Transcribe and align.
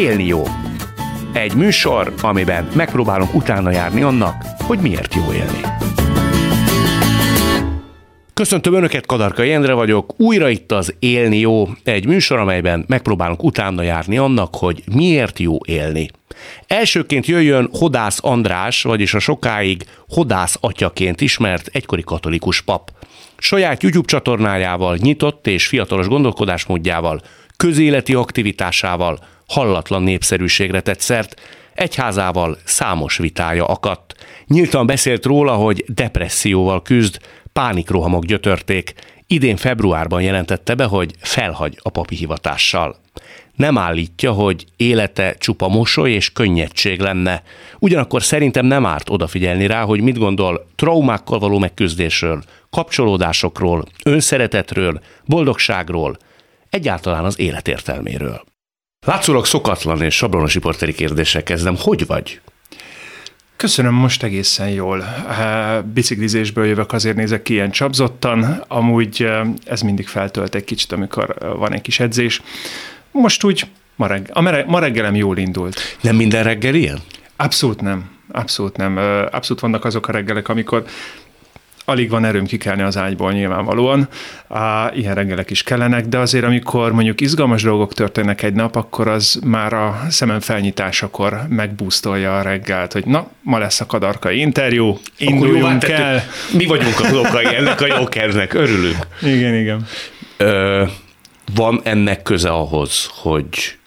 Élni 0.00 0.26
jó. 0.26 0.42
Egy 1.32 1.54
műsor, 1.54 2.12
amiben 2.20 2.68
megpróbálunk 2.74 3.34
utána 3.34 3.70
járni 3.70 4.02
annak, 4.02 4.34
hogy 4.58 4.78
miért 4.78 5.14
jó 5.14 5.32
élni. 5.32 5.60
Köszöntöm 8.34 8.74
Önöket, 8.74 9.06
Kadarka 9.06 9.42
Jendre 9.42 9.72
vagyok. 9.72 10.14
Újra 10.16 10.48
itt 10.48 10.72
az 10.72 10.94
Élni 10.98 11.38
jó, 11.38 11.68
egy 11.84 12.06
műsor, 12.06 12.38
amelyben 12.38 12.84
megpróbálunk 12.88 13.42
utána 13.42 13.82
járni 13.82 14.18
annak, 14.18 14.54
hogy 14.54 14.82
miért 14.94 15.38
jó 15.38 15.56
élni. 15.64 16.10
Elsőként 16.66 17.26
jöjjön 17.26 17.68
Hodász 17.72 18.18
András, 18.22 18.82
vagyis 18.82 19.14
a 19.14 19.18
sokáig 19.18 19.84
Hodász 20.08 20.56
atyaként 20.60 21.20
ismert 21.20 21.68
egykori 21.72 22.02
katolikus 22.02 22.60
pap. 22.60 22.90
Saját 23.38 23.82
YouTube 23.82 24.08
csatornájával, 24.08 24.96
nyitott 24.96 25.46
és 25.46 25.66
fiatalos 25.66 26.06
gondolkodásmódjával, 26.06 27.20
közéleti 27.56 28.14
aktivitásával 28.14 29.18
hallatlan 29.50 30.02
népszerűségre 30.02 30.80
tett 30.80 31.00
szert, 31.00 31.40
egyházával 31.74 32.58
számos 32.64 33.16
vitája 33.16 33.66
akadt. 33.66 34.14
Nyíltan 34.46 34.86
beszélt 34.86 35.24
róla, 35.24 35.54
hogy 35.54 35.84
depresszióval 35.88 36.82
küzd, 36.82 37.18
pánikrohamok 37.52 38.24
gyötörték, 38.24 38.94
idén 39.26 39.56
februárban 39.56 40.22
jelentette 40.22 40.74
be, 40.74 40.84
hogy 40.84 41.14
felhagy 41.20 41.78
a 41.82 41.88
papi 41.88 42.14
hivatással. 42.14 42.96
Nem 43.54 43.78
állítja, 43.78 44.32
hogy 44.32 44.64
élete 44.76 45.34
csupa 45.38 45.68
mosoly 45.68 46.12
és 46.12 46.32
könnyedség 46.32 47.00
lenne. 47.00 47.42
Ugyanakkor 47.78 48.22
szerintem 48.22 48.66
nem 48.66 48.86
árt 48.86 49.10
odafigyelni 49.10 49.66
rá, 49.66 49.82
hogy 49.82 50.00
mit 50.00 50.18
gondol 50.18 50.66
traumákkal 50.76 51.38
való 51.38 51.58
megküzdésről, 51.58 52.42
kapcsolódásokról, 52.70 53.84
önszeretetről, 54.04 55.00
boldogságról, 55.24 56.16
egyáltalán 56.70 57.24
az 57.24 57.38
életértelméről. 57.38 58.49
Látszólag 59.06 59.44
szokatlan 59.44 60.02
és 60.02 60.16
sablonos 60.16 60.54
riporteri 60.54 60.92
kérdéssel 60.92 61.42
kezdem. 61.42 61.76
Hogy 61.78 62.06
vagy? 62.06 62.40
Köszönöm, 63.56 63.94
most 63.94 64.22
egészen 64.22 64.68
jól. 64.68 65.04
Biciklizésből 65.94 66.66
jövök, 66.66 66.92
azért 66.92 67.16
nézek 67.16 67.42
ki 67.42 67.52
ilyen 67.52 67.70
csapzottan. 67.70 68.64
Amúgy 68.68 69.28
ez 69.64 69.80
mindig 69.80 70.08
feltölt 70.08 70.54
egy 70.54 70.64
kicsit, 70.64 70.92
amikor 70.92 71.34
van 71.58 71.72
egy 71.72 71.80
kis 71.80 72.00
edzés. 72.00 72.42
Most 73.10 73.44
úgy 73.44 73.66
ma, 73.96 74.06
reg- 74.06 74.30
a 74.30 74.40
ma 74.66 74.78
reggelem 74.78 75.14
jól 75.14 75.38
indult. 75.38 75.80
Nem 76.00 76.16
minden 76.16 76.42
reggel 76.42 76.74
ilyen? 76.74 76.98
Abszolút 77.36 77.80
nem. 77.80 78.10
Abszolút 78.32 78.76
nem. 78.76 78.96
Abszolút 79.30 79.62
vannak 79.62 79.84
azok 79.84 80.08
a 80.08 80.12
reggelek, 80.12 80.48
amikor 80.48 80.84
alig 81.90 82.10
van 82.10 82.24
erőm 82.24 82.46
kikelni 82.46 82.82
az 82.82 82.96
ágyból 82.96 83.32
nyilvánvalóan. 83.32 84.08
Á, 84.48 84.90
ilyen 84.94 85.14
reggelek 85.14 85.50
is 85.50 85.62
kellenek, 85.62 86.06
de 86.06 86.18
azért 86.18 86.44
amikor 86.44 86.92
mondjuk 86.92 87.20
izgalmas 87.20 87.62
dolgok 87.62 87.94
történnek 87.94 88.42
egy 88.42 88.52
nap, 88.52 88.76
akkor 88.76 89.08
az 89.08 89.40
már 89.44 89.72
a 89.72 90.00
szemem 90.08 90.40
felnyitásakor 90.40 91.40
megbúztolja 91.48 92.38
a 92.38 92.42
reggelt, 92.42 92.92
hogy 92.92 93.06
na, 93.06 93.26
ma 93.42 93.58
lesz 93.58 93.80
a 93.80 93.86
kadarkai 93.86 94.38
interjú, 94.38 94.98
induljunk 95.16 95.88
el. 95.88 96.22
Mi 96.52 96.66
vagyunk 96.66 97.00
a 97.00 97.14
okai 97.14 97.54
ennek 97.54 97.80
a 97.80 97.86
jókernek, 97.86 98.54
örülünk. 98.54 99.06
Igen, 99.22 99.54
igen. 99.54 99.86
Ö, 100.36 100.84
van 101.54 101.80
ennek 101.84 102.22
köze 102.22 102.48
ahhoz, 102.48 103.10
hogy 103.12 103.78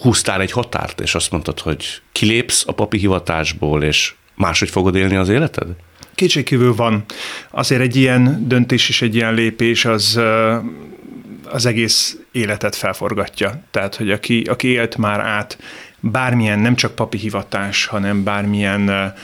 húztál 0.00 0.40
egy 0.40 0.52
határt, 0.52 1.00
és 1.00 1.14
azt 1.14 1.30
mondtad, 1.30 1.60
hogy 1.60 1.84
kilépsz 2.12 2.64
a 2.66 2.72
papi 2.72 2.98
hivatásból, 2.98 3.82
és 3.82 4.14
máshogy 4.34 4.70
fogod 4.70 4.94
élni 4.94 5.16
az 5.16 5.28
életed? 5.28 5.66
Kétségkívül 6.18 6.74
van. 6.74 7.04
Azért 7.50 7.80
egy 7.80 7.96
ilyen 7.96 8.48
döntés 8.48 8.88
és 8.88 9.02
egy 9.02 9.14
ilyen 9.14 9.34
lépés 9.34 9.84
az 9.84 10.20
az 11.50 11.66
egész 11.66 12.16
életet 12.32 12.76
felforgatja. 12.76 13.62
Tehát, 13.70 13.94
hogy 13.94 14.10
aki, 14.10 14.42
aki 14.42 14.68
élt 14.68 14.96
már 14.96 15.20
át 15.20 15.58
bármilyen, 16.00 16.58
nem 16.58 16.74
csak 16.74 16.94
papi 16.94 17.18
hivatás, 17.18 17.86
hanem 17.86 18.24
bármilyen 18.24 19.14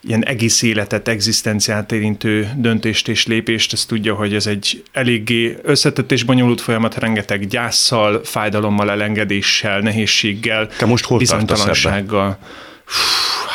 ilyen 0.00 0.24
egész 0.24 0.62
életet, 0.62 1.08
egzisztenciát 1.08 1.92
érintő 1.92 2.50
döntést 2.56 3.08
és 3.08 3.26
lépést, 3.26 3.72
ezt 3.72 3.88
tudja, 3.88 4.14
hogy 4.14 4.34
ez 4.34 4.46
egy 4.46 4.82
eléggé 4.92 5.58
összetett 5.62 6.12
és 6.12 6.22
bonyolult 6.22 6.60
folyamat, 6.60 6.98
rengeteg 6.98 7.46
gyászsal, 7.46 8.20
fájdalommal, 8.24 8.90
elengedéssel, 8.90 9.80
nehézséggel, 9.80 10.66
Te 10.66 10.86
most 10.86 11.04
hol 11.04 11.18
bizonytalansággal. 11.18 12.26
Ebbe? 12.26 12.38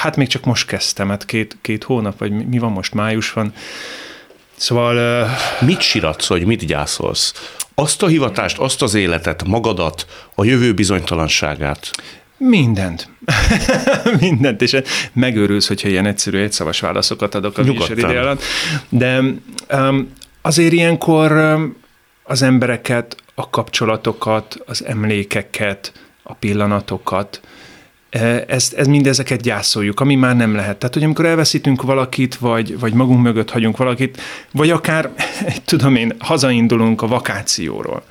Hát 0.02 0.16
még 0.16 0.28
csak 0.28 0.46
most 0.46 0.68
kezdtem, 0.68 1.10
hát 1.10 1.26
két, 1.26 1.58
két 1.62 1.84
hónap, 1.84 2.20
vagy 2.20 2.32
mi 2.48 2.60
van 2.60 2.72
most, 2.72 2.94
május 2.94 3.34
van. 3.34 3.54
Szóval... 4.56 5.24
Uh... 5.24 5.68
Mit 5.68 5.82
siratsz, 5.82 6.28
hogy 6.28 6.46
mit 6.46 6.66
gyászolsz? 6.66 7.54
Azt 7.76 8.04
a 8.04 8.08
hivatást, 8.08 8.58
azt 8.58 8.82
az 8.82 8.94
életet, 8.94 9.44
magadat, 9.44 10.06
a 10.36 10.44
jövő 10.44 10.74
bizonytalanságát? 10.74 11.92
Mindent. 12.38 13.10
Mindent, 14.20 14.62
és 14.62 14.78
megőrülsz, 15.14 15.68
hogyha 15.68 15.88
ilyen 15.88 16.06
egyszerű 16.06 16.38
egyszavas 16.38 16.80
válaszokat 16.80 17.36
adok 17.36 17.58
a 17.58 17.64
műsor 17.64 17.98
ide 17.98 18.20
alatt. 18.20 18.42
De 18.90 19.20
um, 19.70 20.14
azért 20.42 20.74
ilyenkor 20.74 21.32
um, 21.32 21.76
az 22.24 22.42
embereket, 22.42 23.16
a 23.36 23.50
kapcsolatokat, 23.50 24.64
az 24.66 24.86
emlékeket, 24.86 25.92
a 26.24 26.34
pillanatokat, 26.34 27.42
ezt, 28.48 28.74
ez 28.74 28.88
mindezeket 28.88 29.42
gyászoljuk, 29.42 30.00
ami 30.00 30.16
már 30.16 30.36
nem 30.36 30.56
lehet. 30.56 30.78
Tehát, 30.78 30.94
hogy 30.94 31.04
amikor 31.04 31.26
elveszítünk 31.26 31.82
valakit, 31.82 32.36
vagy, 32.36 32.80
vagy 32.80 32.94
magunk 32.94 33.22
mögött 33.22 33.50
hagyunk 33.50 33.78
valakit, 33.78 34.22
vagy 34.52 34.70
akár, 34.70 35.10
tudom 35.66 35.96
én, 35.96 36.14
hazaindulunk 36.20 37.02
a 37.02 37.08
vakációról. 37.08 38.04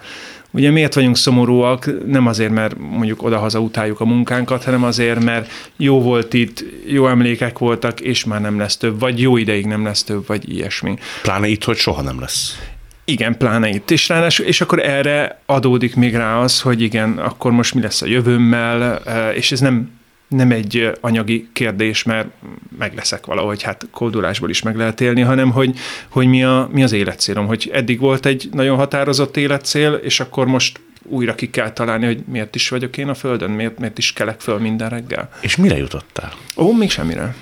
Ugye 0.50 0.70
miért 0.70 0.94
vagyunk 0.94 1.16
szomorúak? 1.16 1.90
Nem 2.06 2.26
azért, 2.26 2.50
mert 2.50 2.78
mondjuk 2.78 3.22
oda-haza 3.22 3.60
utáljuk 3.60 4.00
a 4.00 4.04
munkánkat, 4.04 4.64
hanem 4.64 4.84
azért, 4.84 5.24
mert 5.24 5.50
jó 5.76 6.02
volt 6.02 6.34
itt, 6.34 6.64
jó 6.86 7.08
emlékek 7.08 7.58
voltak, 7.58 8.00
és 8.00 8.24
már 8.24 8.40
nem 8.40 8.58
lesz 8.58 8.76
több, 8.76 9.00
vagy 9.00 9.20
jó 9.20 9.36
ideig 9.36 9.66
nem 9.66 9.84
lesz 9.84 10.02
több, 10.02 10.26
vagy 10.26 10.52
ilyesmi. 10.52 10.96
Pláne 11.22 11.46
itt, 11.46 11.64
hogy 11.64 11.76
soha 11.76 12.02
nem 12.02 12.20
lesz. 12.20 12.58
Igen, 13.04 13.36
pláne 13.36 13.68
itt. 13.68 13.90
És, 13.90 14.08
ráadásul, 14.08 14.46
és 14.46 14.60
akkor 14.60 14.86
erre 14.86 15.40
adódik 15.46 15.96
még 15.96 16.14
rá 16.14 16.38
az, 16.38 16.60
hogy 16.60 16.80
igen, 16.82 17.18
akkor 17.18 17.52
most 17.52 17.74
mi 17.74 17.80
lesz 17.80 18.02
a 18.02 18.06
jövőmmel, 18.06 19.02
és 19.34 19.52
ez 19.52 19.60
nem, 19.60 19.90
nem 20.28 20.50
egy 20.50 20.92
anyagi 21.00 21.48
kérdés, 21.52 22.02
mert 22.02 22.28
meg 22.78 22.94
leszek 22.94 23.26
valahogy, 23.26 23.62
hát 23.62 23.86
kódulásból 23.90 24.50
is 24.50 24.62
meg 24.62 24.76
lehet 24.76 25.00
élni, 25.00 25.20
hanem 25.20 25.50
hogy, 25.50 25.78
hogy 26.08 26.26
mi, 26.26 26.44
a, 26.44 26.68
mi 26.72 26.82
az 26.82 26.92
életcélom, 26.92 27.46
hogy 27.46 27.70
eddig 27.72 28.00
volt 28.00 28.26
egy 28.26 28.48
nagyon 28.52 28.76
határozott 28.76 29.36
életcél, 29.36 29.92
és 29.92 30.20
akkor 30.20 30.46
most 30.46 30.80
újra 31.02 31.34
ki 31.34 31.50
kell 31.50 31.72
találni, 31.72 32.06
hogy 32.06 32.22
miért 32.26 32.54
is 32.54 32.68
vagyok 32.68 32.96
én 32.96 33.08
a 33.08 33.14
Földön, 33.14 33.50
miért, 33.50 33.78
miért 33.78 33.98
is 33.98 34.12
kelek 34.12 34.40
föl 34.40 34.58
minden 34.58 34.88
reggel. 34.88 35.30
És 35.40 35.56
mire 35.56 35.76
jutottál? 35.76 36.32
Ó, 36.56 36.72
még 36.72 36.90
semmire. 36.90 37.34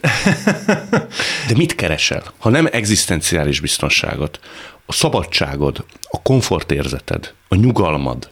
De 1.48 1.54
mit 1.56 1.74
keresel? 1.74 2.22
Ha 2.38 2.50
nem 2.50 2.68
egzisztenciális 2.70 3.60
biztonságot, 3.60 4.40
a 4.86 4.92
szabadságod, 4.92 5.84
a 6.10 6.22
komfortérzeted, 6.22 7.32
a 7.48 7.54
nyugalmad, 7.54 8.30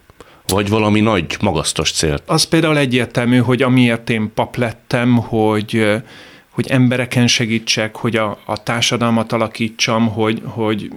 vagy 0.51 0.69
valami 0.69 1.01
nagy, 1.01 1.37
magasztos 1.41 1.93
célt? 1.93 2.23
Az 2.27 2.45
például 2.45 2.79
egyértelmű, 2.79 3.39
hogy 3.39 3.63
amiért 3.63 4.11
én 4.11 4.31
pap 4.35 4.57
lettem, 4.57 5.17
hogy, 5.17 5.87
hogy 6.49 6.67
embereken 6.69 7.27
segítsek, 7.27 7.97
hogy 7.97 8.17
a, 8.17 8.39
a 8.45 8.63
társadalmat 8.63 9.33
alakítsam, 9.33 10.09
hogy, 10.09 10.43
hogy 10.45 10.91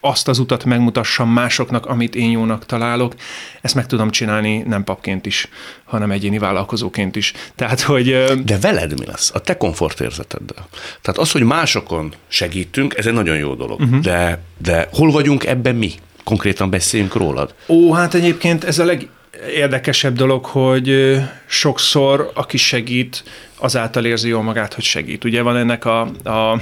azt 0.00 0.28
az 0.28 0.38
utat 0.38 0.64
megmutassam 0.64 1.30
másoknak, 1.30 1.86
amit 1.86 2.14
én 2.14 2.30
jónak 2.30 2.66
találok, 2.66 3.14
ezt 3.60 3.74
meg 3.74 3.86
tudom 3.86 4.10
csinálni 4.10 4.58
nem 4.66 4.84
papként 4.84 5.26
is, 5.26 5.48
hanem 5.84 6.10
egyéni 6.10 6.38
vállalkozóként 6.38 7.16
is. 7.16 7.32
Tehát, 7.54 7.80
hogy... 7.80 8.24
De 8.44 8.58
veled 8.58 8.98
mi 8.98 9.06
lesz? 9.06 9.30
A 9.34 9.38
te 9.38 9.56
komfortérzeteddel. 9.56 10.68
Tehát 11.00 11.20
az, 11.20 11.30
hogy 11.32 11.42
másokon 11.42 12.14
segítünk, 12.28 12.94
ez 12.96 13.06
egy 13.06 13.12
nagyon 13.12 13.36
jó 13.36 13.54
dolog. 13.54 13.80
Uh-huh. 13.80 14.00
De, 14.00 14.42
de 14.58 14.88
hol 14.92 15.10
vagyunk 15.10 15.46
ebben 15.46 15.74
mi? 15.74 15.92
Konkrétan 16.24 16.70
beszéljünk 16.70 17.14
rólad. 17.14 17.54
Ó, 17.68 17.92
hát 17.92 18.14
egyébként 18.14 18.64
ez 18.64 18.78
a 18.78 18.84
legérdekesebb 18.84 20.16
dolog, 20.16 20.44
hogy 20.44 21.16
sokszor, 21.46 22.30
aki 22.34 22.56
segít, 22.56 23.24
azáltal 23.56 24.04
érzi 24.04 24.28
jól 24.28 24.42
magát, 24.42 24.74
hogy 24.74 24.84
segít. 24.84 25.24
Ugye 25.24 25.42
van 25.42 25.56
ennek 25.56 25.84
a, 25.84 26.00
a 26.24 26.60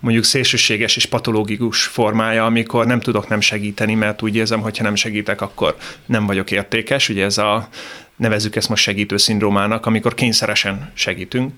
mondjuk 0.00 0.24
szélsőséges 0.24 0.96
és 0.96 1.06
patológikus 1.06 1.82
formája, 1.82 2.44
amikor 2.44 2.86
nem 2.86 3.00
tudok 3.00 3.28
nem 3.28 3.40
segíteni, 3.40 3.94
mert 3.94 4.22
úgy 4.22 4.36
érzem, 4.36 4.60
hogy 4.60 4.78
ha 4.78 4.84
nem 4.84 4.94
segítek, 4.94 5.40
akkor 5.40 5.76
nem 6.06 6.26
vagyok 6.26 6.50
értékes. 6.50 7.08
Ugye 7.08 7.24
ez 7.24 7.38
a, 7.38 7.68
nevezzük 8.16 8.56
ezt 8.56 8.68
most 8.68 8.82
segítő 8.82 9.16
szindrómának, 9.16 9.86
amikor 9.86 10.14
kényszeresen 10.14 10.90
segítünk. 10.94 11.52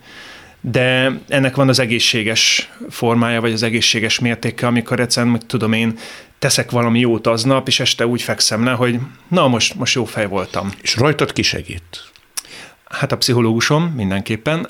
De 0.61 1.21
ennek 1.29 1.55
van 1.55 1.69
az 1.69 1.79
egészséges 1.79 2.71
formája, 2.91 3.41
vagy 3.41 3.53
az 3.53 3.63
egészséges 3.63 4.19
mértéke, 4.19 4.67
amikor 4.67 5.01
egyszerűen, 5.01 5.33
hogy 5.33 5.47
tudom 5.47 5.73
én, 5.73 5.99
teszek 6.43 6.71
valami 6.71 6.99
jót 6.99 7.27
aznap, 7.27 7.69
és 7.69 7.81
este 7.81 8.07
úgy 8.07 8.23
fekszem 8.23 8.65
le, 8.65 8.71
hogy 8.71 8.99
na, 9.29 9.49
most, 9.49 9.75
most 9.75 9.95
jó 9.95 10.05
fej 10.05 10.27
voltam. 10.27 10.71
És 10.81 10.97
rajtad 10.97 11.33
ki 11.33 11.43
segít? 11.43 12.11
Hát 12.85 13.13
a 13.13 13.17
pszichológusom 13.17 13.83
mindenképpen, 13.85 14.67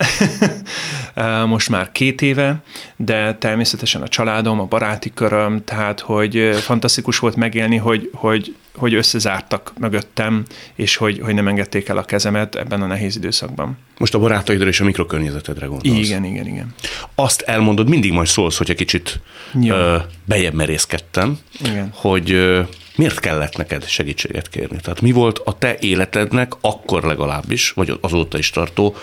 most 1.54 1.69
már 1.69 1.92
két 1.92 2.22
éve, 2.22 2.62
de 2.96 3.34
természetesen 3.34 4.02
a 4.02 4.08
családom, 4.08 4.60
a 4.60 4.64
baráti 4.64 5.12
köröm, 5.14 5.64
tehát 5.64 6.00
hogy 6.00 6.56
fantasztikus 6.60 7.19
volt 7.19 7.36
megélni, 7.36 7.76
hogy, 7.76 8.10
hogy, 8.14 8.56
hogy 8.74 8.94
összezártak 8.94 9.72
mögöttem, 9.78 10.44
és 10.74 10.96
hogy, 10.96 11.20
hogy 11.22 11.34
nem 11.34 11.48
engedték 11.48 11.88
el 11.88 11.96
a 11.96 12.04
kezemet 12.04 12.54
ebben 12.54 12.82
a 12.82 12.86
nehéz 12.86 13.16
időszakban. 13.16 13.78
Most 13.98 14.14
a 14.14 14.19
barátaidra 14.19 14.69
és 14.69 14.80
a 14.80 14.84
mikrokörnyezetedre 14.84 15.66
gondolsz. 15.66 15.98
Igen, 15.98 16.24
igen, 16.24 16.46
igen. 16.46 16.74
Azt 17.14 17.40
elmondod, 17.40 17.88
mindig 17.88 18.12
majd 18.12 18.26
szólsz, 18.26 18.56
hogyha 18.56 18.74
kicsit 18.74 19.20
ö, 19.69 19.96
bejebb 20.24 20.54
merészkedtem, 20.54 21.38
igen. 21.60 21.90
hogy 21.94 22.32
ö, 22.32 22.62
miért 22.96 23.20
kellett 23.20 23.56
neked 23.56 23.86
segítséget 23.86 24.48
kérni? 24.48 24.78
Tehát 24.82 25.00
mi 25.00 25.12
volt 25.12 25.38
a 25.38 25.58
te 25.58 25.76
életednek 25.80 26.52
akkor 26.60 27.02
legalábbis, 27.02 27.70
vagy 27.70 27.98
azóta 28.00 28.38
is 28.38 28.50
tartó 28.50 28.96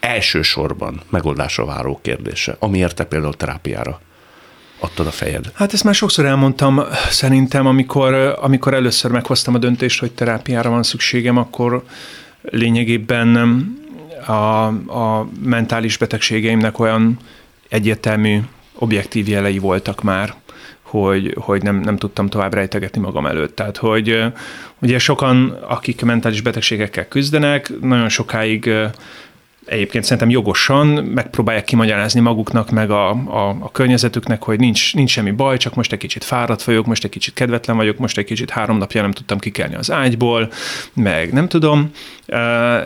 elsősorban 0.00 1.00
megoldásra 1.10 1.64
váró 1.64 1.98
kérdése, 2.02 2.56
amiért 2.58 2.94
te 2.94 3.04
például 3.04 3.34
terápiára 3.34 4.00
adtad 4.78 5.06
a 5.06 5.10
fejed? 5.10 5.50
Hát 5.54 5.72
ezt 5.72 5.84
már 5.84 5.94
sokszor 5.94 6.24
elmondtam, 6.24 6.82
szerintem, 7.10 7.66
amikor, 7.66 8.14
amikor 8.40 8.74
először 8.74 9.10
meghoztam 9.10 9.54
a 9.54 9.58
döntést, 9.58 10.00
hogy 10.00 10.12
terápiára 10.12 10.70
van 10.70 10.82
szükségem, 10.82 11.36
akkor 11.36 11.84
lényegében 12.42 13.36
a, 14.26 14.66
a 14.98 15.28
mentális 15.44 15.96
betegségeimnek 15.96 16.78
olyan 16.78 17.18
egyértelmű, 17.68 18.40
objektív 18.74 19.28
jelei 19.28 19.58
voltak 19.58 20.02
már, 20.02 20.34
hogy, 20.82 21.36
hogy 21.38 21.62
nem, 21.62 21.80
nem 21.80 21.96
tudtam 21.96 22.28
tovább 22.28 22.54
rejtegetni 22.54 23.00
magam 23.00 23.26
előtt. 23.26 23.56
Tehát, 23.56 23.76
hogy 23.76 24.24
ugye 24.78 24.98
sokan, 24.98 25.50
akik 25.68 26.02
mentális 26.02 26.40
betegségekkel 26.40 27.08
küzdenek, 27.08 27.80
nagyon 27.80 28.08
sokáig 28.08 28.70
egyébként 29.64 30.04
szerintem 30.04 30.30
jogosan 30.30 30.86
megpróbálják 30.86 31.64
kimagyarázni 31.64 32.20
maguknak, 32.20 32.70
meg 32.70 32.90
a, 32.90 33.10
a, 33.10 33.56
a 33.60 33.70
környezetüknek, 33.72 34.42
hogy 34.42 34.58
nincs, 34.58 34.94
nincs 34.94 35.10
semmi 35.10 35.30
baj, 35.30 35.56
csak 35.56 35.74
most 35.74 35.92
egy 35.92 35.98
kicsit 35.98 36.24
fáradt 36.24 36.62
vagyok, 36.62 36.86
most 36.86 37.04
egy 37.04 37.10
kicsit 37.10 37.34
kedvetlen 37.34 37.76
vagyok, 37.76 37.98
most 37.98 38.18
egy 38.18 38.24
kicsit 38.24 38.50
három 38.50 38.78
napja 38.78 39.02
nem 39.02 39.10
tudtam 39.10 39.38
kikelni 39.38 39.74
az 39.74 39.90
ágyból, 39.90 40.52
meg 40.92 41.32
nem 41.32 41.48
tudom. 41.48 41.90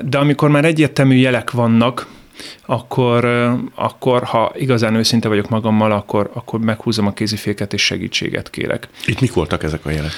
De 0.05 0.19
amikor 0.19 0.49
már 0.51 0.65
egyértelmű 0.65 1.15
jelek 1.15 1.51
vannak, 1.51 2.07
akkor, 2.67 3.25
akkor 3.75 4.23
ha 4.25 4.53
igazán 4.57 4.95
őszinte 4.95 5.29
vagyok 5.29 5.49
magammal, 5.49 5.93
akkor, 5.93 6.31
akkor 6.33 6.61
meghúzom 6.61 7.07
a 7.07 7.13
kéziféket 7.13 7.73
és 7.73 7.85
segítséget 7.85 8.51
kérek. 8.51 8.89
Itt 9.07 9.21
mik 9.21 9.33
voltak 9.33 9.63
ezek 9.63 9.87
a 9.87 9.91
jelek? 9.91 10.13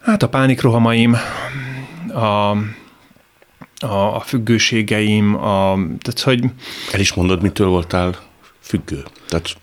Hát 0.00 0.22
a 0.22 0.28
pánikrohamaim, 0.28 1.16
a, 2.14 2.56
a, 3.82 4.16
a 4.16 4.20
függőségeim, 4.20 5.34
a, 5.34 5.74
tehát 5.74 6.20
hogy... 6.20 6.44
El 6.92 7.00
is 7.00 7.12
mondod, 7.12 7.42
mitől 7.42 7.68
voltál 7.68 8.16
függő? 8.60 9.04
Tehát 9.28 9.56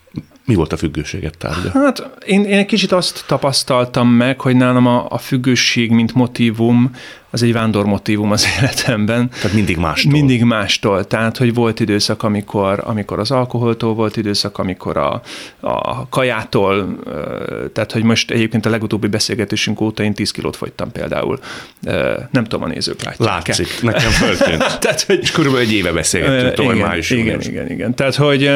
mi 0.47 0.55
volt 0.55 0.73
a 0.73 0.77
függőséget 0.77 1.37
tárgya? 1.37 1.69
Hát 1.73 2.09
én, 2.25 2.43
én 2.43 2.57
egy 2.57 2.65
kicsit 2.65 2.91
azt 2.91 3.23
tapasztaltam 3.27 4.09
meg, 4.09 4.41
hogy 4.41 4.55
nálam 4.55 4.85
a, 4.85 5.05
a 5.09 5.17
függőség, 5.17 5.91
mint 5.91 6.13
motivum, 6.13 6.91
az 7.29 7.43
egy 7.43 7.53
vándor 7.53 7.85
motivum 7.85 8.31
az 8.31 8.47
életemben. 8.59 9.29
Tehát 9.29 9.53
mindig 9.53 9.77
mástól. 9.77 10.11
Mindig 10.11 10.43
mástól. 10.43 11.05
Tehát, 11.05 11.37
hogy 11.37 11.53
volt 11.53 11.79
időszak, 11.79 12.23
amikor, 12.23 12.81
amikor 12.85 13.19
az 13.19 13.31
alkoholtól 13.31 13.93
volt 13.93 14.17
időszak, 14.17 14.57
amikor 14.57 14.97
a, 14.97 15.21
a 15.59 16.09
kajától, 16.09 16.99
tehát, 17.73 17.91
hogy 17.91 18.03
most 18.03 18.31
egyébként 18.31 18.65
a 18.65 18.69
legutóbbi 18.69 19.07
beszélgetésünk 19.07 19.81
óta 19.81 20.03
én 20.03 20.13
10 20.13 20.31
kilót 20.31 20.55
fogytam 20.55 20.91
például. 20.91 21.39
Nem 22.31 22.43
tudom, 22.43 22.63
a 22.63 22.67
nézők 22.67 23.03
látják 23.03 23.47
Látszik, 23.47 23.81
nekem 23.81 24.11
föltűnt. 24.11 24.63
Tehát, 24.79 25.01
hogy... 25.01 25.19
És 25.21 25.31
körülbelül 25.31 25.67
egy 25.67 25.73
éve 25.73 25.91
beszélgettünk, 25.91 26.53
tavaly 26.53 26.77
május. 26.77 27.09
Igen, 27.09 27.41
igen, 27.41 27.71
igen. 27.71 27.95
Tehát, 27.95 28.15
hogy 28.15 28.51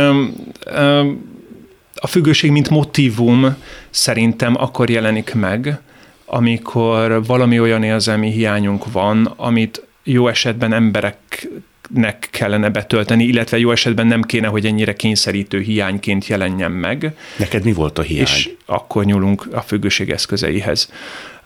a 2.03 2.07
függőség, 2.07 2.51
mint 2.51 2.69
motivum 2.69 3.56
szerintem 3.89 4.56
akkor 4.57 4.89
jelenik 4.89 5.33
meg, 5.33 5.80
amikor 6.25 7.25
valami 7.25 7.59
olyan 7.59 7.83
érzelmi 7.83 8.31
hiányunk 8.31 8.92
van, 8.92 9.25
amit 9.36 9.86
jó 10.03 10.27
esetben 10.27 10.74
embereknek 10.74 12.27
kellene 12.31 12.69
betölteni, 12.69 13.24
illetve 13.24 13.57
jó 13.57 13.71
esetben 13.71 14.07
nem 14.07 14.21
kéne, 14.21 14.48
hogy 14.48 14.65
ennyire 14.65 14.94
kényszerítő 14.94 15.59
hiányként 15.59 16.27
jelenjen 16.27 16.71
meg. 16.71 17.15
Neked 17.38 17.63
mi 17.63 17.74
volt 17.74 17.98
a 17.98 18.01
hiány? 18.01 18.21
És 18.21 18.50
akkor 18.65 19.06
nyúlunk 19.06 19.47
a 19.51 19.62
függőség 19.62 20.09
eszközeihez. 20.09 20.92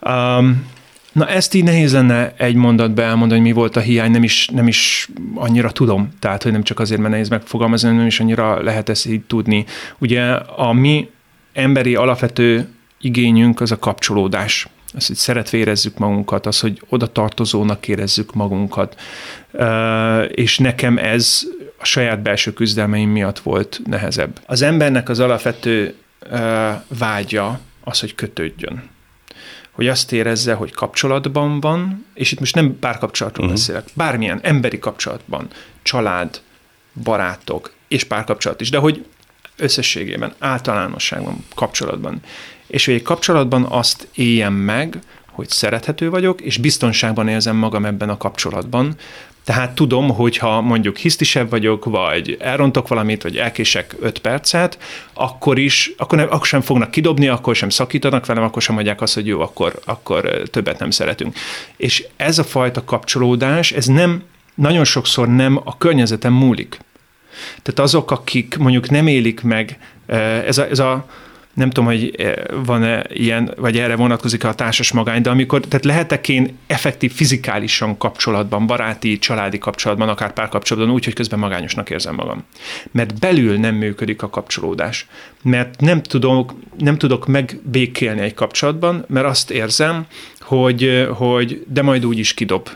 Um, 0.00 0.66
Na 1.16 1.28
ezt 1.28 1.54
így 1.54 1.64
nehéz 1.64 1.92
lenne 1.92 2.34
egy 2.36 2.54
mondatba 2.54 3.02
elmondani, 3.02 3.40
hogy 3.40 3.48
mi 3.48 3.54
volt 3.54 3.76
a 3.76 3.80
hiány, 3.80 4.10
nem 4.10 4.22
is, 4.22 4.48
nem 4.48 4.68
is 4.68 5.08
annyira 5.34 5.70
tudom. 5.70 6.08
Tehát, 6.18 6.42
hogy 6.42 6.52
nem 6.52 6.62
csak 6.62 6.80
azért, 6.80 7.00
mert 7.00 7.12
nehéz 7.12 7.28
megfogalmazni, 7.28 7.96
nem 7.96 8.06
is 8.06 8.20
annyira 8.20 8.62
lehet 8.62 8.88
ezt 8.88 9.06
így 9.06 9.20
tudni. 9.20 9.64
Ugye 9.98 10.22
a 10.34 10.72
mi 10.72 11.10
emberi 11.52 11.94
alapvető 11.94 12.68
igényünk 13.00 13.60
az 13.60 13.70
a 13.70 13.78
kapcsolódás. 13.78 14.68
Az, 14.94 15.06
hogy 15.06 15.16
szeretve 15.16 15.58
érezzük 15.58 15.98
magunkat, 15.98 16.46
az, 16.46 16.60
hogy 16.60 16.82
oda 16.88 17.06
tartozónak 17.06 17.88
érezzük 17.88 18.34
magunkat. 18.34 19.00
És 20.28 20.58
nekem 20.58 20.98
ez 20.98 21.40
a 21.78 21.84
saját 21.84 22.22
belső 22.22 22.52
küzdelmeim 22.52 23.10
miatt 23.10 23.38
volt 23.38 23.80
nehezebb. 23.86 24.40
Az 24.46 24.62
embernek 24.62 25.08
az 25.08 25.20
alapvető 25.20 25.94
vágya 26.98 27.60
az, 27.84 28.00
hogy 28.00 28.14
kötődjön 28.14 28.94
hogy 29.76 29.88
azt 29.88 30.12
érezze, 30.12 30.54
hogy 30.54 30.72
kapcsolatban 30.72 31.60
van, 31.60 32.06
és 32.14 32.32
itt 32.32 32.38
most 32.38 32.54
nem 32.54 32.78
párkapcsolatról 32.78 33.46
uh-huh. 33.46 33.60
beszélek, 33.60 33.88
bármilyen 33.94 34.40
emberi 34.42 34.78
kapcsolatban, 34.78 35.48
család, 35.82 36.40
barátok 37.02 37.74
és 37.88 38.04
párkapcsolat 38.04 38.60
is, 38.60 38.70
de 38.70 38.78
hogy 38.78 39.04
összességében, 39.56 40.34
általánosságban, 40.38 41.44
kapcsolatban. 41.54 42.20
És 42.66 42.84
hogy 42.84 42.94
egy 42.94 43.02
kapcsolatban 43.02 43.64
azt 43.64 44.08
éljem 44.14 44.52
meg, 44.52 44.98
hogy 45.30 45.48
szerethető 45.48 46.10
vagyok, 46.10 46.40
és 46.40 46.56
biztonságban 46.58 47.28
érzem 47.28 47.56
magam 47.56 47.84
ebben 47.84 48.08
a 48.08 48.16
kapcsolatban, 48.16 48.96
tehát 49.46 49.74
tudom, 49.74 50.08
hogy 50.08 50.36
ha 50.36 50.60
mondjuk 50.60 50.96
hisztisebb 50.96 51.50
vagyok, 51.50 51.84
vagy 51.84 52.36
elrontok 52.40 52.88
valamit, 52.88 53.22
vagy 53.22 53.36
elkések 53.36 53.94
5 54.00 54.18
percet, 54.18 54.78
akkor 55.12 55.58
is, 55.58 55.92
akkor, 55.96 56.18
nem, 56.18 56.26
akkor 56.30 56.46
sem 56.46 56.60
fognak 56.60 56.90
kidobni, 56.90 57.28
akkor 57.28 57.56
sem 57.56 57.68
szakítanak 57.68 58.26
velem, 58.26 58.42
akkor 58.42 58.62
sem 58.62 58.74
mondják 58.74 59.00
azt, 59.00 59.14
hogy 59.14 59.26
jó, 59.26 59.40
akkor, 59.40 59.78
akkor 59.84 60.42
többet 60.50 60.78
nem 60.78 60.90
szeretünk. 60.90 61.36
És 61.76 62.06
ez 62.16 62.38
a 62.38 62.44
fajta 62.44 62.84
kapcsolódás, 62.84 63.72
ez 63.72 63.86
nem, 63.86 64.22
nagyon 64.54 64.84
sokszor 64.84 65.28
nem 65.28 65.60
a 65.64 65.76
környezetem 65.78 66.32
múlik. 66.32 66.78
Tehát 67.62 67.80
azok, 67.80 68.10
akik 68.10 68.56
mondjuk 68.58 68.90
nem 68.90 69.06
élik 69.06 69.42
meg, 69.42 69.78
ez 70.46 70.58
a, 70.58 70.68
ez 70.68 70.78
a 70.78 71.06
nem 71.56 71.70
tudom, 71.70 71.84
hogy 71.84 72.14
eh, 72.18 72.34
van-e 72.64 73.04
ilyen, 73.08 73.52
vagy 73.56 73.78
erre 73.78 73.96
vonatkozik 73.96 74.44
a 74.44 74.54
társas 74.54 74.92
magány, 74.92 75.22
de 75.22 75.30
amikor, 75.30 75.60
tehát 75.60 75.84
lehetek 75.84 76.28
én 76.28 76.58
effektív 76.66 77.12
fizikálisan 77.12 77.98
kapcsolatban, 77.98 78.66
baráti, 78.66 79.18
családi 79.18 79.58
kapcsolatban, 79.58 80.08
akár 80.08 80.32
párkapcsolatban 80.32 80.94
úgy, 80.94 81.04
hogy 81.04 81.14
közben 81.14 81.38
magányosnak 81.38 81.90
érzem 81.90 82.14
magam. 82.14 82.44
Mert 82.90 83.18
belül 83.18 83.58
nem 83.58 83.74
működik 83.74 84.22
a 84.22 84.30
kapcsolódás. 84.30 85.06
Mert 85.42 85.80
nem 85.80 86.02
tudok, 86.02 86.54
nem 86.78 86.98
tudok 86.98 87.26
megbékélni 87.26 88.20
egy 88.20 88.34
kapcsolatban, 88.34 89.04
mert 89.08 89.26
azt 89.26 89.50
érzem, 89.50 90.06
hogy, 90.40 91.08
hogy 91.14 91.64
de 91.68 91.82
majd 91.82 92.06
úgy 92.06 92.18
is 92.18 92.34
kidob 92.34 92.68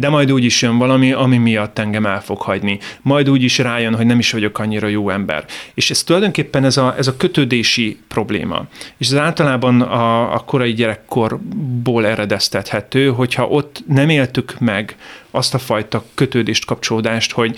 de 0.00 0.08
majd 0.08 0.32
úgy 0.32 0.44
is 0.44 0.62
jön 0.62 0.78
valami, 0.78 1.12
ami 1.12 1.36
miatt 1.36 1.78
engem 1.78 2.06
el 2.06 2.22
fog 2.22 2.40
hagyni. 2.40 2.78
Majd 3.02 3.30
úgy 3.30 3.42
is 3.42 3.58
rájön, 3.58 3.94
hogy 3.94 4.06
nem 4.06 4.18
is 4.18 4.32
vagyok 4.32 4.58
annyira 4.58 4.86
jó 4.86 5.10
ember. 5.10 5.44
És 5.74 5.90
ez 5.90 6.02
tulajdonképpen 6.02 6.64
ez 6.64 6.76
a, 6.76 6.94
ez 6.98 7.06
a 7.06 7.16
kötődési 7.16 7.98
probléma. 8.08 8.66
És 8.98 9.06
ez 9.06 9.14
általában 9.14 9.80
a, 9.80 10.34
a 10.34 10.38
korai 10.38 10.72
gyerekkorból 10.72 12.06
eredeztethető, 12.06 13.08
hogyha 13.08 13.48
ott 13.48 13.82
nem 13.86 14.08
éltük 14.08 14.58
meg 14.58 14.96
azt 15.30 15.54
a 15.54 15.58
fajta 15.58 16.04
kötődést, 16.14 16.64
kapcsolódást, 16.64 17.32
hogy 17.32 17.56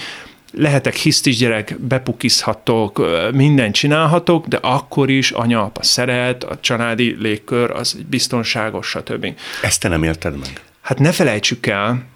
lehetek 0.53 0.95
hisztis 0.95 1.37
gyerek, 1.37 1.77
bepukizhatok, 1.81 3.07
mindent 3.33 3.75
csinálhatok, 3.75 4.47
de 4.47 4.57
akkor 4.57 5.11
is 5.11 5.31
anya, 5.31 5.63
apa 5.63 5.83
szeret, 5.83 6.45
a 6.45 6.59
családi 6.61 7.17
légkör 7.19 7.71
az 7.71 7.99
biztonságos, 8.09 8.89
stb. 8.89 9.35
Ezt 9.63 9.81
te 9.81 9.89
nem 9.89 10.03
élted 10.03 10.39
meg? 10.39 10.61
Hát 10.81 10.99
ne 10.99 11.13
felejtsük 11.13 11.67
el, 11.67 12.09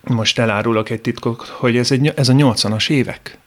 most 0.00 0.38
elárulok 0.38 0.90
egy 0.90 1.00
titkot, 1.00 1.46
hogy 1.46 1.76
ez, 1.76 1.90
egy, 1.90 2.12
ez 2.16 2.28
a 2.28 2.32
80-as 2.32 2.90
évek, 2.90 3.38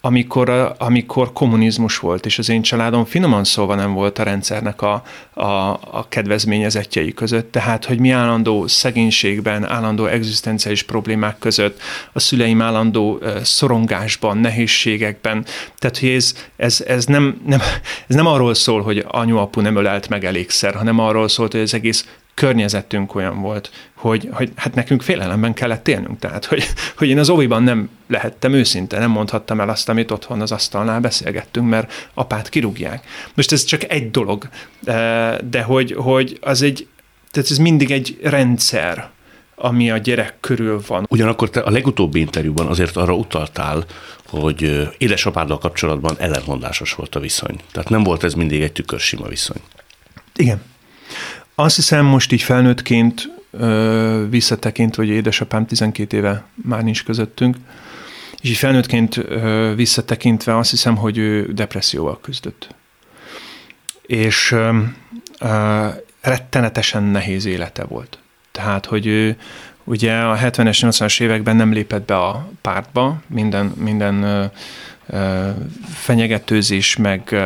amikor, 0.00 0.48
a, 0.48 0.74
amikor 0.78 1.32
kommunizmus 1.32 1.98
volt, 1.98 2.26
és 2.26 2.38
az 2.38 2.48
én 2.48 2.62
családom 2.62 3.04
finoman 3.04 3.44
szólva 3.44 3.74
nem 3.74 3.92
volt 3.92 4.18
a 4.18 4.22
rendszernek 4.22 4.82
a, 4.82 5.02
a, 5.32 5.44
a 5.90 6.06
kedvezményezetjei 6.08 7.12
között, 7.14 7.52
tehát, 7.52 7.84
hogy 7.84 7.98
mi 7.98 8.10
állandó 8.10 8.66
szegénységben, 8.66 9.64
állandó 9.64 10.06
egzisztenciális 10.06 10.82
problémák 10.82 11.38
között, 11.38 11.80
a 12.12 12.20
szüleim 12.20 12.62
állandó 12.62 13.20
szorongásban, 13.42 14.38
nehézségekben, 14.38 15.44
tehát, 15.78 15.98
hogy 15.98 16.08
ez, 16.08 16.34
ez, 16.56 16.84
ez, 16.86 17.04
nem, 17.04 17.40
nem, 17.46 17.60
ez 18.06 18.14
nem 18.14 18.26
arról 18.26 18.54
szól, 18.54 18.82
hogy 18.82 19.04
anyu-apu 19.08 19.60
nem 19.60 19.76
ölelt 19.76 20.08
meg 20.08 20.24
elégszer, 20.24 20.74
hanem 20.74 20.98
arról 20.98 21.28
szólt, 21.28 21.52
hogy 21.52 21.60
az 21.60 21.74
egész 21.74 22.06
környezetünk 22.38 23.14
olyan 23.14 23.40
volt, 23.40 23.70
hogy, 23.94 24.28
hogy 24.32 24.52
hát 24.56 24.74
nekünk 24.74 25.02
félelemben 25.02 25.54
kellett 25.54 25.88
élnünk. 25.88 26.18
Tehát, 26.18 26.44
hogy, 26.44 26.64
hogy 26.96 27.08
én 27.08 27.18
az 27.18 27.28
óviban 27.28 27.62
nem 27.62 27.90
lehettem 28.06 28.52
őszinte, 28.52 28.98
nem 28.98 29.10
mondhattam 29.10 29.60
el 29.60 29.68
azt, 29.68 29.88
amit 29.88 30.10
otthon 30.10 30.40
az 30.40 30.52
asztalnál 30.52 31.00
beszélgettünk, 31.00 31.68
mert 31.68 32.10
apát 32.14 32.48
kirúgják. 32.48 33.06
Most 33.34 33.52
ez 33.52 33.64
csak 33.64 33.90
egy 33.90 34.10
dolog, 34.10 34.48
de 35.50 35.62
hogy, 35.62 35.94
hogy 35.98 36.38
az 36.40 36.62
egy, 36.62 36.88
tehát 37.30 37.50
ez 37.50 37.58
mindig 37.58 37.90
egy 37.90 38.18
rendszer, 38.22 39.10
ami 39.54 39.90
a 39.90 39.96
gyerek 39.96 40.34
körül 40.40 40.80
van. 40.86 41.06
Ugyanakkor 41.10 41.50
te 41.50 41.60
a 41.60 41.70
legutóbbi 41.70 42.20
interjúban 42.20 42.66
azért 42.66 42.96
arra 42.96 43.14
utaltál, 43.14 43.84
hogy 44.26 44.88
édesapáddal 44.98 45.58
kapcsolatban 45.58 46.16
ellentmondásos 46.18 46.92
volt 46.92 47.14
a 47.14 47.20
viszony. 47.20 47.60
Tehát 47.72 47.88
nem 47.88 48.02
volt 48.02 48.24
ez 48.24 48.34
mindig 48.34 48.62
egy 48.62 48.72
tükörsima 48.72 49.26
viszony. 49.26 49.60
Igen. 50.36 50.62
Azt 51.60 51.76
hiszem 51.76 52.04
most 52.04 52.32
így 52.32 52.42
felnőttként 52.42 53.32
visszatekintve, 54.28 55.02
hogy 55.02 55.12
édesapám 55.12 55.66
12 55.66 56.16
éve 56.16 56.44
már 56.54 56.82
nincs 56.82 57.04
közöttünk, 57.04 57.56
és 58.40 58.50
így 58.50 58.56
felnőttként 58.56 59.24
visszatekintve 59.74 60.56
azt 60.56 60.70
hiszem, 60.70 60.96
hogy 60.96 61.18
ő 61.18 61.52
depresszióval 61.52 62.20
küzdött. 62.20 62.74
És 64.02 64.56
rettenetesen 66.20 67.02
nehéz 67.02 67.44
élete 67.44 67.84
volt. 67.84 68.18
Tehát, 68.52 68.86
hogy 68.86 69.06
ő 69.06 69.36
ugye 69.84 70.14
a 70.14 70.36
70-es, 70.36 70.78
80-as 70.80 71.20
években 71.20 71.56
nem 71.56 71.72
lépett 71.72 72.04
be 72.04 72.16
a 72.16 72.50
pártba, 72.60 73.20
minden, 73.26 73.66
minden 73.66 74.50
fenyegetőzés, 75.94 76.96
meg 76.96 77.36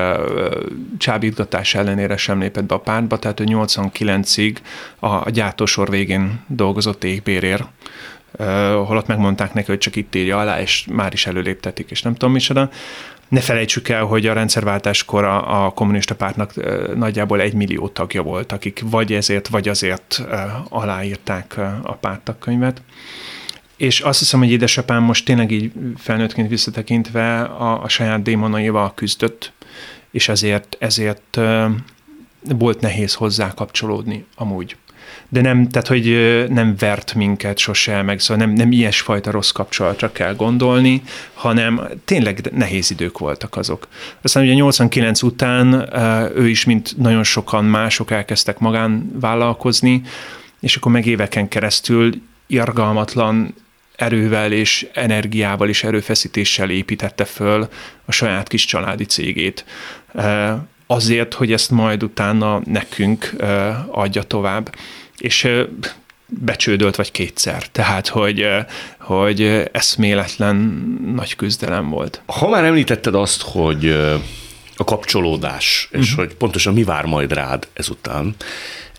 csábítgatás 0.99 1.75
ellenére 1.75 2.17
sem 2.17 2.41
lépett 2.41 2.65
be 2.65 2.75
a 2.75 2.79
pártba, 2.79 3.19
tehát 3.19 3.41
ő 3.41 3.45
89-ig 3.49 4.57
a 4.99 5.31
gyártósor 5.31 5.91
végén 5.91 6.41
dolgozott 6.47 7.05
égbérér, 7.05 7.65
holott 8.87 9.07
megmondták 9.07 9.55
neki, 9.55 9.71
hogy 9.71 9.79
csak 9.79 9.97
itt 9.97 10.15
írja 10.15 10.39
alá, 10.39 10.61
és 10.61 10.87
már 10.91 11.13
is 11.13 11.27
előléptetik, 11.27 11.91
és 11.91 12.03
nem 12.03 12.15
tudom 12.15 12.33
micsoda. 12.33 12.71
Ne 13.29 13.41
felejtsük 13.41 13.89
el, 13.89 14.05
hogy 14.05 14.27
a 14.27 14.33
rendszerváltáskor 14.33 15.25
a, 15.25 15.65
a 15.65 15.71
kommunista 15.71 16.15
pártnak 16.15 16.53
nagyjából 16.97 17.41
egy 17.41 17.55
millió 17.55 17.89
tagja 17.89 18.23
volt, 18.23 18.53
akik 18.53 18.83
vagy 18.85 19.13
ezért, 19.13 19.49
vagy 19.49 19.69
azért 19.69 20.23
aláírták 20.69 21.57
a 21.83 21.95
pártakkönyvet. 21.95 22.83
És 23.77 24.01
azt 24.01 24.19
hiszem, 24.19 24.41
hogy 24.41 24.51
édesapám 24.51 25.03
most 25.03 25.25
tényleg 25.25 25.51
így 25.51 25.73
felnőttként 25.97 26.49
visszatekintve 26.49 27.41
a, 27.41 27.83
a 27.83 27.89
saját 27.89 28.23
démonaival 28.23 28.95
küzdött, 28.95 29.53
és 30.11 30.29
ezért, 30.29 30.77
ezért 30.79 31.39
volt 32.43 32.81
nehéz 32.81 33.15
hozzá 33.15 33.55
kapcsolódni 33.55 34.27
amúgy 34.35 34.77
de 35.33 35.41
nem, 35.41 35.69
tehát 35.69 35.89
hogy 35.89 36.07
nem 36.49 36.75
vert 36.79 37.15
minket 37.15 37.59
sose, 37.59 38.03
meg 38.03 38.21
szóval 38.21 38.47
nem, 38.47 38.55
nem 38.55 38.73
ilyesfajta 38.73 39.31
rossz 39.31 39.51
kapcsolatra 39.51 40.13
kell 40.13 40.35
gondolni, 40.35 41.03
hanem 41.35 41.81
tényleg 42.05 42.51
nehéz 42.53 42.91
idők 42.91 43.19
voltak 43.19 43.57
azok. 43.57 43.89
Aztán 44.23 44.43
ugye 44.43 44.53
89 44.53 45.23
után 45.23 45.89
ő 46.37 46.49
is, 46.49 46.65
mint 46.65 46.97
nagyon 46.99 47.25
sokan 47.25 47.65
mások 47.65 48.11
elkezdtek 48.11 48.59
magánvállalkozni, 48.59 50.03
és 50.61 50.77
akkor 50.77 50.93
meg 50.93 51.07
éveken 51.07 51.49
keresztül 51.49 52.13
irgalmatlan 52.53 53.55
erővel 53.97 54.53
és 54.53 54.87
energiával 54.93 55.69
és 55.69 55.85
erőfeszítéssel 55.85 56.71
építette 56.71 57.25
föl 57.25 57.69
a 58.05 58.13
saját 58.13 58.49
kis 58.49 58.65
családi 58.65 59.05
cégét. 59.05 59.65
Azért, 60.87 61.35
hogy 61.35 61.53
ezt 61.53 61.71
majd 61.71 62.03
utána 62.03 62.61
nekünk 62.65 63.35
adja 63.91 64.23
tovább 64.23 64.75
és 65.19 65.49
becsődölt 66.27 66.97
vagy 66.97 67.11
kétszer. 67.11 67.69
Tehát, 67.69 68.09
hogy, 68.09 68.47
hogy 68.99 69.69
eszméletlen 69.73 70.57
nagy 71.15 71.37
küzdelem 71.37 71.89
volt. 71.89 72.23
Ha 72.27 72.49
már 72.49 72.65
említetted 72.65 73.15
azt, 73.15 73.43
hogy 73.43 73.89
a 74.77 74.85
kapcsolódás, 74.85 75.89
és 75.91 76.11
uh-huh. 76.11 76.25
hogy 76.25 76.35
pontosan 76.35 76.75
mi 76.75 76.85
vár 76.85 77.05
majd 77.05 77.33
rád 77.33 77.69
ezután, 77.73 78.35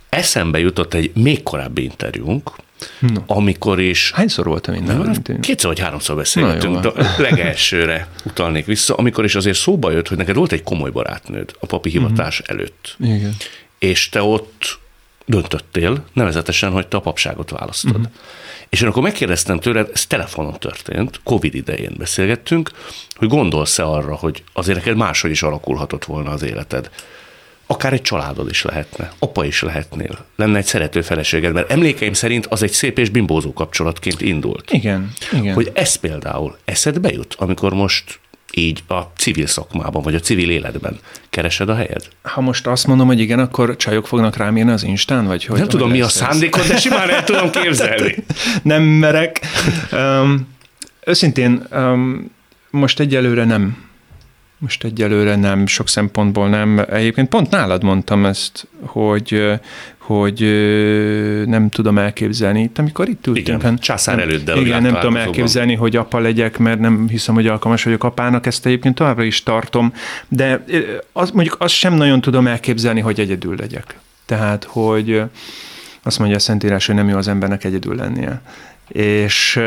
eszembe 0.10 0.60
jutott 0.60 0.93
egy 0.93 1.12
még 1.15 1.43
korábbi 1.43 1.83
interjúnk, 1.83 2.51
No. 2.99 3.21
amikor 3.25 3.79
is... 3.79 4.11
Hányszor 4.11 4.45
voltam 4.45 4.73
innen? 4.73 5.23
Kétszer 5.41 5.69
vagy 5.69 5.79
háromszor 5.79 6.15
beszélgettünk, 6.15 6.79
de 6.79 6.91
legelsőre 7.17 8.07
utalnék 8.25 8.65
vissza, 8.65 8.95
amikor 8.95 9.23
is 9.23 9.35
azért 9.35 9.57
szóba 9.57 9.91
jött, 9.91 10.07
hogy 10.07 10.17
neked 10.17 10.35
volt 10.35 10.51
egy 10.51 10.63
komoly 10.63 10.89
barátnőd 10.89 11.55
a 11.59 11.65
papi 11.65 11.89
hivatás 11.89 12.39
uh-huh. 12.39 12.57
előtt. 12.57 12.95
Igen. 12.99 13.35
És 13.79 14.09
te 14.09 14.21
ott 14.21 14.79
döntöttél, 15.25 16.03
nevezetesen, 16.13 16.71
hogy 16.71 16.87
te 16.87 16.97
a 16.97 16.99
papságot 16.99 17.49
választod. 17.49 17.95
Uh-huh. 17.95 18.11
És 18.69 18.81
én 18.81 18.87
akkor 18.87 19.03
megkérdeztem 19.03 19.59
tőled, 19.59 19.89
ez 19.93 20.05
telefonon 20.05 20.59
történt, 20.59 21.19
Covid 21.23 21.55
idején 21.55 21.95
beszélgettünk, 21.97 22.71
hogy 23.15 23.27
gondolsz-e 23.27 23.85
arra, 23.85 24.15
hogy 24.15 24.43
azért 24.53 24.77
neked 24.77 24.95
máshogy 24.95 25.31
is 25.31 25.43
alakulhatott 25.43 26.05
volna 26.05 26.31
az 26.31 26.43
életed. 26.43 26.89
Akár 27.74 27.94
egy 27.94 28.01
családod 28.01 28.50
is 28.50 28.62
lehetne, 28.63 29.12
apa 29.20 29.46
is 29.46 29.62
lehetnél, 29.62 30.25
lenne 30.36 30.58
egy 30.58 30.65
szerető 30.65 31.01
feleséged, 31.01 31.53
mert 31.53 31.72
emlékeim 31.72 32.13
szerint 32.13 32.46
az 32.46 32.63
egy 32.63 32.72
szép 32.72 33.00
és 33.00 33.10
bimbózó 33.10 33.53
kapcsolatként 33.53 34.22
indult. 34.22 34.72
Igen, 34.72 35.13
igen. 35.32 35.53
Hogy 35.53 35.72
ez 35.74 35.96
például 35.96 36.58
eszedbe 36.65 37.12
jut, 37.12 37.36
amikor 37.38 37.74
most 37.74 38.20
így 38.51 38.84
a 38.88 39.00
civil 39.18 39.48
szakmában, 39.48 40.01
vagy 40.01 40.15
a 40.15 40.20
civil 40.20 40.50
életben 40.50 41.00
keresed 41.30 41.70
a 41.70 41.75
helyed? 41.75 42.08
Ha 42.22 42.42
most 42.42 42.68
azt 42.68 42.88
mondom, 42.88 43.08
hogy 43.08 43.20
igen, 43.20 43.39
akkor 43.39 43.75
csajok 43.75 44.08
fognak 44.08 44.38
rám 44.38 44.58
írni 44.58 44.72
az 44.72 44.84
Instán, 44.84 45.25
vagy 45.25 45.46
hogy? 45.46 45.60
Nem 45.60 45.68
tudom, 45.68 45.89
mi 45.89 46.01
a 46.01 46.08
szándékod, 46.08 46.68
de 46.68 46.77
simán 46.77 47.10
el 47.10 47.24
tudom 47.24 47.50
képzelni. 47.62 48.15
nem 48.63 48.84
merek. 48.84 49.39
Um, 49.92 50.48
őszintén, 51.06 51.68
um, 51.72 52.32
most 52.70 53.00
egyelőre 53.00 53.46
nem. 53.46 53.92
Most 54.63 54.84
egyelőre 54.84 55.36
nem, 55.36 55.65
sok 55.67 55.89
szempontból 55.89 56.50
nem. 56.50 56.86
Egyébként 56.89 57.29
pont 57.29 57.50
nálad 57.50 57.84
mondtam 57.84 58.25
ezt, 58.25 58.67
hogy, 58.86 59.60
hogy 59.98 60.39
nem 61.46 61.70
tudom 61.70 61.98
elképzelni. 61.98 62.62
Itt, 62.62 62.77
amikor 62.77 63.08
itt 63.08 63.27
ültünk. 63.27 63.48
Igen, 63.48 63.62
hát, 63.62 63.79
császár 63.79 64.20
előtt, 64.20 64.46
de 64.46 64.55
Igen, 64.55 64.82
nem 64.82 64.93
tudom 64.93 65.15
elképzelni, 65.15 65.75
hogy 65.75 65.96
apa 65.96 66.20
legyek, 66.20 66.58
mert 66.58 66.79
nem 66.79 67.08
hiszem, 67.08 67.36
hogy 67.36 67.48
alkalmas 67.48 67.84
vagyok 67.84 68.03
apának, 68.03 68.46
ezt 68.46 68.65
egyébként 68.65 68.96
továbbra 68.96 69.24
is 69.24 69.43
tartom, 69.43 69.93
de 70.27 70.65
az, 71.12 71.32
mondjuk 71.32 71.55
azt 71.60 71.74
sem 71.74 71.93
nagyon 71.93 72.22
tudom 72.22 72.48
elképzelni, 72.48 73.00
hogy 73.00 73.20
egyedül 73.20 73.55
legyek. 73.60 74.00
Tehát, 74.25 74.63
hogy 74.63 75.22
azt 76.03 76.20
mondja 76.20 76.38
a 76.38 76.39
Szentírás, 76.39 76.86
hogy 76.86 76.96
nem 76.96 77.10
jó 77.10 77.17
az 77.17 77.27
embernek 77.27 77.63
egyedül 77.63 77.96
lennie. 77.96 78.41
És 78.88 79.60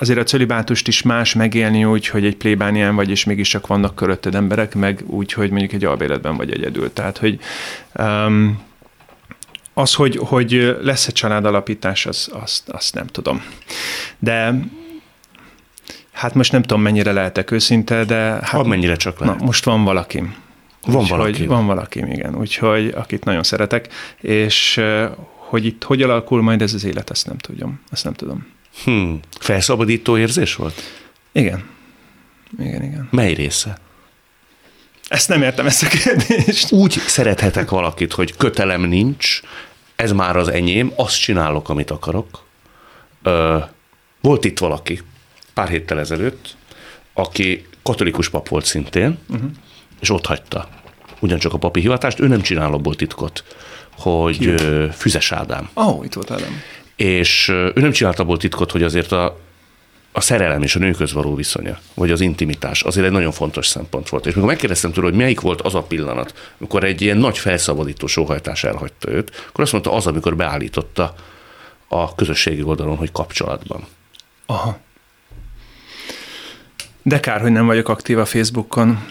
azért 0.00 0.18
a 0.18 0.22
cölibátust 0.22 0.88
is 0.88 1.02
más 1.02 1.34
megélni 1.34 1.84
úgy, 1.84 2.06
hogy 2.06 2.24
egy 2.24 2.36
plébánián 2.36 2.94
vagy, 2.94 3.10
és 3.10 3.24
mégiscsak 3.24 3.66
vannak 3.66 3.94
körötted 3.94 4.34
emberek, 4.34 4.74
meg 4.74 5.02
úgy, 5.06 5.32
hogy 5.32 5.50
mondjuk 5.50 5.72
egy 5.72 5.84
albéletben 5.84 6.36
vagy 6.36 6.52
egyedül. 6.52 6.92
Tehát, 6.92 7.18
hogy 7.18 7.40
um, 7.94 8.62
az, 9.74 9.94
hogy, 9.94 10.18
hogy 10.22 10.76
lesz 10.80 11.06
egy 11.06 11.14
családalapítás, 11.14 12.06
az, 12.06 12.30
azt, 12.32 12.68
azt 12.68 12.94
nem 12.94 13.06
tudom. 13.06 13.42
De 14.18 14.54
hát 16.12 16.34
most 16.34 16.52
nem 16.52 16.62
tudom, 16.62 16.82
mennyire 16.82 17.12
lehetek 17.12 17.50
őszinte, 17.50 18.04
de... 18.04 18.38
Hát, 18.42 18.64
mennyire 18.64 18.96
csak 18.96 19.18
lehet. 19.18 19.38
Na, 19.38 19.44
most 19.44 19.64
van 19.64 19.84
valakim. 19.84 20.34
Van 20.86 21.06
valaki. 21.08 21.46
Van 21.46 21.66
valakim, 21.66 22.06
igen. 22.06 22.36
Úgyhogy 22.36 22.92
akit 22.96 23.24
nagyon 23.24 23.42
szeretek, 23.42 23.88
és 24.20 24.80
hogy 25.36 25.64
itt 25.64 25.82
hogy 25.82 26.02
alakul 26.02 26.42
majd 26.42 26.62
ez 26.62 26.74
az 26.74 26.84
élet, 26.84 27.10
ezt 27.10 27.26
nem 27.26 27.38
tudom. 27.38 27.80
Ezt 27.90 28.04
nem 28.04 28.12
tudom. 28.12 28.46
Hmm. 28.84 29.20
Felszabadító 29.40 30.18
érzés 30.18 30.54
volt? 30.54 30.82
Igen. 31.32 31.68
Igen, 32.58 32.82
igen. 32.82 33.08
Mely 33.10 33.32
része? 33.32 33.78
Ezt 35.08 35.28
nem 35.28 35.42
értem, 35.42 35.66
ezt 35.66 35.82
a 35.82 35.86
kérdést. 35.86 36.72
Úgy 36.72 36.92
szerethetek 36.92 37.70
valakit, 37.70 38.12
hogy 38.12 38.36
kötelem 38.36 38.82
nincs, 38.82 39.40
ez 39.96 40.12
már 40.12 40.36
az 40.36 40.48
enyém, 40.48 40.92
azt 40.96 41.20
csinálok, 41.20 41.68
amit 41.68 41.90
akarok. 41.90 42.44
Ö, 43.22 43.58
volt 44.20 44.44
itt 44.44 44.58
valaki 44.58 45.00
pár 45.54 45.68
héttel 45.68 45.98
ezelőtt, 45.98 46.56
aki 47.12 47.66
katolikus 47.82 48.28
pap 48.28 48.48
volt 48.48 48.64
szintén, 48.64 49.18
uh-huh. 49.28 49.50
és 50.00 50.10
ott 50.10 50.26
hagyta 50.26 50.68
ugyancsak 51.20 51.52
a 51.52 51.58
papi 51.58 51.80
hivatást, 51.80 52.20
ő 52.20 52.26
nem 52.26 52.40
csinál 52.40 52.72
abból 52.72 52.94
titkot, 52.94 53.44
hogy 53.98 54.38
Ki? 54.38 54.54
Füzes 54.92 55.32
Ádám. 55.32 55.70
Ó, 55.76 55.82
oh, 55.82 56.04
itt 56.04 56.12
volt 56.12 56.30
Ádám. 56.30 56.62
És 57.00 57.48
ő 57.48 57.72
nem 57.74 57.92
csinált 57.92 58.18
abból 58.18 58.36
titkot, 58.36 58.70
hogy 58.70 58.82
azért 58.82 59.12
a 59.12 59.38
a 60.12 60.20
szerelem 60.20 60.62
és 60.62 60.76
a 60.76 60.78
nőköz 60.78 61.12
való 61.12 61.34
viszonya, 61.34 61.78
vagy 61.94 62.10
az 62.10 62.20
intimitás, 62.20 62.82
azért 62.82 63.06
egy 63.06 63.12
nagyon 63.12 63.32
fontos 63.32 63.66
szempont 63.66 64.08
volt. 64.08 64.26
És 64.26 64.34
mikor 64.34 64.48
megkérdeztem 64.48 64.92
tőle, 64.92 65.08
hogy 65.08 65.16
melyik 65.16 65.40
volt 65.40 65.60
az 65.60 65.74
a 65.74 65.82
pillanat, 65.82 66.54
amikor 66.58 66.84
egy 66.84 67.00
ilyen 67.00 67.16
nagy 67.16 67.38
felszabadító 67.38 68.06
sóhajtás 68.06 68.64
elhagyta 68.64 69.10
őt, 69.10 69.46
akkor 69.48 69.64
azt 69.64 69.72
mondta, 69.72 69.94
az, 69.94 70.06
amikor 70.06 70.36
beállította 70.36 71.14
a 71.88 72.14
közösségi 72.14 72.62
oldalon, 72.62 72.96
hogy 72.96 73.12
kapcsolatban. 73.12 73.84
Aha. 74.46 74.78
De 77.02 77.20
kár, 77.20 77.40
hogy 77.40 77.52
nem 77.52 77.66
vagyok 77.66 77.88
aktív 77.88 78.18
a 78.18 78.24
Facebookon. 78.24 79.06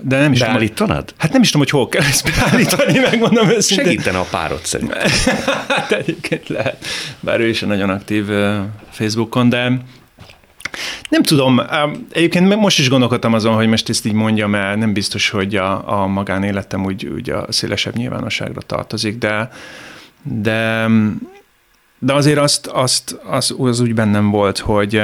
De 0.00 0.18
nem 0.18 0.32
is 0.32 0.38
Beállítanád? 0.38 1.14
Hát 1.18 1.32
nem 1.32 1.42
is 1.42 1.50
tudom, 1.50 1.66
hogy 1.70 1.80
hol 1.80 1.88
kell 1.88 2.02
ezt 2.02 2.30
beállítani, 2.36 2.98
megmondom 2.98 3.48
őszintén. 3.48 3.86
Segítene 3.86 4.18
a 4.18 4.26
párod 4.30 4.64
szerint. 4.64 4.94
hát 5.68 5.92
egyébként 5.92 6.48
lehet, 6.48 6.84
bár 7.20 7.40
ő 7.40 7.48
is 7.48 7.60
nagyon 7.60 7.90
aktív 7.90 8.26
Facebookon, 8.90 9.48
de 9.48 9.80
nem 11.08 11.22
tudom, 11.22 11.60
egyébként 12.12 12.56
most 12.56 12.78
is 12.78 12.88
gondolkodtam 12.88 13.34
azon, 13.34 13.54
hogy 13.54 13.68
most 13.68 13.88
ezt 13.88 14.06
így 14.06 14.12
mondjam 14.12 14.54
el, 14.54 14.76
nem 14.76 14.92
biztos, 14.92 15.30
hogy 15.30 15.56
a, 15.56 16.02
a 16.02 16.06
magánéletem 16.06 16.84
úgy, 16.84 17.06
úgy 17.06 17.30
a 17.30 17.46
szélesebb 17.48 17.96
nyilvánosságra 17.96 18.60
tartozik, 18.60 19.18
de, 19.18 19.50
de, 20.22 20.88
de 21.98 22.12
azért 22.12 22.38
azt, 22.38 22.66
azt 22.66 23.18
az, 23.24 23.54
az 23.58 23.80
úgy 23.80 23.94
bennem 23.94 24.30
volt, 24.30 24.58
hogy 24.58 25.02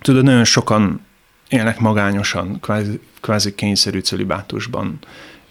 tudod, 0.00 0.24
nagyon 0.24 0.44
sokan 0.44 1.00
élnek 1.48 1.78
magányosan, 1.78 2.60
kvázi, 2.60 3.00
kvázi 3.20 3.54
kényszerű 3.54 4.00
cölibátusban, 4.00 4.98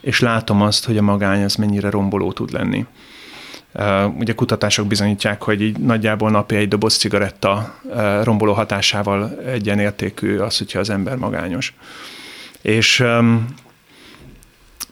és 0.01 0.19
látom 0.19 0.61
azt, 0.61 0.85
hogy 0.85 0.97
a 0.97 1.01
magány 1.01 1.43
az 1.43 1.55
mennyire 1.55 1.89
romboló 1.89 2.31
tud 2.31 2.51
lenni. 2.51 2.85
Uh, 3.73 4.17
ugye 4.17 4.33
kutatások 4.33 4.87
bizonyítják, 4.87 5.41
hogy 5.43 5.61
így 5.61 5.77
nagyjából 5.77 6.29
napi 6.29 6.55
egy 6.55 6.67
doboz 6.67 6.97
cigaretta 6.97 7.79
uh, 7.83 8.23
romboló 8.23 8.53
hatásával 8.53 9.39
egyenértékű 9.45 10.37
az, 10.37 10.57
hogyha 10.57 10.79
az 10.79 10.89
ember 10.89 11.17
magányos. 11.17 11.73
És 12.61 12.99
um, 12.99 13.45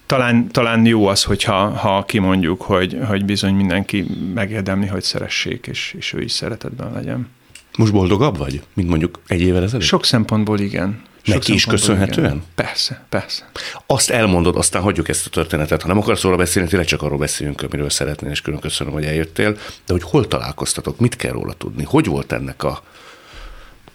talán, 0.05 0.48
talán 0.48 0.86
jó 0.86 1.07
az, 1.07 1.24
hogyha 1.24 1.69
ha 1.69 2.03
kimondjuk, 2.03 2.62
hogy, 2.62 3.00
hogy 3.07 3.25
bizony 3.25 3.53
mindenki 3.55 4.05
megérdemli, 4.33 4.88
hogy 4.88 5.03
szeressék, 5.03 5.67
és, 5.67 5.95
és 5.98 6.13
ő 6.13 6.22
is 6.22 6.31
szeretetben 6.31 6.91
legyen. 6.93 7.29
Most 7.77 7.91
boldogabb 7.91 8.37
vagy, 8.37 8.61
mint 8.73 8.89
mondjuk 8.89 9.19
egy 9.27 9.41
évvel 9.41 9.63
ezelőtt? 9.63 9.85
Sok 9.85 10.05
szempontból 10.05 10.59
igen. 10.59 11.01
Sok 11.25 11.35
Neki 11.35 11.53
is 11.53 11.65
köszönhetően? 11.65 12.25
Igen. 12.25 12.43
Persze, 12.55 13.05
persze. 13.09 13.49
Azt 13.87 14.09
elmondod, 14.09 14.55
aztán 14.55 14.81
hagyjuk 14.81 15.09
ezt 15.09 15.25
a 15.25 15.29
történetet. 15.29 15.81
Ha 15.81 15.87
nem 15.87 15.97
akarsz 15.97 16.21
róla 16.21 16.35
beszélni, 16.35 16.69
tényleg 16.69 16.87
csak 16.87 17.01
arról 17.01 17.17
beszéljünk, 17.17 17.61
amiről 17.61 17.89
szeretnél, 17.89 18.31
és 18.31 18.41
külön 18.41 18.59
köszönöm, 18.59 18.93
hogy 18.93 19.05
eljöttél. 19.05 19.51
De 19.85 19.93
hogy 19.93 20.03
hol 20.03 20.27
találkoztatok, 20.27 20.99
mit 20.99 21.15
kell 21.15 21.31
róla 21.31 21.53
tudni? 21.53 21.83
Hogy 21.83 22.05
volt 22.05 22.31
ennek 22.31 22.63
a 22.63 22.83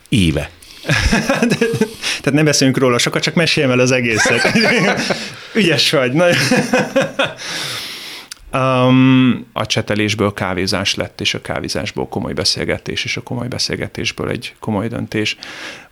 éve? 0.09 0.51
Tehát 2.21 2.33
nem 2.33 2.45
beszélünk 2.45 2.79
róla 2.79 2.99
sokat, 2.99 3.23
csak 3.23 3.35
meséljem 3.35 3.73
el 3.73 3.79
az 3.79 3.91
egészet. 3.91 4.59
Ügyes 5.55 5.91
vagy. 5.91 6.13
Na. 6.13 6.27
Um, 8.53 9.47
a 9.53 9.67
csetelésből 9.67 10.33
kávézás 10.33 10.95
lett, 10.95 11.21
és 11.21 11.35
a 11.35 11.41
kávézásból 11.41 12.09
komoly 12.09 12.33
beszélgetés, 12.33 13.05
és 13.05 13.17
a 13.17 13.23
komoly 13.23 13.49
beszélgetésből 13.49 14.29
egy 14.29 14.55
komoly 14.61 14.89
döntés. 14.89 15.37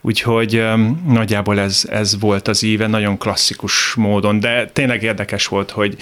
Úgyhogy 0.00 0.56
um, 0.58 1.04
nagyjából 1.08 1.60
ez, 1.60 1.86
ez 1.90 2.20
volt 2.20 2.48
az 2.48 2.62
íve, 2.62 2.86
nagyon 2.86 3.18
klasszikus 3.18 3.94
módon, 3.94 4.40
de 4.40 4.66
tényleg 4.66 5.02
érdekes 5.02 5.46
volt, 5.46 5.70
hogy 5.70 5.96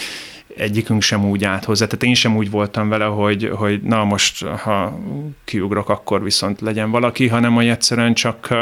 egyikünk 0.57 1.03
sem 1.03 1.25
úgy 1.25 1.45
állt 1.45 1.65
hozzá. 1.65 1.85
Tehát 1.87 2.03
én 2.03 2.15
sem 2.15 2.37
úgy 2.37 2.51
voltam 2.51 2.89
vele, 2.89 3.05
hogy, 3.05 3.51
hogy 3.55 3.83
na 3.83 4.05
most, 4.05 4.45
ha 4.45 4.99
kiugrok, 5.45 5.89
akkor 5.89 6.23
viszont 6.23 6.61
legyen 6.61 6.91
valaki, 6.91 7.29
hanem 7.29 7.55
hogy 7.55 7.69
egyszerűen 7.69 8.15
csak 8.15 8.57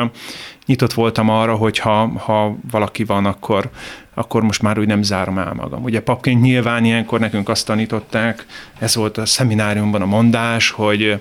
nyitott 0.67 0.93
voltam 0.93 1.29
arra, 1.29 1.55
hogy 1.55 1.79
ha, 1.79 2.07
ha 2.19 2.57
valaki 2.71 3.05
van, 3.05 3.27
akkor, 3.27 3.71
akkor 4.15 4.43
most 4.43 4.63
már 4.63 4.79
úgy 4.79 4.87
nem 4.87 5.03
zárom 5.03 5.39
el 5.39 5.53
magam. 5.55 5.83
Ugye 5.83 6.01
papként 6.01 6.43
nyilván 6.43 6.85
ilyenkor 6.85 7.21
nekünk 7.21 7.49
azt 7.49 7.67
tanították, 7.67 8.47
ez 8.79 8.95
volt 8.95 9.19
a 9.19 9.27
szemináriumban 9.27 10.03
a 10.03 10.07
mondás, 10.07 10.71
hogy 10.71 11.21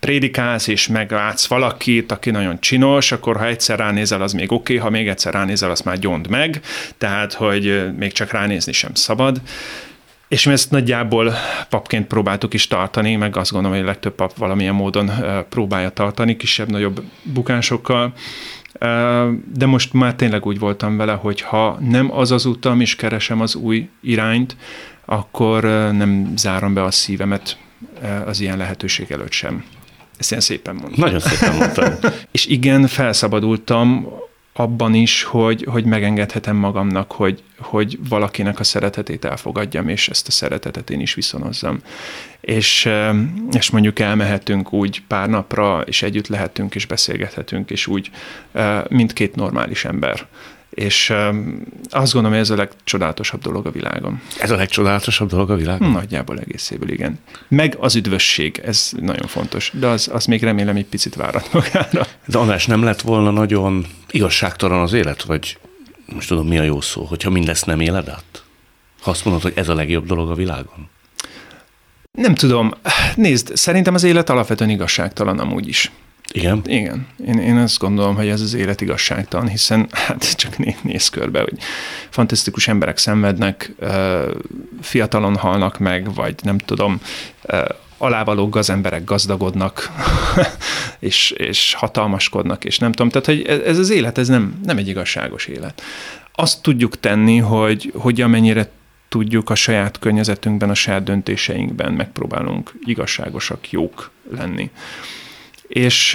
prédikálsz, 0.00 0.66
és 0.66 0.86
meglátsz 0.86 1.46
valakit, 1.46 2.12
aki 2.12 2.30
nagyon 2.30 2.60
csinos, 2.60 3.12
akkor 3.12 3.36
ha 3.36 3.46
egyszer 3.46 3.78
ránézel, 3.78 4.22
az 4.22 4.32
még 4.32 4.52
oké, 4.52 4.76
okay, 4.76 4.84
ha 4.84 4.90
még 4.90 5.08
egyszer 5.08 5.32
ránézel, 5.32 5.70
azt 5.70 5.84
már 5.84 5.98
gyond 5.98 6.28
meg, 6.28 6.60
tehát, 6.98 7.32
hogy 7.32 7.96
még 7.96 8.12
csak 8.12 8.30
ránézni 8.30 8.72
sem 8.72 8.94
szabad. 8.94 9.40
És 10.28 10.46
mi 10.46 10.52
ezt 10.52 10.70
nagyjából 10.70 11.32
papként 11.68 12.06
próbáltuk 12.06 12.54
is 12.54 12.66
tartani, 12.66 13.16
meg 13.16 13.36
azt 13.36 13.52
gondolom, 13.52 13.76
hogy 13.76 13.86
a 13.86 13.90
legtöbb 13.90 14.14
pap 14.14 14.36
valamilyen 14.36 14.74
módon 14.74 15.10
próbálja 15.48 15.88
tartani, 15.88 16.36
kisebb-nagyobb 16.36 17.02
bukásokkal. 17.22 18.12
De 19.54 19.66
most 19.66 19.92
már 19.92 20.14
tényleg 20.14 20.46
úgy 20.46 20.58
voltam 20.58 20.96
vele, 20.96 21.12
hogy 21.12 21.40
ha 21.40 21.78
nem 21.80 22.12
az 22.12 22.30
az 22.30 22.44
utam, 22.44 22.80
és 22.80 22.96
keresem 22.96 23.40
az 23.40 23.54
új 23.54 23.88
irányt, 24.00 24.56
akkor 25.04 25.62
nem 25.92 26.32
zárom 26.36 26.74
be 26.74 26.82
a 26.82 26.90
szívemet 26.90 27.58
az 28.26 28.40
ilyen 28.40 28.56
lehetőség 28.56 29.10
előtt 29.10 29.32
sem. 29.32 29.64
Ezt 30.18 30.30
ilyen 30.30 30.42
szépen 30.42 30.74
mondtam. 30.74 31.04
Nagyon 31.04 31.20
szépen 31.20 31.56
mondtam. 31.56 31.92
és 32.30 32.46
igen, 32.46 32.86
felszabadultam 32.86 34.08
abban 34.58 34.94
is, 34.94 35.22
hogy, 35.22 35.66
hogy 35.70 35.84
megengedhetem 35.84 36.56
magamnak, 36.56 37.12
hogy, 37.12 37.42
hogy 37.58 37.98
valakinek 38.08 38.60
a 38.60 38.64
szeretetét 38.64 39.24
elfogadjam, 39.24 39.88
és 39.88 40.08
ezt 40.08 40.28
a 40.28 40.30
szeretetet 40.30 40.90
én 40.90 41.00
is 41.00 41.14
viszonozzam. 41.14 41.78
És, 42.40 42.88
és 43.52 43.70
mondjuk 43.70 43.98
elmehetünk 43.98 44.72
úgy 44.72 45.02
pár 45.06 45.28
napra, 45.28 45.80
és 45.80 46.02
együtt 46.02 46.26
lehetünk, 46.26 46.74
és 46.74 46.86
beszélgethetünk, 46.86 47.70
és 47.70 47.86
úgy, 47.86 48.10
mint 48.88 49.12
két 49.12 49.34
normális 49.34 49.84
ember. 49.84 50.26
És 50.70 51.10
azt 51.88 52.12
gondolom, 52.12 52.30
hogy 52.30 52.46
ez 52.46 52.50
a 52.50 52.56
legcsodálatosabb 52.56 53.40
dolog 53.40 53.66
a 53.66 53.70
világon. 53.70 54.20
Ez 54.40 54.50
a 54.50 54.56
legcsodálatosabb 54.56 55.28
dolog 55.28 55.50
a 55.50 55.56
világon? 55.56 55.90
Nagyjából 55.90 56.38
egészéből, 56.38 56.90
igen. 56.90 57.18
Meg 57.48 57.76
az 57.80 57.96
üdvösség, 57.96 58.60
ez 58.64 58.90
nagyon 59.00 59.26
fontos. 59.26 59.72
De 59.74 59.86
az, 59.86 60.08
az 60.12 60.24
még 60.24 60.42
remélem 60.42 60.76
egy 60.76 60.86
picit 60.86 61.14
várat 61.14 61.52
magára. 61.52 62.06
De 62.26 62.38
András, 62.38 62.66
nem 62.66 62.82
lett 62.82 63.00
volna 63.00 63.30
nagyon 63.30 63.86
igazságtalan 64.10 64.80
az 64.80 64.92
élet, 64.92 65.22
vagy 65.22 65.58
most 66.12 66.28
tudom, 66.28 66.46
mi 66.46 66.58
a 66.58 66.62
jó 66.62 66.80
szó, 66.80 67.04
hogyha 67.04 67.30
mindezt 67.30 67.66
nem 67.66 67.80
éled 67.80 68.08
át? 68.08 68.42
Ha 69.00 69.10
azt 69.10 69.24
mondod, 69.24 69.42
hogy 69.42 69.52
ez 69.56 69.68
a 69.68 69.74
legjobb 69.74 70.06
dolog 70.06 70.30
a 70.30 70.34
világon? 70.34 70.88
Nem 72.12 72.34
tudom. 72.34 72.74
Nézd, 73.14 73.56
szerintem 73.56 73.94
az 73.94 74.02
élet 74.02 74.30
alapvetően 74.30 74.70
igazságtalan 74.70 75.38
amúgy 75.38 75.68
is. 75.68 75.90
Igen? 76.32 76.62
Igen. 76.64 77.06
Én, 77.26 77.38
én 77.38 77.56
azt 77.56 77.78
gondolom, 77.78 78.16
hogy 78.16 78.28
ez 78.28 78.40
az 78.40 78.54
élet 78.54 78.80
igazságtalan, 78.80 79.48
hiszen 79.48 79.88
hát 79.90 80.36
csak 80.36 80.58
né, 80.58 80.76
néz 80.82 81.08
körbe, 81.08 81.40
hogy 81.40 81.58
fantasztikus 82.10 82.68
emberek 82.68 82.98
szenvednek, 82.98 83.72
fiatalon 84.80 85.36
halnak 85.36 85.78
meg, 85.78 86.14
vagy 86.14 86.34
nem 86.42 86.58
tudom, 86.58 87.00
alávaló 87.98 88.48
gazemberek 88.48 89.04
gazdagodnak, 89.04 89.90
és, 90.98 91.30
és 91.30 91.74
hatalmaskodnak, 91.74 92.64
és 92.64 92.78
nem 92.78 92.92
tudom. 92.92 93.08
Tehát, 93.10 93.26
hogy 93.26 93.62
ez 93.64 93.78
az 93.78 93.90
élet, 93.90 94.18
ez 94.18 94.28
nem, 94.28 94.60
nem 94.64 94.76
egy 94.76 94.88
igazságos 94.88 95.46
élet. 95.46 95.82
Azt 96.32 96.62
tudjuk 96.62 97.00
tenni, 97.00 97.38
hogy, 97.38 97.92
hogy 97.94 98.20
amennyire 98.20 98.70
tudjuk 99.08 99.50
a 99.50 99.54
saját 99.54 99.98
környezetünkben, 99.98 100.70
a 100.70 100.74
saját 100.74 101.02
döntéseinkben 101.02 101.92
megpróbálunk 101.92 102.72
igazságosak, 102.84 103.70
jók 103.70 104.10
lenni. 104.36 104.70
És 105.68 106.14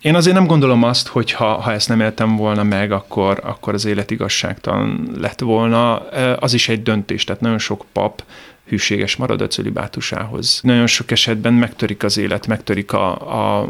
én 0.00 0.14
azért 0.14 0.36
nem 0.36 0.46
gondolom 0.46 0.82
azt, 0.82 1.08
hogy 1.08 1.32
ha, 1.32 1.60
ha 1.60 1.72
ezt 1.72 1.88
nem 1.88 2.00
éltem 2.00 2.36
volna 2.36 2.62
meg, 2.62 2.92
akkor, 2.92 3.40
akkor 3.44 3.74
az 3.74 3.84
élet 3.84 4.10
igazságtalan 4.10 5.10
lett 5.18 5.40
volna. 5.40 5.98
Az 6.36 6.54
is 6.54 6.68
egy 6.68 6.82
döntés, 6.82 7.24
tehát 7.24 7.40
nagyon 7.40 7.58
sok 7.58 7.84
pap 7.92 8.22
hűséges 8.66 9.16
marad 9.16 9.40
a 9.40 9.46
cölibátusához. 9.46 10.60
Nagyon 10.62 10.86
sok 10.86 11.10
esetben 11.10 11.54
megtörik 11.54 12.02
az 12.02 12.16
élet, 12.16 12.46
megtörik 12.46 12.92
a, 12.92 13.18
a, 13.18 13.60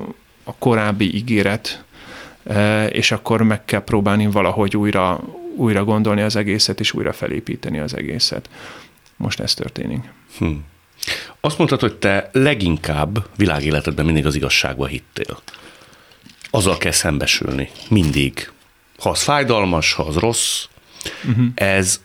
a 0.44 0.54
korábbi 0.58 1.14
ígéret, 1.14 1.84
és 2.88 3.10
akkor 3.10 3.42
meg 3.42 3.64
kell 3.64 3.84
próbálni 3.84 4.26
valahogy 4.26 4.76
újra, 4.76 5.20
újra 5.56 5.84
gondolni 5.84 6.20
az 6.20 6.36
egészet, 6.36 6.80
és 6.80 6.92
újra 6.92 7.12
felépíteni 7.12 7.78
az 7.78 7.94
egészet. 7.94 8.50
Most 9.16 9.40
ez 9.40 9.54
történik. 9.54 10.12
Hm. 10.38 10.52
Azt 11.40 11.58
mondtad, 11.58 11.80
hogy 11.80 11.94
te 11.94 12.30
leginkább 12.32 13.26
világéletedben 13.36 14.04
mindig 14.04 14.26
az 14.26 14.34
igazságba 14.34 14.86
hittél. 14.86 15.38
Azzal 16.50 16.76
kell 16.76 16.92
szembesülni. 16.92 17.70
Mindig. 17.88 18.50
Ha 18.98 19.10
az 19.10 19.22
fájdalmas, 19.22 19.92
ha 19.92 20.02
az 20.02 20.16
rossz, 20.16 20.64
uh-huh. 21.28 21.46
ez 21.54 22.00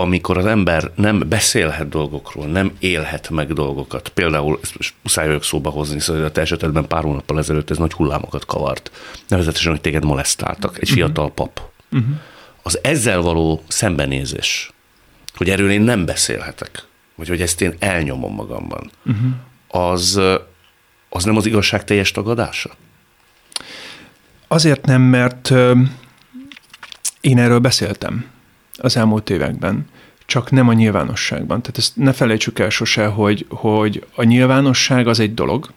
amikor 0.00 0.38
az 0.38 0.46
ember 0.46 0.90
nem 0.94 1.28
beszélhet 1.28 1.88
dolgokról, 1.88 2.46
nem 2.46 2.72
élhet 2.78 3.30
meg 3.30 3.52
dolgokat. 3.52 4.08
Például, 4.08 4.58
ezt 4.62 4.76
most 4.76 4.94
muszáj 5.02 5.26
vagyok 5.26 5.44
szóba 5.44 5.70
hozni, 5.70 6.00
szóval 6.00 6.24
a 6.24 6.30
te 6.30 6.40
esetedben 6.40 6.86
pár 6.86 7.02
hónappal 7.02 7.38
ezelőtt 7.38 7.70
ez 7.70 7.78
nagy 7.78 7.92
hullámokat 7.92 8.44
kavart. 8.46 8.90
Nevezetesen, 9.28 9.70
hogy 9.70 9.80
téged 9.80 10.04
molesztáltak, 10.04 10.78
egy 10.80 10.88
fiatal 10.90 11.32
pap. 11.32 11.60
Uh-huh. 11.92 12.16
Az 12.62 12.78
ezzel 12.82 13.20
való 13.20 13.62
szembenézés, 13.68 14.72
hogy 15.36 15.50
erről 15.50 15.70
én 15.70 15.80
nem 15.80 16.04
beszélhetek, 16.04 16.86
vagy 17.14 17.28
hogy 17.28 17.40
ezt 17.40 17.60
én 17.60 17.74
elnyomom 17.78 18.34
magamban, 18.34 18.90
uh-huh. 19.06 19.90
az, 19.92 20.20
az 21.08 21.24
nem 21.24 21.36
az 21.36 21.46
igazság 21.46 21.84
teljes 21.84 22.10
tagadása? 22.10 22.70
Azért 24.48 24.86
nem, 24.86 25.02
mert 25.02 25.50
én 27.20 27.38
erről 27.38 27.58
beszéltem 27.58 28.24
az 28.78 28.96
elmúlt 28.96 29.30
években, 29.30 29.86
csak 30.26 30.50
nem 30.50 30.68
a 30.68 30.72
nyilvánosságban. 30.72 31.60
Tehát 31.60 31.78
ezt 31.78 31.96
ne 31.96 32.12
felejtsük 32.12 32.58
el 32.58 32.68
sose, 32.68 33.06
hogy, 33.06 33.46
hogy 33.48 34.06
a 34.14 34.22
nyilvánosság 34.22 35.06
az 35.06 35.20
egy 35.20 35.34
dolog, 35.34 35.70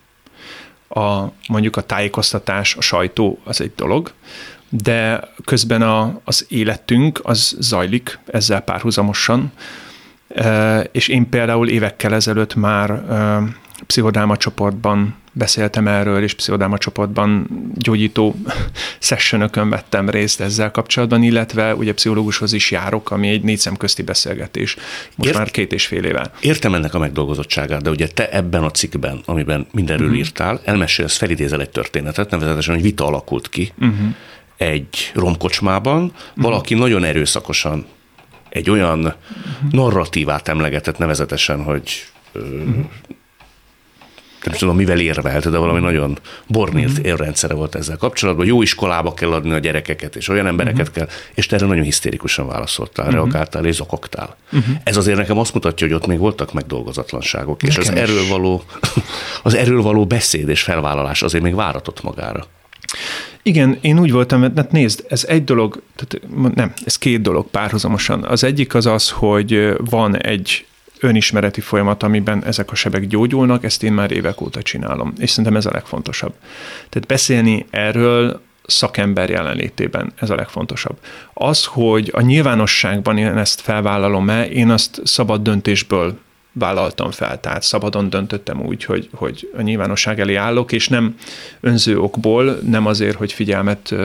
a, 0.87 1.25
mondjuk 1.47 1.75
a 1.75 1.81
tájékoztatás, 1.81 2.75
a 2.75 2.81
sajtó 2.81 3.39
az 3.43 3.61
egy 3.61 3.71
dolog, 3.75 4.11
de 4.69 5.23
közben 5.45 5.81
a, 5.81 6.19
az 6.23 6.45
életünk 6.49 7.19
az 7.23 7.55
zajlik 7.59 8.19
ezzel 8.25 8.61
párhuzamosan, 8.61 9.51
és 10.91 11.07
én 11.07 11.29
például 11.29 11.69
évekkel 11.69 12.13
ezelőtt 12.13 12.55
már 12.55 13.03
pszichodáma 13.86 14.38
csoportban 14.38 15.15
beszéltem 15.32 15.88
erről, 15.88 16.24
és 16.24 16.34
pszichodáma 16.34 16.78
csoportban 16.78 17.48
gyógyító 17.76 18.36
sessionökön 19.00 19.70
vettem 19.70 20.10
részt 20.10 20.41
ezzel 20.41 20.72
kapcsolatban, 20.72 21.24
illetve 21.24 21.76
ugye 21.76 21.94
pszichológushoz 21.94 22.54
is 22.54 22.72
járok, 22.72 23.12
ami 23.12 23.30
egy 23.30 23.41
négy 23.41 23.58
szemközti 23.58 24.02
beszélgetés, 24.02 24.76
most 25.15 25.30
Ért, 25.30 25.38
már 25.38 25.52
két 25.52 25.74
és 25.74 25.86
fél 25.86 26.04
éve. 26.04 26.32
Értem 26.41 26.74
ennek 26.74 26.94
a 26.94 27.00
megdolgozottságát, 27.00 27.82
de 27.82 27.89
ugye 27.89 28.08
te 28.08 28.30
ebben 28.30 28.63
a 28.63 28.72
cikkben, 28.72 29.22
amiben 29.26 29.67
mindenről 29.72 30.08
uh-huh. 30.08 30.22
írtál, 30.22 30.62
elmesélsz, 30.63 31.17
felidézel 31.17 31.62
egy 31.62 31.70
történetet, 31.70 32.30
nevezetesen, 32.30 32.74
hogy 32.74 32.84
vita 32.84 33.06
alakult 33.06 33.50
ki 33.50 33.72
uh-huh. 33.80 33.98
egy 34.58 35.12
romkocsmában, 35.13 36.04
uh-huh. 36.04 36.17
valaki 36.36 36.74
nagyon 36.74 37.04
erőszakosan 37.04 37.86
egy 38.50 38.70
olyan 38.70 39.00
uh-huh. 39.00 39.72
narratívát 39.72 40.48
emlegetett 40.48 40.98
nevezetesen, 40.98 41.63
hogy 41.63 41.91
uh-huh 42.34 42.86
nem 44.43 44.56
tudom, 44.56 44.75
mivel 44.75 44.99
érvelt, 44.99 45.49
de 45.49 45.58
valami 45.58 45.80
nagyon 45.80 46.17
bornírt 46.47 46.91
uh-huh. 46.91 47.06
érrendszere 47.06 47.54
volt 47.54 47.75
ezzel 47.75 47.97
kapcsolatban. 47.97 48.45
Jó 48.45 48.62
iskolába 48.62 49.13
kell 49.13 49.32
adni 49.32 49.51
a 49.51 49.60
gyerekeket, 49.60 50.15
és 50.15 50.27
olyan 50.27 50.47
embereket 50.47 50.88
uh-huh. 50.88 50.95
kell, 50.95 51.08
és 51.34 51.45
te 51.45 51.56
erre 51.56 51.65
nagyon 51.65 51.84
hisztérikusan 51.84 52.47
válaszoltál, 52.47 53.06
uh-huh. 53.06 53.21
reagáltál 53.21 53.65
és 53.65 53.75
zokogtál. 53.75 54.38
Uh-huh. 54.51 54.75
Ez 54.84 54.97
azért 54.97 55.17
nekem 55.17 55.38
azt 55.38 55.54
mutatja, 55.54 55.88
hogy 55.88 55.95
ott 55.95 56.08
még 56.08 56.17
voltak 56.17 56.54
megdolgozatlanságok, 56.54 57.62
nekem 57.62 57.82
és 57.82 57.88
az 57.89 57.95
erről, 57.95 58.27
való, 58.30 58.63
az 59.43 59.56
erről 59.56 59.82
való 59.82 60.06
beszéd 60.06 60.49
és 60.49 60.62
felvállalás 60.62 61.21
azért 61.21 61.43
még 61.43 61.56
váratott 61.56 62.04
magára. 62.04 62.47
Igen, 63.43 63.77
én 63.82 63.99
úgy 63.99 64.12
voltam, 64.12 64.39
mert 64.39 64.71
nézd, 64.71 65.06
ez 65.10 65.25
egy 65.27 65.43
dolog, 65.43 65.82
tehát 65.95 66.27
nem, 66.56 66.73
ez 66.86 66.97
két 66.97 67.21
dolog 67.21 67.49
párhuzamosan. 67.49 68.23
Az 68.23 68.43
egyik 68.43 68.75
az 68.75 68.86
az, 68.86 69.10
hogy 69.10 69.73
van 69.77 70.17
egy 70.17 70.65
önismereti 71.01 71.61
folyamat, 71.61 72.03
amiben 72.03 72.43
ezek 72.45 72.71
a 72.71 72.75
sebek 72.75 73.07
gyógyulnak, 73.07 73.63
ezt 73.63 73.83
én 73.83 73.93
már 73.93 74.11
évek 74.11 74.41
óta 74.41 74.61
csinálom, 74.61 75.13
és 75.17 75.29
szerintem 75.29 75.55
ez 75.55 75.65
a 75.65 75.71
legfontosabb. 75.71 76.33
Tehát 76.89 77.07
beszélni 77.07 77.65
erről 77.69 78.41
szakember 78.65 79.29
jelenlétében, 79.29 80.13
ez 80.15 80.29
a 80.29 80.35
legfontosabb. 80.35 80.97
Az, 81.33 81.65
hogy 81.65 82.09
a 82.13 82.21
nyilvánosságban 82.21 83.17
én 83.17 83.37
ezt 83.37 83.61
felvállalom-e, 83.61 84.45
én 84.45 84.69
azt 84.69 85.01
szabad 85.03 85.41
döntésből 85.41 86.19
vállaltam 86.53 87.11
fel, 87.11 87.39
tehát 87.39 87.63
szabadon 87.63 88.09
döntöttem 88.09 88.61
úgy, 88.61 88.83
hogy, 88.83 89.09
hogy 89.13 89.49
a 89.57 89.61
nyilvánosság 89.61 90.19
elé 90.19 90.35
állok, 90.35 90.71
és 90.71 90.87
nem 90.87 91.15
önző 91.59 91.99
okból, 91.99 92.59
nem 92.69 92.85
azért, 92.85 93.15
hogy 93.15 93.33
figyelmet 93.33 93.95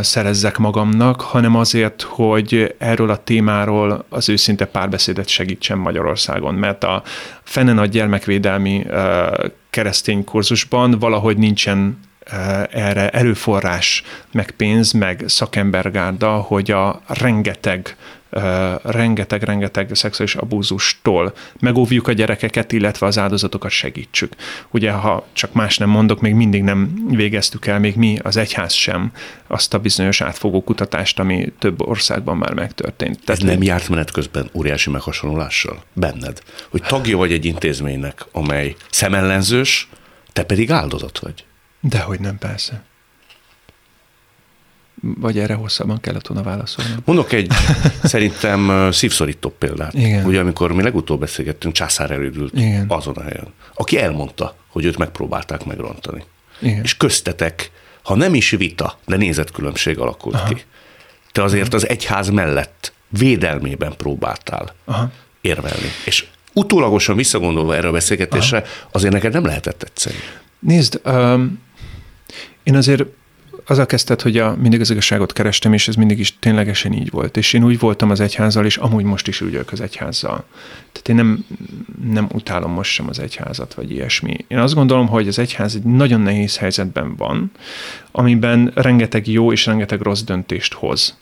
szerezzek 0.00 0.58
magamnak, 0.58 1.20
hanem 1.20 1.56
azért, 1.56 2.02
hogy 2.02 2.74
erről 2.78 3.10
a 3.10 3.16
témáról 3.16 4.04
az 4.08 4.28
őszinte 4.28 4.64
párbeszédet 4.64 5.28
segítsen 5.28 5.78
Magyarországon, 5.78 6.54
mert 6.54 6.84
a 6.84 7.02
fenne 7.42 7.72
nagy 7.72 7.90
gyermekvédelmi 7.90 8.86
keresztény 9.70 10.24
kurzusban 10.24 10.98
valahogy 10.98 11.36
nincsen 11.36 11.98
erre 12.70 13.10
erőforrás, 13.10 14.02
meg 14.32 14.50
pénz, 14.50 14.92
meg 14.92 15.24
szakembergárda, 15.26 16.30
hogy 16.30 16.70
a 16.70 17.00
rengeteg 17.06 17.96
rengeteg-rengeteg 18.82 19.94
szexuális 19.94 20.34
abúzustól 20.34 21.34
megóvjuk 21.60 22.08
a 22.08 22.12
gyerekeket, 22.12 22.72
illetve 22.72 23.06
az 23.06 23.18
áldozatokat 23.18 23.70
segítsük. 23.70 24.32
Ugye, 24.70 24.90
ha 24.90 25.26
csak 25.32 25.52
más 25.52 25.78
nem 25.78 25.88
mondok, 25.88 26.20
még 26.20 26.34
mindig 26.34 26.62
nem 26.62 27.08
végeztük 27.08 27.66
el, 27.66 27.78
még 27.78 27.96
mi, 27.96 28.18
az 28.22 28.36
egyház 28.36 28.72
sem, 28.72 29.12
azt 29.46 29.74
a 29.74 29.78
bizonyos 29.78 30.20
átfogó 30.20 30.62
kutatást, 30.62 31.18
ami 31.18 31.52
több 31.58 31.88
országban 31.88 32.36
már 32.36 32.52
megtörtént. 32.52 33.24
Tehát 33.24 33.42
Ez 33.42 33.48
nem 33.48 33.62
járt 33.62 33.88
menet 33.88 34.10
közben 34.10 34.50
óriási 34.52 34.90
meghasonlással 34.90 35.82
benned? 35.92 36.42
Hogy 36.70 36.82
tagja 36.82 37.16
vagy 37.16 37.32
egy 37.32 37.44
intézménynek, 37.44 38.24
amely 38.32 38.76
szemellenzős, 38.90 39.88
te 40.32 40.42
pedig 40.42 40.70
áldozat 40.70 41.18
vagy? 41.18 41.44
Dehogy 41.80 42.20
nem, 42.20 42.38
persze. 42.38 42.82
Vagy 45.02 45.38
erre 45.38 45.54
hosszabban 45.54 46.00
kellett 46.00 46.26
volna 46.26 46.42
válaszolni? 46.42 46.94
Mondok 47.04 47.32
egy 47.32 47.52
szerintem 48.02 48.92
szívszorító 48.92 49.48
példát. 49.48 49.94
Igen. 49.94 50.24
Ugye 50.24 50.40
amikor 50.40 50.72
mi 50.72 50.82
legutóbb 50.82 51.20
beszélgettünk, 51.20 51.74
császár 51.74 52.10
elődült 52.10 52.52
Igen. 52.54 52.84
azon 52.88 53.16
a 53.16 53.22
helyen, 53.22 53.46
aki 53.74 53.98
elmondta, 53.98 54.56
hogy 54.68 54.84
őt 54.84 54.98
megpróbálták 54.98 55.64
megrontani. 55.64 56.24
Igen. 56.60 56.82
És 56.82 56.96
köztetek, 56.96 57.70
ha 58.02 58.14
nem 58.14 58.34
is 58.34 58.50
vita, 58.50 58.98
de 59.06 59.16
nézetkülönbség 59.16 59.98
alakult 59.98 60.34
Aha. 60.34 60.54
ki. 60.54 60.62
Te 61.32 61.42
azért 61.42 61.74
az 61.74 61.88
egyház 61.88 62.28
mellett 62.28 62.92
védelmében 63.08 63.96
próbáltál 63.96 64.74
Aha. 64.84 65.10
érvelni. 65.40 65.88
És 66.04 66.26
utólagosan 66.52 67.16
visszagondolva 67.16 67.76
erre 67.76 67.88
a 67.88 67.92
beszélgetésre, 67.92 68.56
Aha. 68.58 68.66
azért 68.92 69.12
neked 69.12 69.32
nem 69.32 69.44
lehetett 69.44 69.82
egyszerű. 69.82 70.16
Nézd, 70.58 71.00
um, 71.04 71.58
én 72.62 72.74
azért 72.74 73.04
a 73.64 73.86
kezdett, 73.86 74.22
hogy 74.22 74.38
a, 74.38 74.56
mindig 74.56 74.80
az 74.80 74.90
igazságot 74.90 75.32
kerestem, 75.32 75.72
és 75.72 75.88
ez 75.88 75.94
mindig 75.94 76.18
is 76.18 76.38
ténylegesen 76.38 76.92
így 76.92 77.10
volt. 77.10 77.36
És 77.36 77.52
én 77.52 77.64
úgy 77.64 77.78
voltam 77.78 78.10
az 78.10 78.20
egyházzal, 78.20 78.64
és 78.64 78.76
amúgy 78.76 79.04
most 79.04 79.28
is 79.28 79.40
úgy 79.40 79.50
vagyok 79.50 79.72
az 79.72 79.80
egyházzal. 79.80 80.44
Tehát 80.92 81.08
én 81.08 81.14
nem, 81.14 81.46
nem 82.12 82.28
utálom 82.32 82.72
most 82.72 82.90
sem 82.90 83.08
az 83.08 83.18
egyházat, 83.18 83.74
vagy 83.74 83.90
ilyesmi. 83.90 84.36
Én 84.48 84.58
azt 84.58 84.74
gondolom, 84.74 85.08
hogy 85.08 85.28
az 85.28 85.38
egyház 85.38 85.74
egy 85.74 85.82
nagyon 85.82 86.20
nehéz 86.20 86.56
helyzetben 86.56 87.16
van, 87.16 87.50
amiben 88.10 88.70
rengeteg 88.74 89.28
jó 89.28 89.52
és 89.52 89.66
rengeteg 89.66 90.00
rossz 90.00 90.22
döntést 90.22 90.72
hoz. 90.72 91.18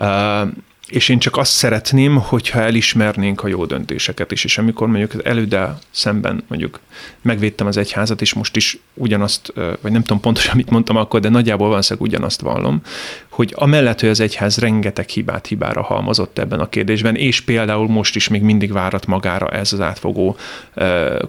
Uh, 0.00 0.48
és 0.86 1.08
én 1.08 1.18
csak 1.18 1.36
azt 1.36 1.52
szeretném, 1.52 2.16
hogyha 2.16 2.60
elismernénk 2.60 3.42
a 3.42 3.48
jó 3.48 3.64
döntéseket 3.64 4.32
is, 4.32 4.44
és 4.44 4.58
amikor 4.58 4.88
mondjuk 4.88 5.24
előddel 5.24 5.78
szemben 5.90 6.44
mondjuk 6.48 6.80
megvédtem 7.22 7.66
az 7.66 7.76
egyházat, 7.76 8.20
és 8.20 8.32
most 8.32 8.56
is 8.56 8.78
ugyanazt, 8.94 9.52
vagy 9.80 9.92
nem 9.92 10.00
tudom 10.00 10.20
pontosan, 10.20 10.56
mit 10.56 10.70
mondtam 10.70 10.96
akkor, 10.96 11.20
de 11.20 11.28
nagyjából 11.28 11.68
valószínűleg 11.68 12.08
ugyanazt 12.08 12.40
vallom, 12.40 12.82
hogy 13.28 13.52
amellett, 13.56 14.00
hogy 14.00 14.08
az 14.08 14.20
egyház 14.20 14.56
rengeteg 14.58 15.08
hibát 15.08 15.46
hibára 15.46 15.82
halmozott 15.82 16.38
ebben 16.38 16.60
a 16.60 16.68
kérdésben, 16.68 17.16
és 17.16 17.40
például 17.40 17.88
most 17.88 18.16
is 18.16 18.28
még 18.28 18.42
mindig 18.42 18.72
várat 18.72 19.06
magára 19.06 19.48
ez 19.48 19.72
az 19.72 19.80
átfogó 19.80 20.36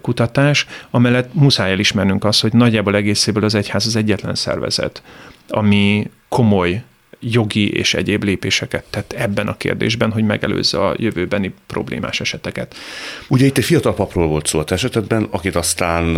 kutatás, 0.02 0.66
amellett 0.90 1.34
muszáj 1.34 1.72
elismernünk 1.72 2.24
azt, 2.24 2.42
hogy 2.42 2.54
nagyjából 2.54 2.96
egészéből 2.96 3.44
az 3.44 3.56
egyház 3.56 3.86
az 3.86 3.96
egyetlen 3.96 4.36
szervezet, 4.36 5.02
ami 5.48 6.10
komoly 6.30 6.84
jogi 7.20 7.72
és 7.72 7.94
egyéb 7.94 8.24
lépéseket 8.24 8.84
tett 8.90 9.14
ebben 9.14 9.48
a 9.48 9.58
kérdésben, 9.58 10.12
hogy 10.12 10.24
megelőzze 10.24 10.86
a 10.86 10.96
jövőbeni 10.98 11.54
problémás 11.68 12.20
eseteket. 12.20 12.76
Ugye 13.28 13.46
itt 13.46 13.58
egy 13.58 13.66
fiatal 13.66 13.94
papról 13.94 14.28
volt 14.28 14.48
szó 14.48 14.60
a 14.60 14.64
esetben, 14.72 15.28
akit 15.32 15.56
aztán 15.56 16.18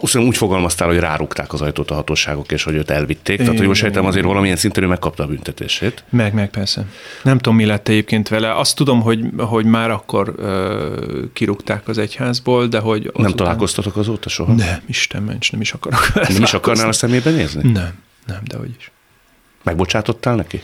Uszon 0.00 0.22
úgy 0.22 0.36
fogalmaztál, 0.36 0.88
hogy 0.88 0.98
rárukták 0.98 1.52
az 1.52 1.60
ajtót 1.60 1.90
a 1.90 1.94
hatóságok, 1.94 2.52
és 2.52 2.62
hogy 2.62 2.74
őt 2.74 2.90
elvitték. 2.90 3.38
Tehát, 3.38 3.58
hogy 3.58 3.66
most 3.66 3.80
sejtem, 3.80 4.06
azért 4.06 4.24
valamilyen 4.24 4.56
szinten 4.56 4.82
ő 4.82 4.86
megkapta 4.86 5.22
a 5.22 5.26
büntetését. 5.26 6.04
Meg, 6.10 6.34
meg, 6.34 6.50
persze. 6.50 6.86
Nem 7.22 7.36
tudom, 7.38 7.56
mi 7.56 7.64
lett 7.64 7.88
egyébként 7.88 8.28
vele. 8.28 8.54
Azt 8.54 8.76
tudom, 8.76 9.00
hogy, 9.00 9.24
hogy 9.36 9.64
már 9.64 9.90
akkor 9.90 10.34
ö, 10.36 11.22
kirúgták 11.32 11.88
az 11.88 11.98
egyházból, 11.98 12.66
de 12.66 12.78
hogy... 12.78 13.02
Nem 13.02 13.12
után... 13.14 13.36
találkoztatok 13.36 13.96
azóta 13.96 14.28
soha? 14.28 14.52
Nem, 14.52 14.82
Isten 14.86 15.22
ments, 15.22 15.52
nem 15.52 15.60
is 15.60 15.72
akarok. 15.72 16.12
Nem 16.14 16.42
is 16.42 16.54
akarnál 16.54 16.88
a 16.88 16.92
szemébe 16.92 17.30
nézni? 17.30 17.70
Nem. 17.70 17.92
Nem, 18.26 18.40
de 18.44 18.56
hogy 18.56 18.74
is. 18.78 18.90
Megbocsátottál 19.62 20.34
neki? 20.34 20.62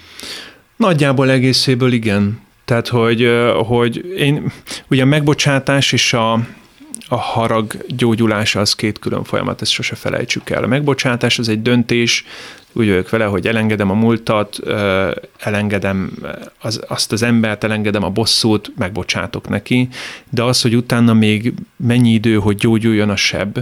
Nagyjából 0.77 1.31
egészéből 1.31 1.93
igen. 1.93 2.41
Tehát, 2.65 2.89
hogy, 2.89 3.29
hogy 3.67 4.05
én, 4.17 4.53
ugye 4.91 5.03
a 5.03 5.07
megbocsátás 5.07 5.93
és 5.93 6.13
a, 6.13 6.33
a 7.09 7.17
harag 7.17 7.85
gyógyulása 7.89 8.61
az 8.61 8.75
két 8.75 8.99
külön 8.99 9.25
folyamat, 9.25 9.63
ezt 9.63 9.71
sose 9.71 9.95
felejtsük 9.95 10.51
el. 10.51 10.65
A 10.65 10.67
megbocsátás 10.67 11.39
az 11.39 11.49
egy 11.49 11.63
döntés, 11.63 12.25
úgy 12.73 12.89
vagyok 12.89 13.11
vele, 13.11 13.25
hogy 13.25 13.47
elengedem 13.47 13.91
a 13.91 13.95
múltat, 13.95 14.59
elengedem 15.39 16.13
az, 16.59 16.81
azt 16.89 17.13
az 17.13 17.23
embert, 17.23 17.65
elengedem 17.65 18.03
a 18.03 18.11
bosszút, 18.11 18.73
megbocsátok 18.77 19.49
neki, 19.49 19.89
de 20.31 20.43
az, 20.43 20.63
hogy 20.63 20.77
utána 20.77 21.15
még 21.15 21.53
mennyi 21.77 22.13
idő, 22.13 22.35
hogy 22.35 22.57
gyógyuljon 22.57 23.11
a 23.11 23.17
seb, 23.17 23.59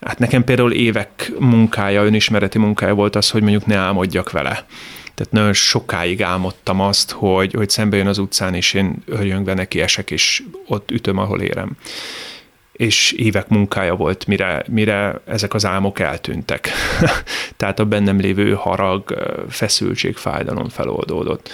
Hát 0.00 0.18
nekem 0.18 0.44
például 0.44 0.72
évek 0.72 1.32
munkája, 1.38 2.04
önismereti 2.04 2.58
munkája 2.58 2.94
volt 2.94 3.16
az, 3.16 3.30
hogy 3.30 3.42
mondjuk 3.42 3.66
ne 3.66 3.76
álmodjak 3.76 4.30
vele. 4.30 4.66
Tehát 5.14 5.32
nagyon 5.32 5.52
sokáig 5.52 6.22
álmodtam 6.22 6.80
azt, 6.80 7.10
hogy, 7.10 7.52
hogy 7.52 7.70
szembe 7.70 7.96
jön 7.96 8.06
az 8.06 8.18
utcán, 8.18 8.54
és 8.54 8.72
én 8.72 8.96
örjöngve 9.06 9.54
neki 9.54 9.80
esek, 9.80 10.10
és 10.10 10.42
ott 10.66 10.90
ütöm, 10.90 11.18
ahol 11.18 11.40
érem. 11.40 11.76
És 12.72 13.12
évek 13.12 13.48
munkája 13.48 13.94
volt, 13.94 14.26
mire, 14.26 14.64
mire 14.68 15.20
ezek 15.26 15.54
az 15.54 15.66
álmok 15.66 15.98
eltűntek. 15.98 16.70
Tehát 17.56 17.78
a 17.78 17.84
bennem 17.84 18.18
lévő 18.18 18.52
harag, 18.52 19.14
feszültség, 19.48 20.16
fájdalom 20.16 20.68
feloldódott. 20.68 21.50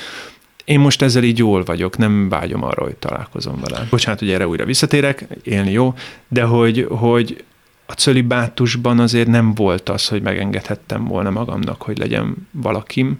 Én 0.64 0.80
most 0.80 1.02
ezzel 1.02 1.22
így 1.22 1.38
jól 1.38 1.64
vagyok, 1.64 1.96
nem 1.96 2.28
vágyom 2.28 2.62
arra, 2.62 2.82
hogy 2.82 2.96
találkozom 2.96 3.60
vele. 3.60 3.86
Bocsánat, 3.90 4.18
hogy 4.18 4.30
erre 4.30 4.48
újra 4.48 4.64
visszatérek, 4.64 5.26
élni 5.42 5.70
jó, 5.70 5.94
de 6.28 6.42
hogy, 6.42 6.86
hogy 6.88 7.44
a 7.86 7.92
cölibátusban 7.92 8.98
azért 8.98 9.28
nem 9.28 9.54
volt 9.54 9.88
az, 9.88 10.08
hogy 10.08 10.22
megengedhettem 10.22 11.04
volna 11.04 11.30
magamnak, 11.30 11.82
hogy 11.82 11.98
legyen 11.98 12.48
valakim, 12.50 13.18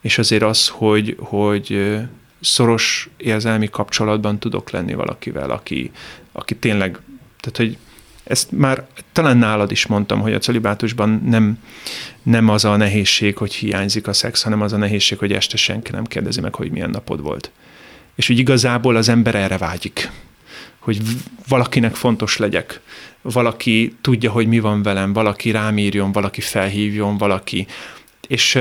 és 0.00 0.18
azért 0.18 0.42
az, 0.42 0.68
hogy, 0.68 1.16
hogy 1.18 1.96
szoros 2.40 3.10
érzelmi 3.16 3.68
kapcsolatban 3.68 4.38
tudok 4.38 4.70
lenni 4.70 4.94
valakivel, 4.94 5.50
aki, 5.50 5.90
aki 6.32 6.56
tényleg, 6.56 6.98
tehát 7.40 7.56
hogy 7.56 7.78
ezt 8.24 8.52
már 8.52 8.86
talán 9.12 9.36
nálad 9.36 9.70
is 9.70 9.86
mondtam, 9.86 10.20
hogy 10.20 10.34
a 10.34 10.38
cölibátusban 10.38 11.22
nem, 11.24 11.58
nem 12.22 12.48
az 12.48 12.64
a 12.64 12.76
nehézség, 12.76 13.36
hogy 13.36 13.54
hiányzik 13.54 14.06
a 14.06 14.12
szex, 14.12 14.42
hanem 14.42 14.60
az 14.60 14.72
a 14.72 14.76
nehézség, 14.76 15.18
hogy 15.18 15.32
este 15.32 15.56
senki 15.56 15.90
nem 15.90 16.04
kérdezi 16.04 16.40
meg, 16.40 16.54
hogy 16.54 16.70
milyen 16.70 16.90
napod 16.90 17.20
volt. 17.20 17.50
És 18.14 18.28
úgy 18.28 18.38
igazából 18.38 18.96
az 18.96 19.08
ember 19.08 19.34
erre 19.34 19.58
vágyik, 19.58 20.10
hogy 20.82 21.00
valakinek 21.48 21.94
fontos 21.94 22.36
legyek, 22.36 22.80
valaki 23.22 23.96
tudja, 24.00 24.30
hogy 24.30 24.46
mi 24.46 24.58
van 24.60 24.82
velem, 24.82 25.12
valaki 25.12 25.50
rám 25.50 25.78
írjon, 25.78 26.12
valaki 26.12 26.40
felhívjon, 26.40 27.16
valaki 27.16 27.66
és 28.26 28.54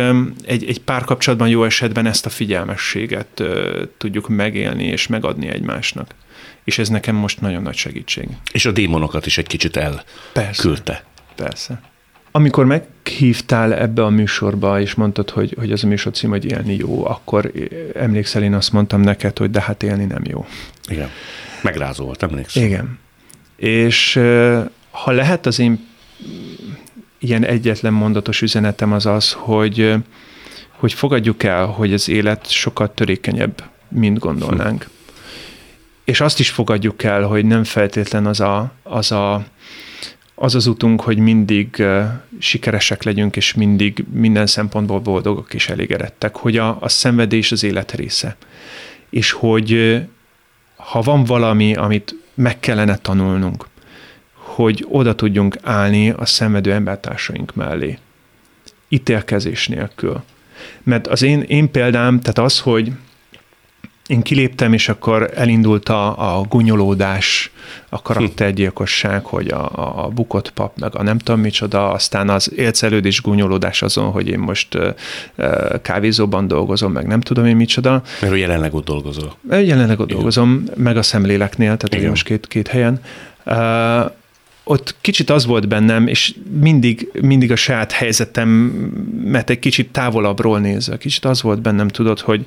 egy, 0.45 0.65
egy 0.65 0.81
párkapcsolatban 0.81 1.47
jó 1.47 1.63
esetben 1.63 2.05
ezt 2.05 2.25
a 2.25 2.29
figyelmességet 2.29 3.43
tudjuk 3.97 4.29
megélni 4.29 4.83
és 4.83 5.07
megadni 5.07 5.47
egymásnak. 5.47 6.15
És 6.63 6.77
ez 6.77 6.89
nekem 6.89 7.15
most 7.15 7.41
nagyon 7.41 7.61
nagy 7.61 7.75
segítség. 7.75 8.27
És 8.51 8.65
a 8.65 8.71
démonokat 8.71 9.25
is 9.25 9.37
egy 9.37 9.47
kicsit 9.47 9.77
elküldte. 9.77 10.13
Persze. 10.33 11.03
Persze. 11.35 11.81
Amikor 12.31 12.65
meghívtál 12.65 13.73
ebbe 13.73 14.03
a 14.03 14.09
műsorba, 14.09 14.79
és 14.79 14.93
mondtad, 14.93 15.29
hogy, 15.29 15.55
hogy 15.59 15.71
az 15.71 15.83
a 15.83 15.87
műsor 15.87 16.13
cím, 16.13 16.29
hogy 16.29 16.45
élni 16.45 16.75
jó, 16.75 17.05
akkor 17.05 17.51
emlékszel, 17.93 18.43
én 18.43 18.53
azt 18.53 18.71
mondtam 18.71 19.01
neked, 19.01 19.37
hogy 19.37 19.51
de 19.51 19.61
hát 19.61 19.83
élni 19.83 20.05
nem 20.05 20.21
jó. 20.25 20.45
Igen. 20.87 21.09
Megrázó 21.61 22.05
volt, 22.05 22.23
emlékszem. 22.23 22.63
Igen. 22.63 22.99
És 23.55 24.19
ha 24.91 25.11
lehet, 25.11 25.45
az 25.45 25.59
én 25.59 25.87
ilyen 27.19 27.45
egyetlen 27.45 27.93
mondatos 27.93 28.41
üzenetem 28.41 28.91
az 28.93 29.05
az, 29.05 29.31
hogy, 29.31 29.93
hogy 30.69 30.93
fogadjuk 30.93 31.43
el, 31.43 31.65
hogy 31.65 31.93
az 31.93 32.09
élet 32.09 32.49
sokkal 32.49 32.93
törékenyebb, 32.93 33.63
mint 33.87 34.19
gondolnánk. 34.19 34.83
Hm. 34.83 34.89
És 36.03 36.21
azt 36.21 36.39
is 36.39 36.49
fogadjuk 36.49 37.03
el, 37.03 37.23
hogy 37.23 37.45
nem 37.45 37.63
feltétlen 37.63 38.25
az 38.25 38.39
a, 38.39 38.71
az 38.83 39.11
a 39.11 39.45
az 40.41 40.55
az 40.55 40.67
utunk, 40.67 41.01
hogy 41.01 41.17
mindig 41.17 41.83
sikeresek 42.39 43.03
legyünk, 43.03 43.35
és 43.35 43.53
mindig 43.53 44.05
minden 44.13 44.47
szempontból 44.47 44.99
boldogok 44.99 45.53
és 45.53 45.69
elégedettek, 45.69 46.35
hogy 46.35 46.57
a, 46.57 46.77
a 46.79 46.89
szenvedés 46.89 47.51
az 47.51 47.63
élet 47.63 47.91
része. 47.91 48.35
És 49.09 49.31
hogy 49.31 50.01
ha 50.81 51.01
van 51.01 51.23
valami, 51.23 51.73
amit 51.73 52.15
meg 52.33 52.59
kellene 52.59 52.97
tanulnunk, 52.97 53.65
hogy 54.33 54.85
oda 54.89 55.15
tudjunk 55.15 55.57
állni 55.61 56.09
a 56.09 56.25
szenvedő 56.25 56.71
embertársaink 56.73 57.55
mellé. 57.55 57.97
Ítélkezés 58.89 59.67
nélkül. 59.67 60.23
Mert 60.83 61.07
az 61.07 61.21
én, 61.21 61.41
én 61.41 61.71
példám, 61.71 62.19
tehát 62.19 62.39
az, 62.39 62.59
hogy 62.59 62.91
én 64.11 64.21
kiléptem, 64.21 64.73
és 64.73 64.89
akkor 64.89 65.31
elindult 65.35 65.89
a, 65.89 66.37
a 66.37 66.41
gunyolódás, 66.49 67.51
a 67.89 68.01
karaktergyilkosság, 68.01 69.25
hogy 69.25 69.47
a, 69.47 70.03
a, 70.03 70.07
bukott 70.07 70.49
pap, 70.49 70.79
meg 70.79 70.95
a 70.95 71.03
nem 71.03 71.17
tudom 71.17 71.41
micsoda, 71.41 71.91
aztán 71.91 72.29
az 72.29 72.51
élcelődés 72.55 73.21
gunyolódás 73.21 73.81
azon, 73.81 74.11
hogy 74.11 74.27
én 74.27 74.39
most 74.39 74.77
kávézóban 75.81 76.47
dolgozom, 76.47 76.91
meg 76.91 77.07
nem 77.07 77.21
tudom 77.21 77.45
én 77.45 77.55
micsoda. 77.55 78.01
Mert 78.21 78.35
jelenleg 78.35 78.73
ott 78.73 78.85
dolgozol. 78.85 79.35
Jelenleg 79.49 79.99
ott 79.99 80.05
Igen. 80.05 80.15
dolgozom, 80.15 80.63
meg 80.75 80.97
a 80.97 81.03
szemléleknél, 81.03 81.77
tehát 81.77 82.09
most 82.09 82.25
két, 82.25 82.47
két 82.47 82.67
helyen. 82.67 83.01
Uh, 83.45 84.11
ott 84.63 84.95
kicsit 85.01 85.29
az 85.29 85.45
volt 85.45 85.67
bennem, 85.67 86.07
és 86.07 86.35
mindig, 86.59 87.09
mindig 87.21 87.51
a 87.51 87.55
saját 87.55 87.91
helyzetem, 87.91 88.49
mert 89.25 89.49
egy 89.49 89.59
kicsit 89.59 89.91
távolabbról 89.91 90.59
nézve, 90.59 90.97
kicsit 90.97 91.25
az 91.25 91.41
volt 91.41 91.61
bennem, 91.61 91.87
tudod, 91.87 92.19
hogy 92.19 92.45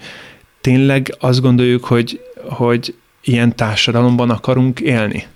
tényleg 0.65 1.15
azt 1.19 1.41
gondoljuk, 1.41 1.85
hogy, 1.85 2.21
hogy 2.49 2.95
ilyen 3.23 3.57
társadalomban 3.57 4.31
akarunk 4.31 4.81
élni, 4.81 5.27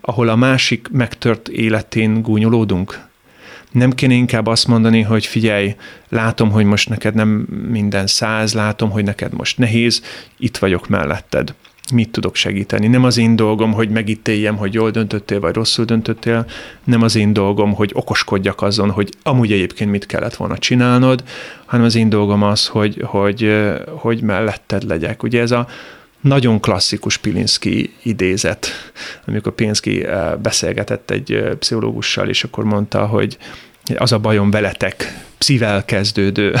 ahol 0.00 0.28
a 0.28 0.36
másik 0.36 0.88
megtört 0.90 1.48
életén 1.48 2.22
gúnyolódunk. 2.22 3.08
Nem 3.70 3.92
kéne 3.92 4.14
inkább 4.14 4.46
azt 4.46 4.66
mondani, 4.66 5.00
hogy 5.00 5.26
figyelj, 5.26 5.74
látom, 6.08 6.50
hogy 6.50 6.64
most 6.64 6.88
neked 6.88 7.14
nem 7.14 7.28
minden 7.70 8.06
száz, 8.06 8.54
látom, 8.54 8.90
hogy 8.90 9.04
neked 9.04 9.32
most 9.32 9.58
nehéz, 9.58 10.02
itt 10.38 10.56
vagyok 10.56 10.88
melletted 10.88 11.54
mit 11.90 12.10
tudok 12.10 12.34
segíteni. 12.34 12.86
Nem 12.86 13.04
az 13.04 13.18
én 13.18 13.36
dolgom, 13.36 13.72
hogy 13.72 13.88
megítéljem, 13.88 14.56
hogy 14.56 14.74
jól 14.74 14.90
döntöttél, 14.90 15.40
vagy 15.40 15.54
rosszul 15.54 15.84
döntöttél, 15.84 16.46
nem 16.84 17.02
az 17.02 17.16
én 17.16 17.32
dolgom, 17.32 17.74
hogy 17.74 17.90
okoskodjak 17.94 18.62
azon, 18.62 18.90
hogy 18.90 19.10
amúgy 19.22 19.52
egyébként 19.52 19.90
mit 19.90 20.06
kellett 20.06 20.34
volna 20.34 20.58
csinálnod, 20.58 21.24
hanem 21.64 21.84
az 21.84 21.94
én 21.94 22.08
dolgom 22.08 22.42
az, 22.42 22.66
hogy, 22.66 23.02
hogy, 23.04 23.62
hogy 23.86 24.22
melletted 24.22 24.82
legyek. 24.82 25.22
Ugye 25.22 25.40
ez 25.40 25.50
a 25.50 25.66
nagyon 26.20 26.60
klasszikus 26.60 27.16
Pilinszki 27.16 27.94
idézet, 28.02 28.68
amikor 29.26 29.52
Pilinszki 29.52 30.06
beszélgetett 30.42 31.10
egy 31.10 31.44
pszichológussal, 31.58 32.28
és 32.28 32.44
akkor 32.44 32.64
mondta, 32.64 33.06
hogy 33.06 33.36
az 33.96 34.12
a 34.12 34.18
bajom 34.18 34.50
veletek, 34.50 35.24
pszivel 35.38 35.84
kezdődő 35.84 36.54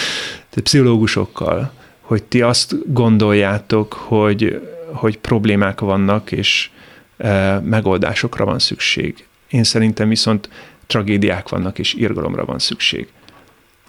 pszichológusokkal, 0.62 1.72
hogy 2.00 2.22
ti 2.22 2.42
azt 2.42 2.92
gondoljátok, 2.92 3.92
hogy 3.92 4.68
hogy 4.92 5.18
problémák 5.18 5.80
vannak, 5.80 6.32
és 6.32 6.70
e, 7.16 7.60
megoldásokra 7.60 8.44
van 8.44 8.58
szükség. 8.58 9.26
Én 9.48 9.64
szerintem 9.64 10.08
viszont 10.08 10.48
tragédiák 10.86 11.48
vannak, 11.48 11.78
és 11.78 11.94
irgalomra 11.94 12.44
van 12.44 12.58
szükség. 12.58 13.08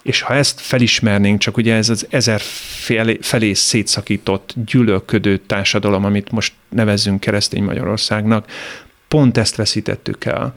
És 0.02 0.20
ha 0.20 0.34
ezt 0.34 0.60
felismernénk, 0.60 1.38
csak 1.38 1.56
ugye 1.56 1.74
ez 1.74 1.88
az 1.88 2.06
ezer 2.10 2.40
felé, 2.40 3.18
felé 3.20 3.52
szétszakított, 3.52 4.54
gyűlölködő 4.66 5.36
társadalom, 5.36 6.04
amit 6.04 6.30
most 6.30 6.52
nevezzünk 6.68 7.20
keresztény 7.20 7.62
Magyarországnak, 7.62 8.46
pont 9.08 9.36
ezt 9.36 9.56
veszítettük 9.56 10.24
el 10.24 10.54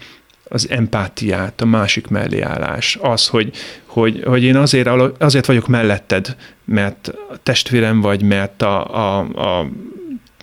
az 0.49 0.69
empátiát, 0.69 1.61
a 1.61 1.65
másik 1.65 2.07
mellé 2.07 2.41
állás, 2.41 2.97
az, 3.01 3.27
hogy, 3.27 3.51
hogy, 3.85 4.23
hogy 4.25 4.43
én 4.43 4.55
azért, 4.55 4.89
azért 5.19 5.45
vagyok 5.45 5.67
melletted, 5.67 6.35
mert 6.65 7.13
testvérem 7.43 8.01
vagy, 8.01 8.21
mert 8.21 8.61
a, 8.61 8.95
a, 8.95 9.19
a 9.19 9.69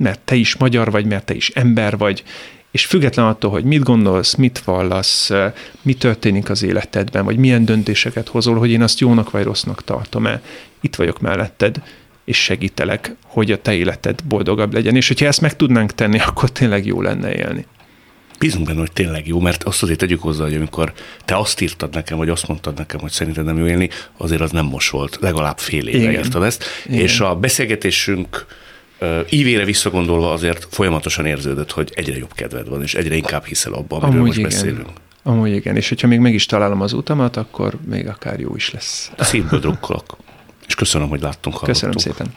mert 0.00 0.20
te 0.20 0.35
is 0.35 0.57
magyar 0.57 0.90
vagy, 0.90 1.07
mert 1.07 1.24
te 1.24 1.35
is 1.35 1.48
ember 1.48 1.96
vagy, 1.96 2.22
és 2.70 2.87
független 2.87 3.26
attól, 3.26 3.50
hogy 3.50 3.64
mit 3.64 3.83
gondolsz, 3.83 4.35
mit 4.35 4.59
vallasz, 4.59 5.30
mi 5.83 5.94
történik 5.94 6.50
az 6.50 6.62
életedben, 6.62 7.24
vagy 7.24 7.37
milyen 7.37 7.64
döntéseket 7.64 8.28
hozol, 8.28 8.59
hogy 8.59 8.70
én 8.70 8.83
azt 8.83 9.00
jónak 9.00 9.30
vagy 9.30 9.44
rossznak 9.44 9.85
tartom-e, 9.85 10.42
itt 10.80 10.96
vagyok 10.96 11.20
melletted, 11.20 11.83
és 12.24 12.42
segítelek, 12.42 13.14
hogy 13.24 13.52
a 13.52 13.62
te 13.62 13.74
életed 13.74 14.20
boldogabb 14.28 14.72
legyen. 14.72 14.96
És 14.96 15.09
hogyha 15.09 15.26
ezt 15.26 15.40
meg 15.40 15.57
tudnánk 15.57 15.94
tenni, 15.94 16.18
akkor 16.26 16.50
tényleg 16.50 16.87
jó 16.87 17.02
lenne 17.02 17.35
élni. 17.35 17.66
Bízunk 18.38 18.66
benne, 18.66 18.78
hogy 18.78 18.92
tényleg 18.92 19.26
jó, 19.26 19.40
mert 19.40 19.64
azt 19.64 19.83
azért 19.83 19.98
tegyük 19.98 20.22
hozzá, 20.22 20.44
hogy 20.44 20.54
amikor 20.54 20.92
te 21.24 21.37
azt 21.37 21.61
írtad 21.61 21.94
nekem, 21.94 22.18
vagy 22.18 22.28
azt 22.28 22.48
mondtad 22.48 22.78
nekem, 22.78 23.00
hogy 23.00 23.11
szerinted 23.11 23.44
nem 23.44 23.59
jó 23.59 23.66
élni, 23.66 23.88
azért 24.16 24.40
az 24.40 24.50
nem 24.50 24.66
most 24.66 24.90
volt. 24.90 25.18
Legalább 25.20 25.59
fél 25.59 25.87
éve 25.87 26.11
írtad 26.11 26.42
ezt. 26.42 26.64
Igen. 26.87 27.00
És 27.00 27.20
a 27.20 27.35
beszélgetésünk 27.35 28.46
ívére 29.29 29.64
visszagondolva 29.64 30.33
azért 30.33 30.67
folyamatosan 30.71 31.27
érződött, 31.27 31.71
hogy 31.71 31.93
egyre 31.95 32.17
jobb 32.17 32.33
kedved 32.33 32.69
van, 32.69 32.83
és 32.83 32.95
egyre 32.95 33.14
inkább 33.14 33.45
hiszel 33.45 33.73
abban, 33.73 34.03
amiről 34.03 34.21
Amúgy 34.23 34.27
most 34.27 34.38
igen. 34.38 34.51
beszélünk. 34.51 34.88
Amúgy 35.23 35.53
igen, 35.55 35.77
és 35.77 35.88
hogyha 35.88 36.07
még 36.07 36.19
meg 36.19 36.35
is 36.35 36.47
találom 36.47 36.81
az 36.81 36.93
utamat, 36.93 37.37
akkor 37.37 37.79
még 37.87 38.09
akár 38.09 38.40
jó 38.40 38.55
is 38.55 38.71
lesz. 38.71 39.11
Szívből 39.19 39.61
drukkolok. 39.61 40.17
És 40.67 40.75
köszönöm, 40.75 41.09
hogy 41.09 41.21
láttunk, 41.21 41.57
hallottunk. 41.57 41.95
Köszönöm 41.95 41.97
szépen. 41.97 42.33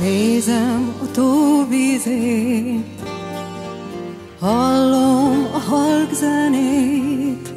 Nézem 0.00 0.94
a 1.02 1.10
tóvízét, 1.10 2.84
hallom 4.40 5.48
a 5.52 5.58
halk 5.58 6.12
zenét, 6.12 7.52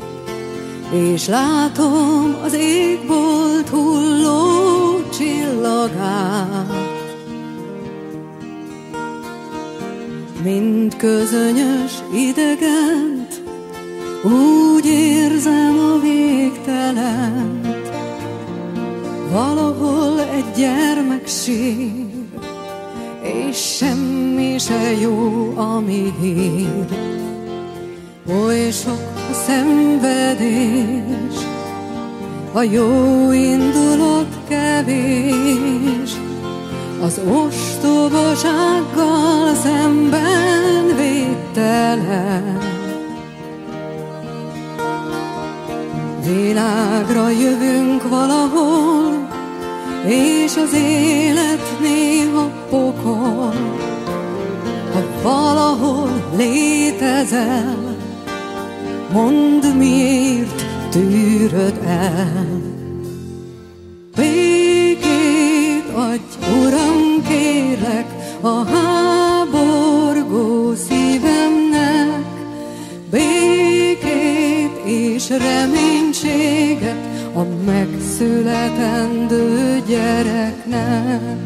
és 0.93 1.27
látom 1.27 2.37
az 2.43 2.53
égbolt 2.53 3.69
hulló 3.69 4.80
csillagát. 5.17 6.89
Mint 10.43 10.95
közönyös 10.95 11.91
idegent, 12.13 13.41
úgy 14.23 14.85
érzem 14.85 15.79
a 15.79 15.99
végtelent. 15.99 17.91
Valahol 19.31 20.19
egy 20.19 20.51
gyermek 20.57 21.27
sír, 21.27 22.09
és 23.21 23.75
semmi 23.77 24.57
se 24.59 24.91
jó, 25.01 25.53
ami 25.55 26.13
hír. 26.21 26.85
Oly 28.27 28.71
sok 28.71 29.11
a 29.29 29.33
szenvedés, 29.33 31.35
a 32.53 32.61
jó 32.61 33.31
indulat 33.31 34.37
kevés, 34.47 36.11
az 37.01 37.21
ostobasággal 37.25 39.55
szemben 39.55 40.95
vég 40.97 41.31
végtelen. 41.55 42.59
Világra 46.25 47.29
jövünk 47.29 48.09
valahol, 48.09 49.27
és 50.05 50.55
az 50.55 50.73
élet 50.73 51.79
néha 51.81 52.51
pokol. 52.69 53.53
Ha 54.93 55.03
valahol 55.21 56.09
létezel, 56.37 57.95
mondd 59.13 59.65
miért 59.77 60.70
tűröd 60.91 61.79
el. 61.85 62.61
Békét 64.15 65.85
adj, 65.93 66.19
Uram, 66.59 67.21
kérlek, 67.27 68.05
a 68.41 68.63
háborgó 68.63 70.73
szívemnek, 70.75 72.25
békét 73.11 74.81
és 74.85 75.29
reménységet 75.29 77.09
a 77.33 77.41
megszületendő 77.65 79.81
gyereknek. 79.87 81.37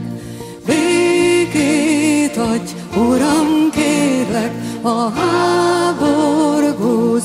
Békét 0.65 2.37
adj, 2.37 2.71
Uram, 2.97 3.69
kérlek, 3.71 4.51
a 4.81 5.09
háborgó 5.09 7.19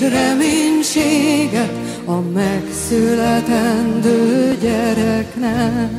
és 0.00 0.08
reménységet 0.08 1.72
a 2.04 2.20
megszületendő 2.20 4.56
gyereknek. 4.60 5.90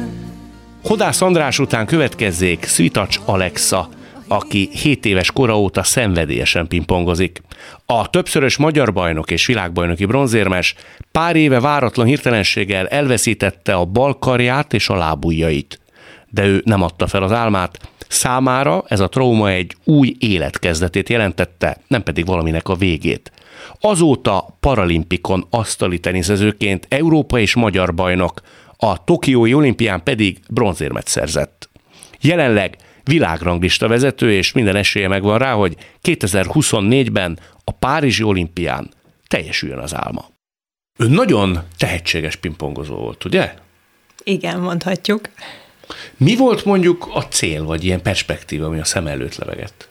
Hodász 0.83 1.21
András 1.21 1.59
után 1.59 1.85
következzék 1.85 2.65
Svitacs 2.65 3.19
Alexa, 3.25 3.89
aki 4.27 4.69
7 4.73 5.05
éves 5.05 5.31
kora 5.31 5.59
óta 5.59 5.83
szenvedélyesen 5.83 6.67
pingpongozik. 6.67 7.41
A 7.85 8.09
többszörös 8.09 8.57
magyar 8.57 8.93
bajnok 8.93 9.31
és 9.31 9.45
világbajnoki 9.45 10.05
bronzérmes 10.05 10.75
pár 11.11 11.35
éve 11.35 11.59
váratlan 11.59 12.05
hirtelenséggel 12.05 12.87
elveszítette 12.87 13.73
a 13.73 13.85
bal 13.85 14.19
karját 14.19 14.73
és 14.73 14.89
a 14.89 14.95
lábujjait. 14.95 15.79
De 16.29 16.45
ő 16.45 16.61
nem 16.65 16.81
adta 16.81 17.07
fel 17.07 17.23
az 17.23 17.31
álmát, 17.31 17.79
Számára 18.07 18.83
ez 18.87 18.99
a 18.99 19.07
trauma 19.07 19.49
egy 19.49 19.75
új 19.83 20.15
életkezdetét 20.19 21.09
jelentette, 21.09 21.77
nem 21.87 22.03
pedig 22.03 22.25
valaminek 22.25 22.69
a 22.69 22.75
végét. 22.75 23.31
Azóta 23.79 24.57
paralimpikon 24.59 25.45
asztali 25.49 25.99
teniszezőként 25.99 26.85
Európa 26.89 27.39
és 27.39 27.55
magyar 27.55 27.93
bajnok, 27.93 28.41
a 28.77 29.03
Tokiói 29.03 29.53
olimpián 29.53 30.03
pedig 30.03 30.39
bronzérmet 30.49 31.07
szerzett. 31.07 31.69
Jelenleg 32.21 32.77
világranglista 33.03 33.87
vezető, 33.87 34.31
és 34.31 34.51
minden 34.51 34.75
esélye 34.75 35.07
megvan 35.07 35.37
rá, 35.37 35.53
hogy 35.53 35.75
2024-ben 36.03 37.39
a 37.63 37.71
Párizsi 37.71 38.23
olimpián 38.23 38.89
teljesüljön 39.27 39.79
az 39.79 39.95
álma. 39.95 40.29
Ő 40.99 41.07
nagyon 41.07 41.59
tehetséges 41.77 42.35
pingpongozó 42.35 42.95
volt, 42.95 43.25
ugye? 43.25 43.53
Igen, 44.23 44.59
mondhatjuk. 44.59 45.21
Mi 46.17 46.35
volt 46.35 46.65
mondjuk 46.65 47.09
a 47.13 47.21
cél, 47.21 47.63
vagy 47.63 47.83
ilyen 47.85 48.01
perspektíva, 48.01 48.65
ami 48.65 48.79
a 48.79 48.85
szem 48.85 49.07
előtt 49.07 49.35
levegett? 49.35 49.87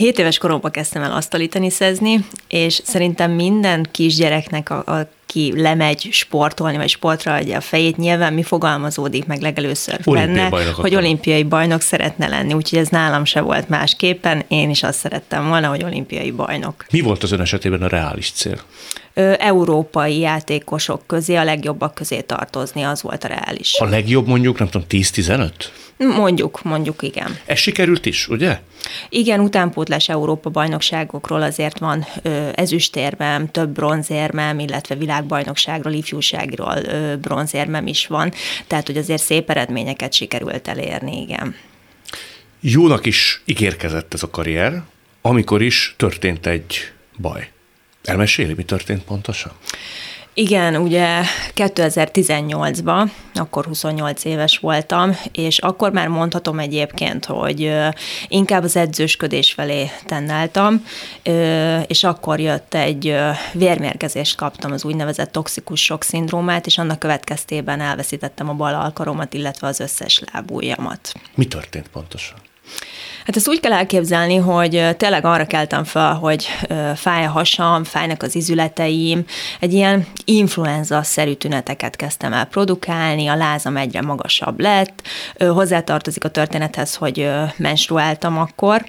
Hét 0.00 0.18
éves 0.18 0.38
koromban 0.38 0.70
kezdtem 0.70 1.02
el 1.02 1.12
asztali 1.12 1.48
teniszezni, 1.48 2.24
és 2.48 2.80
szerintem 2.84 3.30
minden 3.30 3.86
kisgyereknek, 3.90 4.70
a, 4.70 4.82
aki 4.86 5.60
lemegy 5.60 6.08
sportolni, 6.10 6.76
vagy 6.76 6.88
sportra 6.88 7.34
adja 7.34 7.56
a 7.56 7.60
fejét, 7.60 7.96
nyilván 7.96 8.32
mi 8.32 8.42
fogalmazódik 8.42 9.26
meg 9.26 9.40
legelőször 9.40 10.00
benne, 10.04 10.48
hogy 10.74 10.94
olimpiai 10.94 11.42
bajnok 11.42 11.80
szeretne 11.80 12.28
lenni, 12.28 12.52
úgyhogy 12.52 12.78
ez 12.78 12.88
nálam 12.88 13.24
se 13.24 13.40
volt 13.40 13.68
másképpen, 13.68 14.44
én 14.48 14.70
is 14.70 14.82
azt 14.82 14.98
szerettem 14.98 15.48
volna, 15.48 15.68
hogy 15.68 15.84
olimpiai 15.84 16.30
bajnok. 16.30 16.84
Mi 16.90 17.00
volt 17.00 17.22
az 17.22 17.32
ön 17.32 17.40
esetében 17.40 17.82
a 17.82 17.88
reális 17.88 18.30
cél? 18.30 18.60
Európai 19.14 20.18
játékosok 20.18 21.06
közé, 21.06 21.34
a 21.34 21.44
legjobbak 21.44 21.94
közé 21.94 22.20
tartozni, 22.20 22.82
az 22.82 23.02
volt 23.02 23.24
a 23.24 23.28
reális. 23.28 23.78
A 23.78 23.84
legjobb 23.84 24.26
mondjuk, 24.26 24.58
nem 24.58 24.68
tudom, 24.68 24.86
10-15? 24.90 25.50
Mondjuk, 25.96 26.62
mondjuk 26.62 27.02
igen. 27.02 27.38
Ez 27.46 27.58
sikerült 27.58 28.06
is, 28.06 28.28
ugye? 28.28 28.60
Igen, 29.08 29.40
utánpótlás 29.40 30.08
Európa 30.08 30.50
bajnokságokról 30.50 31.42
azért 31.42 31.78
van 31.78 32.06
ö, 32.22 32.48
ezüstérmem, 32.54 33.50
több 33.50 33.68
bronzérmem, 33.68 34.58
illetve 34.58 34.94
világbajnokságról, 34.94 35.92
ifjúságról 35.92 36.76
ö, 36.84 37.16
bronzérmem 37.16 37.86
is 37.86 38.06
van, 38.06 38.32
tehát 38.66 38.86
hogy 38.86 38.96
azért 38.96 39.22
szép 39.22 39.50
eredményeket 39.50 40.12
sikerült 40.12 40.68
elérni, 40.68 41.20
igen. 41.20 41.54
Jónak 42.60 43.06
is 43.06 43.42
ígérkezett 43.44 44.14
ez 44.14 44.22
a 44.22 44.30
karrier, 44.30 44.82
amikor 45.22 45.62
is 45.62 45.94
történt 45.96 46.46
egy 46.46 46.92
baj. 47.16 47.50
Elmeséli, 48.04 48.54
mi 48.54 48.62
történt 48.62 49.04
pontosan? 49.04 49.52
Igen, 50.34 50.76
ugye 50.76 51.22
2018-ban, 51.54 53.10
akkor 53.34 53.64
28 53.64 54.24
éves 54.24 54.58
voltam, 54.58 55.16
és 55.32 55.58
akkor 55.58 55.92
már 55.92 56.08
mondhatom 56.08 56.58
egyébként, 56.58 57.24
hogy 57.24 57.72
inkább 58.28 58.62
az 58.62 58.76
edzősködés 58.76 59.52
felé 59.52 59.90
tennáltam, 60.06 60.86
és 61.86 62.04
akkor 62.04 62.40
jött 62.40 62.74
egy 62.74 63.16
vérmérgezést 63.52 64.36
kaptam, 64.36 64.72
az 64.72 64.84
úgynevezett 64.84 65.32
toxikus 65.32 65.84
sok 65.84 66.02
szindrómát, 66.02 66.66
és 66.66 66.78
annak 66.78 66.98
következtében 66.98 67.80
elveszítettem 67.80 68.48
a 68.48 68.54
bal 68.54 68.74
alkaromat, 68.74 69.34
illetve 69.34 69.66
az 69.66 69.80
összes 69.80 70.22
lábújamat. 70.32 71.12
Mi 71.34 71.46
történt 71.46 71.88
pontosan? 71.88 72.38
Hát 73.26 73.36
ezt 73.36 73.48
úgy 73.48 73.60
kell 73.60 73.72
elképzelni, 73.72 74.36
hogy 74.36 74.96
tényleg 74.96 75.24
arra 75.24 75.46
keltem 75.46 75.84
fel, 75.84 76.14
hogy 76.14 76.48
fáj 76.94 77.24
a 77.24 77.30
hasam, 77.30 77.84
fájnak 77.84 78.22
az 78.22 78.34
izületeim, 78.34 79.24
egy 79.60 79.72
ilyen 79.72 80.06
influenza-szerű 80.24 81.32
tüneteket 81.32 81.96
kezdtem 81.96 82.32
el 82.32 82.44
produkálni, 82.44 83.26
a 83.26 83.36
lázam 83.36 83.76
egyre 83.76 84.02
magasabb 84.02 84.60
lett, 84.60 85.02
hozzátartozik 85.38 86.24
a 86.24 86.28
történethez, 86.28 86.94
hogy 86.94 87.30
menstruáltam 87.56 88.38
akkor, 88.38 88.84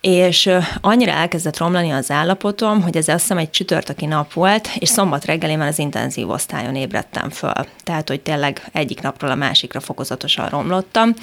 és 0.00 0.50
annyira 0.80 1.12
elkezdett 1.12 1.58
romlani 1.58 1.90
az 1.90 2.10
állapotom, 2.10 2.82
hogy 2.82 2.96
ez 2.96 3.08
azt 3.08 3.20
hiszem 3.20 3.38
egy 3.38 3.50
csütörtöki 3.50 4.06
nap 4.06 4.32
volt, 4.32 4.68
és 4.78 4.88
szombat 4.88 5.24
reggelén 5.24 5.58
már 5.58 5.68
az 5.68 5.78
intenzív 5.78 6.30
osztályon 6.30 6.76
ébredtem 6.76 7.30
föl. 7.30 7.66
Tehát, 7.84 8.08
hogy 8.08 8.20
tényleg 8.20 8.68
egyik 8.72 9.00
napról 9.00 9.30
a 9.30 9.34
másikra 9.34 9.80
fokozatosan 9.80 10.48
romlottam. 10.48 11.14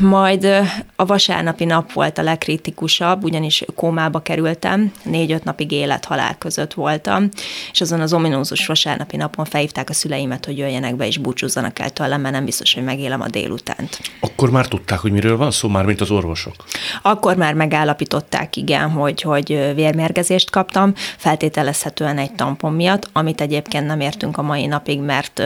Majd 0.00 0.44
a 0.96 1.04
vasárnapi 1.04 1.64
nap 1.64 1.92
volt 1.92 2.18
a 2.18 2.22
legkritikusabb, 2.22 3.24
ugyanis 3.24 3.64
kómába 3.74 4.20
kerültem, 4.20 4.92
négy-öt 5.02 5.44
napig 5.44 5.72
élet-halál 5.72 6.38
között 6.38 6.74
voltam, 6.74 7.28
és 7.72 7.80
azon 7.80 8.00
az 8.00 8.12
ominózus 8.12 8.66
vasárnapi 8.66 9.16
napon 9.16 9.44
felhívták 9.44 9.90
a 9.90 9.92
szüleimet, 9.92 10.44
hogy 10.44 10.58
jöjjenek 10.58 10.96
be 10.96 11.06
és 11.06 11.18
búcsúzzanak 11.18 11.78
el 11.78 11.90
tőlem, 11.90 12.20
mert 12.20 12.34
nem 12.34 12.44
biztos, 12.44 12.74
hogy 12.74 12.84
megélem 12.84 13.20
a 13.20 13.28
délutánt. 13.28 14.00
Akkor 14.20 14.50
már 14.50 14.68
tudták, 14.68 14.98
hogy 14.98 15.12
miről 15.12 15.36
van 15.36 15.50
szó, 15.50 15.68
már 15.68 15.84
mint 15.84 16.00
az 16.00 16.10
orvosok? 16.10 16.54
Akkor 17.02 17.36
már 17.36 17.54
megállapították, 17.54 18.56
igen, 18.56 18.90
hogy, 18.90 19.22
hogy 19.22 19.72
vérmérgezést 19.74 20.50
kaptam, 20.50 20.92
feltételezhetően 21.16 22.18
egy 22.18 22.32
tampon 22.32 22.72
miatt, 22.72 23.08
amit 23.12 23.40
egyébként 23.40 23.86
nem 23.86 24.00
értünk 24.00 24.38
a 24.38 24.42
mai 24.42 24.66
napig, 24.66 25.00
mert 25.00 25.42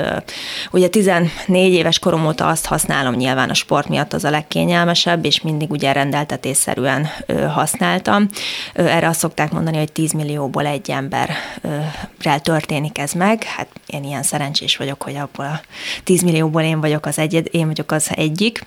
ugye 0.71 0.89
14 0.89 1.29
éves 1.73 1.99
korom 1.99 2.27
óta 2.27 2.47
azt 2.47 2.67
használom 2.67 3.15
nyilván 3.15 3.51
a 3.51 3.55
sport 3.55 3.86
sport 3.87 3.89
miatt 3.89 4.13
az 4.13 4.25
a 4.25 4.31
legkényelmesebb, 4.31 5.25
és 5.25 5.41
mindig 5.41 5.71
ugye 5.71 5.93
rendeltetésszerűen 5.93 7.09
használtam. 7.49 8.29
Erre 8.75 9.09
azt 9.09 9.19
szokták 9.19 9.53
mondani, 9.53 9.77
hogy 9.77 9.93
10 9.93 10.13
millióból 10.13 10.67
egy 10.67 10.91
emberrel 10.91 12.41
történik 12.43 12.99
ez 12.99 13.13
meg. 13.13 13.43
Hát 13.43 13.69
én 13.87 14.05
ilyen 14.05 14.23
szerencsés 14.23 14.77
vagyok, 14.77 15.03
hogy 15.03 15.17
abból 15.17 15.45
a 15.45 15.61
10 16.05 16.23
millióból 16.23 16.63
én 16.63 16.81
vagyok 16.81 17.07
az 17.07 17.19
egyed, 17.19 17.47
én 17.51 17.67
vagyok 17.67 17.93
az 17.93 18.11
egyik. 18.15 18.67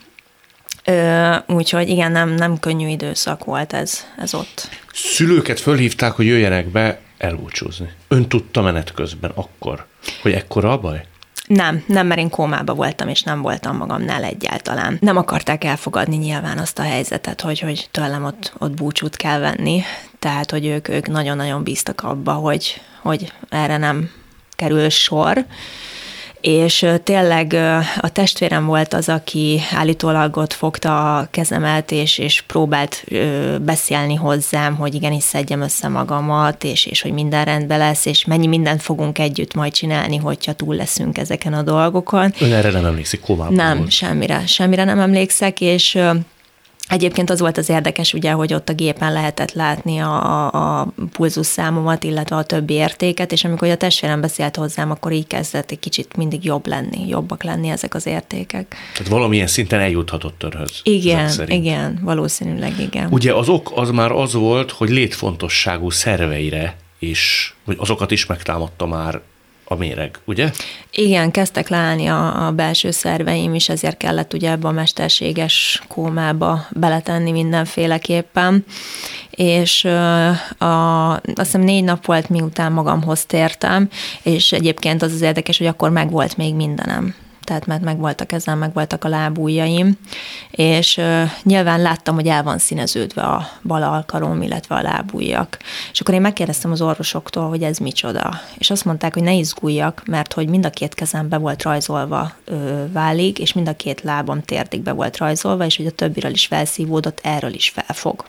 úgyhogy 1.48 1.90
igen, 1.90 2.12
nem, 2.12 2.30
nem 2.30 2.60
könnyű 2.60 2.88
időszak 2.88 3.44
volt 3.44 3.74
ez, 3.74 4.06
ez 4.18 4.34
ott. 4.34 4.70
Szülőket 4.94 5.60
fölhívták, 5.60 6.12
hogy 6.12 6.26
jöjjenek 6.26 6.68
be 6.68 7.00
elbúcsúzni. 7.18 7.90
Ön 8.08 8.28
tudta 8.28 8.62
menet 8.62 8.94
közben 8.94 9.32
akkor, 9.36 9.86
hogy 10.22 10.32
ekkora 10.32 10.72
a 10.72 10.80
baj? 10.80 11.09
Nem, 11.56 11.84
nem, 11.88 12.08
mert 12.08 12.20
én 12.20 12.30
kómába 12.30 12.74
voltam, 12.74 13.08
és 13.08 13.24
nem 13.24 13.42
voltam 13.42 13.78
magamnál 13.78 14.24
egyáltalán. 14.24 14.98
Nem 15.02 15.18
akarták 15.18 15.64
elfogadni 15.64 16.16
nyilván 16.16 16.58
azt 16.58 16.80
a 16.80 16.84
helyzetet, 16.84 17.42
hogy, 17.42 17.60
hogy 17.60 17.88
tőlem 17.92 18.24
ott, 18.24 18.54
ott 18.58 18.72
búcsút 18.72 19.16
kell 19.16 19.40
venni, 19.40 19.82
tehát, 20.20 20.52
hogy 20.52 20.66
ők, 20.66 20.88
ők 20.88 21.08
nagyon-nagyon 21.08 21.64
bíztak 21.64 22.02
abba, 22.04 22.34
hogy, 22.34 22.82
hogy 23.02 23.34
erre 23.50 23.78
nem 23.78 24.12
kerül 24.56 24.90
sor 24.90 25.46
és 26.42 26.86
tényleg 27.04 27.54
a 27.98 28.10
testvérem 28.10 28.66
volt 28.66 28.94
az, 28.94 29.10
aki 29.10 29.62
állítólag 29.72 30.38
ott 30.38 30.54
fogta 30.54 31.18
a 31.18 31.28
kezemet, 31.32 31.92
és, 31.92 32.18
és 32.18 32.42
próbált 32.42 33.04
beszélni 33.62 34.16
hozzám, 34.16 34.76
hogy 34.76 34.94
igenis 34.94 35.24
szedjem 35.24 35.62
össze 35.62 35.88
magamat, 35.88 36.64
és, 36.64 36.86
és 36.86 37.02
hogy 37.02 37.12
minden 37.12 37.46
rendben 37.46 37.78
lesz, 37.78 38.06
és 38.06 38.26
mennyi 38.26 38.48
mindent 38.48 38.82
fogunk 38.82 39.20
együtt 39.20 39.54
majd 39.54 39.72
csinálni, 39.72 40.18
hogyha 40.18 40.54
túl 40.54 40.76
leszünk 40.76 41.18
ezeken 41.18 41.54
a 41.54 41.62
dolgokon. 41.62 42.34
Ön 42.40 42.54
erre 42.54 42.72
nem 42.72 42.86
emlékszik, 42.86 43.22
kovában 43.22 43.54
Nem, 43.54 43.78
volt. 43.78 43.92
semmire, 43.92 44.46
semmire 44.46 44.84
nem 44.84 45.00
emlékszek, 45.00 45.62
és 45.62 45.98
Egyébként 46.90 47.30
az 47.30 47.40
volt 47.40 47.58
az 47.58 47.70
érdekes, 47.70 48.14
ugye, 48.14 48.32
hogy 48.32 48.54
ott 48.54 48.70
a 48.70 48.74
gépen 48.74 49.14
lehetett 49.14 49.54
látni 49.54 49.98
a, 49.98 50.52
a 50.82 50.88
pulzusszámomat, 51.12 52.04
illetve 52.04 52.36
a 52.36 52.44
többi 52.44 52.74
értéket, 52.74 53.32
és 53.32 53.44
amikor 53.44 53.70
a 53.70 53.78
testvérem 53.78 54.22
beszélt 54.22 54.56
hozzám, 54.56 54.92
akkor 54.92 55.12
így 55.12 55.28
kezdett 55.28 55.72
egy 55.72 55.80
kicsit 55.80 56.16
mindig 56.16 56.46
jobb 56.46 56.68
lenni, 56.68 57.08
jobbak 57.08 57.44
lenni 57.44 57.70
ezek 57.70 57.94
az 57.94 58.06
értékek. 58.06 58.76
Tehát 58.94 59.12
valamilyen 59.12 59.48
szinten 59.48 59.80
eljuthatott 59.80 60.44
önhöz. 60.44 60.80
Igen, 60.84 61.32
igen, 61.46 62.00
valószínűleg 62.02 62.80
igen. 62.80 63.08
Ugye 63.12 63.34
az 63.34 63.50
ok 63.50 63.72
az 63.76 63.90
már 63.90 64.12
az 64.12 64.34
volt, 64.34 64.72
hogy 64.72 64.90
létfontosságú 64.90 65.90
szerveire 65.90 66.76
is, 67.00 67.56
vagy 67.66 67.76
azokat 67.80 68.12
is 68.12 68.26
megtámadta 68.26 68.86
már 68.86 69.22
a 69.72 69.76
méreg, 69.76 70.20
ugye? 70.26 70.52
Igen, 70.92 71.32
kezdtek 71.32 71.70
leállni 71.70 72.08
a, 72.08 72.48
a 72.48 72.52
belső 72.52 72.92
szerveim 72.92 73.54
is, 73.54 73.70
ezért 73.70 73.98
kellett 73.98 74.34
ugye 74.34 74.52
ebbe 74.52 74.68
a 74.68 74.72
mesterséges 74.72 75.82
kómába 75.88 76.68
beletenni 76.72 77.32
mindenféleképpen, 77.32 78.66
és 79.30 79.86
a, 80.58 81.12
azt 81.12 81.22
hiszem 81.36 81.62
négy 81.62 81.84
nap 81.84 82.06
volt, 82.06 82.30
miután 82.30 82.72
magamhoz 82.72 83.26
tértem, 83.26 83.90
és 84.24 84.52
egyébként 84.52 85.02
az 85.02 85.14
az 85.14 85.22
érdekes, 85.22 85.58
hogy 85.58 85.68
akkor 85.68 85.90
meg 85.90 86.12
volt 86.12 86.38
még 86.38 86.56
mindenem 86.56 87.16
tehát 87.50 87.66
mert 87.66 87.84
meg 87.84 87.98
volt 87.98 88.22
a 88.22 88.26
kezem, 88.26 88.58
meg 88.58 88.74
voltak 88.74 89.04
a 89.04 89.08
lábújaim, 89.08 89.98
és 90.52 90.98
uh, 90.98 91.22
nyilván 91.44 91.82
láttam, 91.82 92.16
hogy 92.16 92.28
el 92.28 92.44
van 92.44 92.58
színeződve 92.58 93.22
a 93.22 93.50
bal 93.64 93.84
alkarom, 93.84 94.42
illetve 94.42 94.76
a 94.76 94.82
lábújak. 94.82 95.58
És 95.92 96.02
akkor 96.02 96.14
én 96.14 96.22
megkérdeztem 96.22 96.72
az 96.72 96.82
orvosoktól, 96.82 97.50
hogy 97.50 97.64
ez 97.64 97.78
micsoda. 97.78 98.40
És 98.58 98.70
azt 98.70 98.86
mondták, 98.86 99.14
hogy 99.14 99.24
ne 99.24 99.34
izguljak, 99.34 100.04
mert 100.06 100.34
hogy 100.34 100.48
mind 100.48 100.66
a 100.66 100.70
két 100.70 100.94
kezem 100.94 101.30
be 101.30 101.38
volt 101.38 101.64
rajzolva 101.64 102.32
ö, 102.46 102.84
válig, 102.92 103.40
és 103.40 103.54
mind 103.54 103.68
a 103.68 103.76
két 103.76 104.02
lábam 104.02 104.42
térdig 104.42 104.82
be 104.82 104.92
volt 104.92 105.18
rajzolva, 105.18 105.66
és 105.66 105.78
hogy 105.78 105.86
a 105.86 105.92
többiről 105.92 106.32
is 106.32 106.46
felszívódott, 106.46 107.20
erről 107.24 107.54
is 107.54 107.70
felfog. 107.70 108.26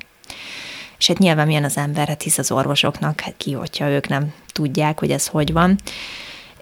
És 0.98 1.06
hát 1.06 1.18
nyilván 1.18 1.46
milyen 1.46 1.64
az 1.64 1.76
ember, 1.76 2.08
hát 2.08 2.22
hisz 2.22 2.38
az 2.38 2.50
orvosoknak, 2.50 3.20
hát 3.20 3.34
ki, 3.36 3.52
hogyha 3.52 3.88
ők 3.88 4.08
nem 4.08 4.32
tudják, 4.52 4.98
hogy 4.98 5.10
ez 5.10 5.26
hogy 5.26 5.52
van. 5.52 5.78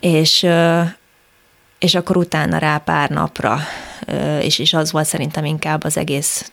És 0.00 0.46
és 1.78 1.94
akkor 1.94 2.16
utána 2.16 2.58
rá 2.58 2.78
pár 2.78 3.10
napra, 3.10 3.58
és, 4.40 4.58
és 4.58 4.72
az 4.74 4.92
volt 4.92 5.06
szerintem 5.06 5.44
inkább 5.44 5.84
az 5.84 5.96
egész 5.96 6.52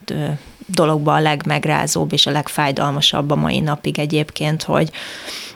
dologban 0.65 1.15
a 1.15 1.19
legmegrázóbb 1.19 2.13
és 2.13 2.25
a 2.25 2.31
legfájdalmasabb 2.31 3.31
a 3.31 3.35
mai 3.35 3.59
napig 3.59 3.99
egyébként, 3.99 4.63
hogy 4.63 4.91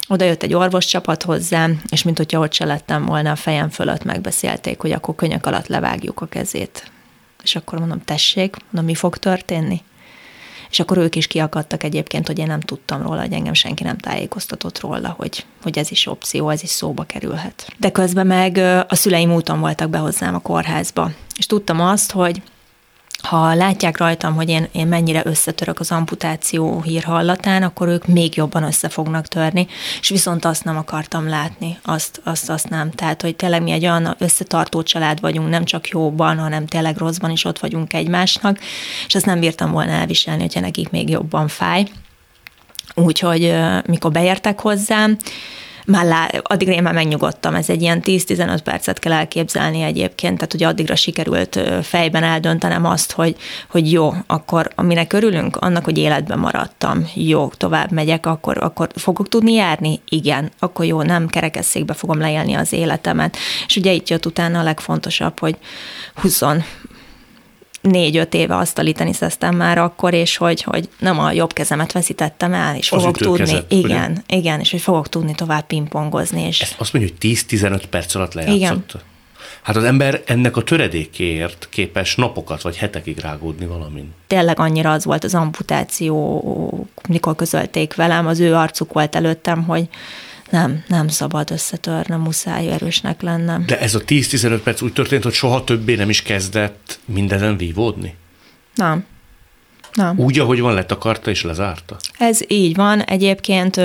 oda 0.07 0.25
jött 0.25 0.43
egy 0.43 0.53
orvoscsapat 0.53 1.23
hozzám, 1.23 1.81
és 1.89 2.03
mint 2.03 2.17
hogyha 2.17 2.39
ott 2.39 2.53
se 2.53 2.65
lettem 2.65 3.05
volna 3.05 3.31
a 3.31 3.35
fejem 3.35 3.69
fölött, 3.69 4.03
megbeszélték, 4.03 4.79
hogy 4.79 4.91
akkor 4.91 5.15
könyök 5.15 5.45
alatt 5.45 5.67
levágjuk 5.67 6.21
a 6.21 6.25
kezét. 6.25 6.91
És 7.43 7.55
akkor 7.55 7.79
mondom, 7.79 8.03
tessék, 8.03 8.55
mondom, 8.63 8.85
mi 8.85 8.95
fog 8.95 9.17
történni? 9.17 9.81
És 10.71 10.79
akkor 10.79 10.97
ők 10.97 11.15
is 11.15 11.27
kiakadtak 11.27 11.83
egyébként, 11.83 12.27
hogy 12.27 12.39
én 12.39 12.47
nem 12.47 12.59
tudtam 12.59 13.01
róla, 13.01 13.21
hogy 13.21 13.33
engem 13.33 13.53
senki 13.53 13.83
nem 13.83 13.97
tájékoztatott 13.97 14.79
róla, 14.79 15.15
hogy, 15.17 15.45
hogy 15.61 15.77
ez 15.77 15.91
is 15.91 16.07
opció, 16.07 16.49
ez 16.49 16.63
is 16.63 16.69
szóba 16.69 17.03
kerülhet. 17.03 17.73
De 17.77 17.91
közben 17.91 18.27
meg 18.27 18.57
a 18.87 18.95
szüleim 18.95 19.33
úton 19.33 19.59
voltak 19.59 19.89
be 19.89 19.97
hozzám 19.97 20.35
a 20.35 20.39
kórházba, 20.39 21.11
és 21.37 21.45
tudtam 21.45 21.81
azt, 21.81 22.11
hogy 22.11 22.41
ha 23.29 23.53
látják 23.53 23.97
rajtam, 23.97 24.35
hogy 24.35 24.49
én, 24.49 24.67
én 24.71 24.87
mennyire 24.87 25.21
összetörök 25.25 25.79
az 25.79 25.91
amputáció 25.91 26.81
hírhallatán, 26.81 27.63
akkor 27.63 27.87
ők 27.87 28.07
még 28.07 28.35
jobban 28.35 28.63
össze 28.63 28.89
fognak 28.89 29.27
törni, 29.27 29.67
és 29.99 30.09
viszont 30.09 30.45
azt 30.45 30.63
nem 30.63 30.77
akartam 30.77 31.27
látni, 31.27 31.79
azt, 31.83 32.21
azt, 32.23 32.49
azt 32.49 32.69
nem. 32.69 32.91
Tehát, 32.91 33.21
hogy 33.21 33.35
tényleg 33.35 33.63
mi 33.63 33.71
egy 33.71 33.83
olyan 33.83 34.15
összetartó 34.17 34.83
család 34.83 35.19
vagyunk, 35.19 35.49
nem 35.49 35.63
csak 35.63 35.87
jóban, 35.87 36.37
hanem 36.37 36.65
tényleg 36.65 36.97
rosszban 36.97 37.29
is 37.29 37.45
ott 37.45 37.59
vagyunk 37.59 37.93
egymásnak, 37.93 38.59
és 39.07 39.15
azt 39.15 39.25
nem 39.25 39.39
bírtam 39.39 39.71
volna 39.71 39.91
elviselni, 39.91 40.41
hogyha 40.41 40.59
nekik 40.59 40.89
még 40.89 41.09
jobban 41.09 41.47
fáj. 41.47 41.87
Úgyhogy 42.95 43.55
mikor 43.85 44.11
beértek 44.11 44.59
hozzám, 44.59 45.17
már 45.89 46.05
lá, 46.05 46.29
addigra 46.43 46.73
én 46.73 46.83
már 46.83 46.93
megnyugodtam, 46.93 47.55
ez 47.55 47.69
egy 47.69 47.81
ilyen 47.81 48.01
10-15 48.05 48.59
percet 48.63 48.99
kell 48.99 49.13
elképzelni 49.13 49.81
egyébként, 49.81 50.35
tehát 50.35 50.53
ugye 50.53 50.67
addigra 50.67 50.95
sikerült 50.95 51.59
fejben 51.81 52.23
eldöntenem 52.23 52.85
azt, 52.85 53.11
hogy, 53.11 53.35
hogy 53.69 53.91
jó, 53.91 54.13
akkor 54.27 54.69
aminek 54.75 55.13
örülünk, 55.13 55.55
annak, 55.55 55.83
hogy 55.83 55.97
életben 55.97 56.39
maradtam, 56.39 57.09
jó, 57.13 57.47
tovább 57.57 57.91
megyek, 57.91 58.25
akkor, 58.25 58.57
akkor 58.63 58.89
fogok 58.95 59.29
tudni 59.29 59.53
járni? 59.53 59.99
Igen, 60.09 60.51
akkor 60.59 60.85
jó, 60.85 61.01
nem 61.01 61.27
kerekesszékbe 61.27 61.93
fogom 61.93 62.19
leélni 62.19 62.53
az 62.53 62.73
életemet. 62.73 63.37
És 63.67 63.75
ugye 63.75 63.91
itt 63.91 64.09
jött 64.09 64.25
utána 64.25 64.59
a 64.59 64.63
legfontosabb, 64.63 65.39
hogy 65.39 65.57
20 66.15 66.41
négy-öt 67.89 68.33
éve 68.33 68.55
asztali 68.55 68.91
teniszeztem 68.91 69.55
már 69.55 69.77
akkor, 69.77 70.13
és 70.13 70.37
hogy, 70.37 70.61
hogy 70.61 70.89
nem 70.99 71.19
a 71.19 71.31
jobb 71.31 71.53
kezemet 71.53 71.91
veszítettem 71.91 72.53
el, 72.53 72.75
és 72.75 72.91
Az 72.91 72.99
fogok 73.01 73.17
tudni, 73.17 73.33
ütőkezet, 73.33 73.71
igen, 73.71 74.11
ugye? 74.11 74.37
igen, 74.37 74.59
és 74.59 74.71
hogy 74.71 74.81
fogok 74.81 75.09
tudni 75.09 75.35
tovább 75.35 75.65
pingpongozni, 75.65 76.41
és 76.41 76.61
Ezt 76.61 76.75
azt 76.77 76.93
mondja, 76.93 77.11
hogy 77.19 77.35
10-15 77.49 77.83
perc 77.89 78.15
alatt 78.15 78.33
lejátszott. 78.33 78.89
Igen. 78.89 79.07
Hát 79.61 79.75
az 79.75 79.83
ember 79.83 80.21
ennek 80.25 80.57
a 80.57 80.63
töredékéért 80.63 81.67
képes 81.69 82.15
napokat 82.15 82.61
vagy 82.61 82.77
hetekig 82.77 83.17
rágódni 83.17 83.65
valamin. 83.65 84.13
tényleg 84.27 84.59
annyira 84.59 84.91
az 84.91 85.05
volt 85.05 85.23
az 85.23 85.35
amputáció, 85.35 86.87
mikor 87.07 87.35
közölték 87.35 87.95
velem, 87.95 88.27
az 88.27 88.39
ő 88.39 88.55
arcuk 88.55 88.93
volt 88.93 89.15
előttem, 89.15 89.63
hogy 89.63 89.87
nem, 90.49 90.83
nem 90.87 91.07
szabad 91.07 91.51
összetörnem, 91.51 92.19
muszáj 92.19 92.71
erősnek 92.71 93.21
lennem. 93.21 93.63
De 93.65 93.79
ez 93.79 93.95
a 93.95 93.99
10-15 93.99 94.59
perc 94.63 94.81
úgy 94.81 94.93
történt, 94.93 95.23
hogy 95.23 95.33
soha 95.33 95.63
többé 95.63 95.95
nem 95.95 96.09
is 96.09 96.21
kezdett 96.21 96.99
mindenen 97.05 97.57
vívódni? 97.57 98.15
Nem. 98.75 99.05
Nem. 99.93 100.19
Úgy, 100.19 100.39
ahogy 100.39 100.59
van, 100.59 100.73
letakarta 100.73 101.29
és 101.29 101.43
lezárta? 101.43 101.97
Ez 102.17 102.39
így 102.47 102.75
van. 102.75 103.01
Egyébként, 103.01 103.77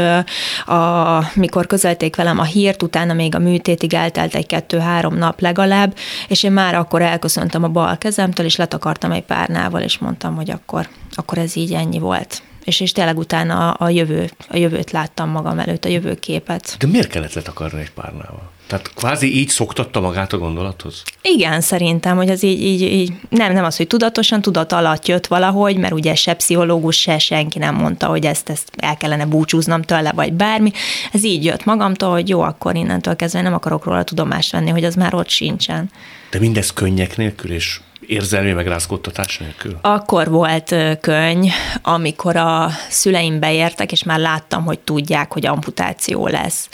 a, 0.67 1.23
mikor 1.35 1.67
közölték 1.67 2.17
velem 2.17 2.39
a 2.39 2.45
hírt, 2.45 2.83
utána 2.83 3.13
még 3.13 3.35
a 3.35 3.39
műtétig 3.39 3.95
eltelt 3.95 4.35
egy 4.35 4.47
kettő-három 4.47 5.15
nap 5.15 5.41
legalább, 5.41 5.97
és 6.29 6.43
én 6.43 6.53
már 6.53 6.75
akkor 6.75 7.03
elköszöntem 7.03 7.65
a 7.65 7.69
bal 7.69 7.99
kezemtől, 7.99 8.47
és 8.47 8.57
letakartam 8.57 9.13
egy 9.13 9.23
párnával, 9.23 9.81
és 9.81 9.99
mondtam, 9.99 10.35
hogy 10.35 10.51
akkor, 10.51 10.89
akkor 11.11 11.39
ez 11.39 11.57
így 11.57 11.73
ennyi 11.73 11.99
volt. 11.99 12.43
És, 12.65 12.81
és 12.81 12.93
tényleg 12.93 13.19
utána 13.19 13.71
a, 13.71 13.85
a, 13.85 13.89
jövő, 13.89 14.31
a 14.49 14.57
jövőt 14.57 14.91
láttam 14.91 15.31
magam 15.31 15.59
előtt, 15.59 15.85
a 15.85 15.89
jövőképet. 15.89 16.77
De 16.79 16.87
miért 16.87 17.09
kellett 17.09 17.33
letakarni 17.33 17.81
egy 17.81 17.93
párnával? 17.93 18.53
Tehát 18.67 18.95
kvázi 18.95 19.39
így 19.39 19.49
szoktatta 19.49 20.01
magát 20.01 20.33
a 20.33 20.39
gondolathoz? 20.39 21.03
Igen, 21.23 21.61
szerintem, 21.61 22.17
hogy 22.17 22.31
az 22.31 22.43
így, 22.43 22.63
így, 22.63 22.83
így 22.83 23.13
nem, 23.29 23.53
nem 23.53 23.65
az, 23.65 23.77
hogy 23.77 23.87
tudatosan, 23.87 24.43
tudat 24.43 24.73
alatt 24.73 25.07
jött 25.07 25.27
valahogy, 25.27 25.77
mert 25.77 25.93
ugye 25.93 26.15
se 26.15 26.35
pszichológus, 26.35 27.01
se 27.01 27.19
senki 27.19 27.59
nem 27.59 27.75
mondta, 27.75 28.07
hogy 28.07 28.25
ezt, 28.25 28.49
ezt 28.49 28.69
el 28.77 28.97
kellene 28.97 29.27
búcsúznom 29.27 29.83
tőle, 29.83 30.13
vagy 30.13 30.33
bármi. 30.33 30.73
Ez 31.13 31.25
így 31.25 31.45
jött 31.45 31.65
magamtól, 31.65 32.11
hogy 32.11 32.29
jó, 32.29 32.41
akkor 32.41 32.77
innentől 32.77 33.17
kezdve 33.17 33.41
nem 33.41 33.55
akarok 33.55 33.85
róla 33.85 34.03
tudomást 34.03 34.53
venni, 34.53 34.71
hogy 34.71 34.85
az 34.85 34.95
már 34.95 35.15
ott 35.15 35.29
sincsen. 35.29 35.91
De 36.31 36.39
mindez 36.39 36.73
könnyek 36.73 37.17
nélkül 37.17 37.53
és 37.53 37.81
érzelmi 38.07 38.53
megrázkódtatás 38.53 39.39
nélkül? 39.39 39.79
Akkor 39.81 40.31
volt 40.31 40.73
ö, 40.73 40.93
könny, 41.01 41.49
amikor 41.83 42.37
a 42.37 42.71
szüleim 42.89 43.41
beértek, 43.41 43.93
és 43.93 44.03
már 44.03 44.19
láttam, 44.19 44.65
hogy 44.65 44.79
tudják, 44.79 45.33
hogy 45.33 45.47
amputáció 45.47 46.27
lesz. 46.27 46.69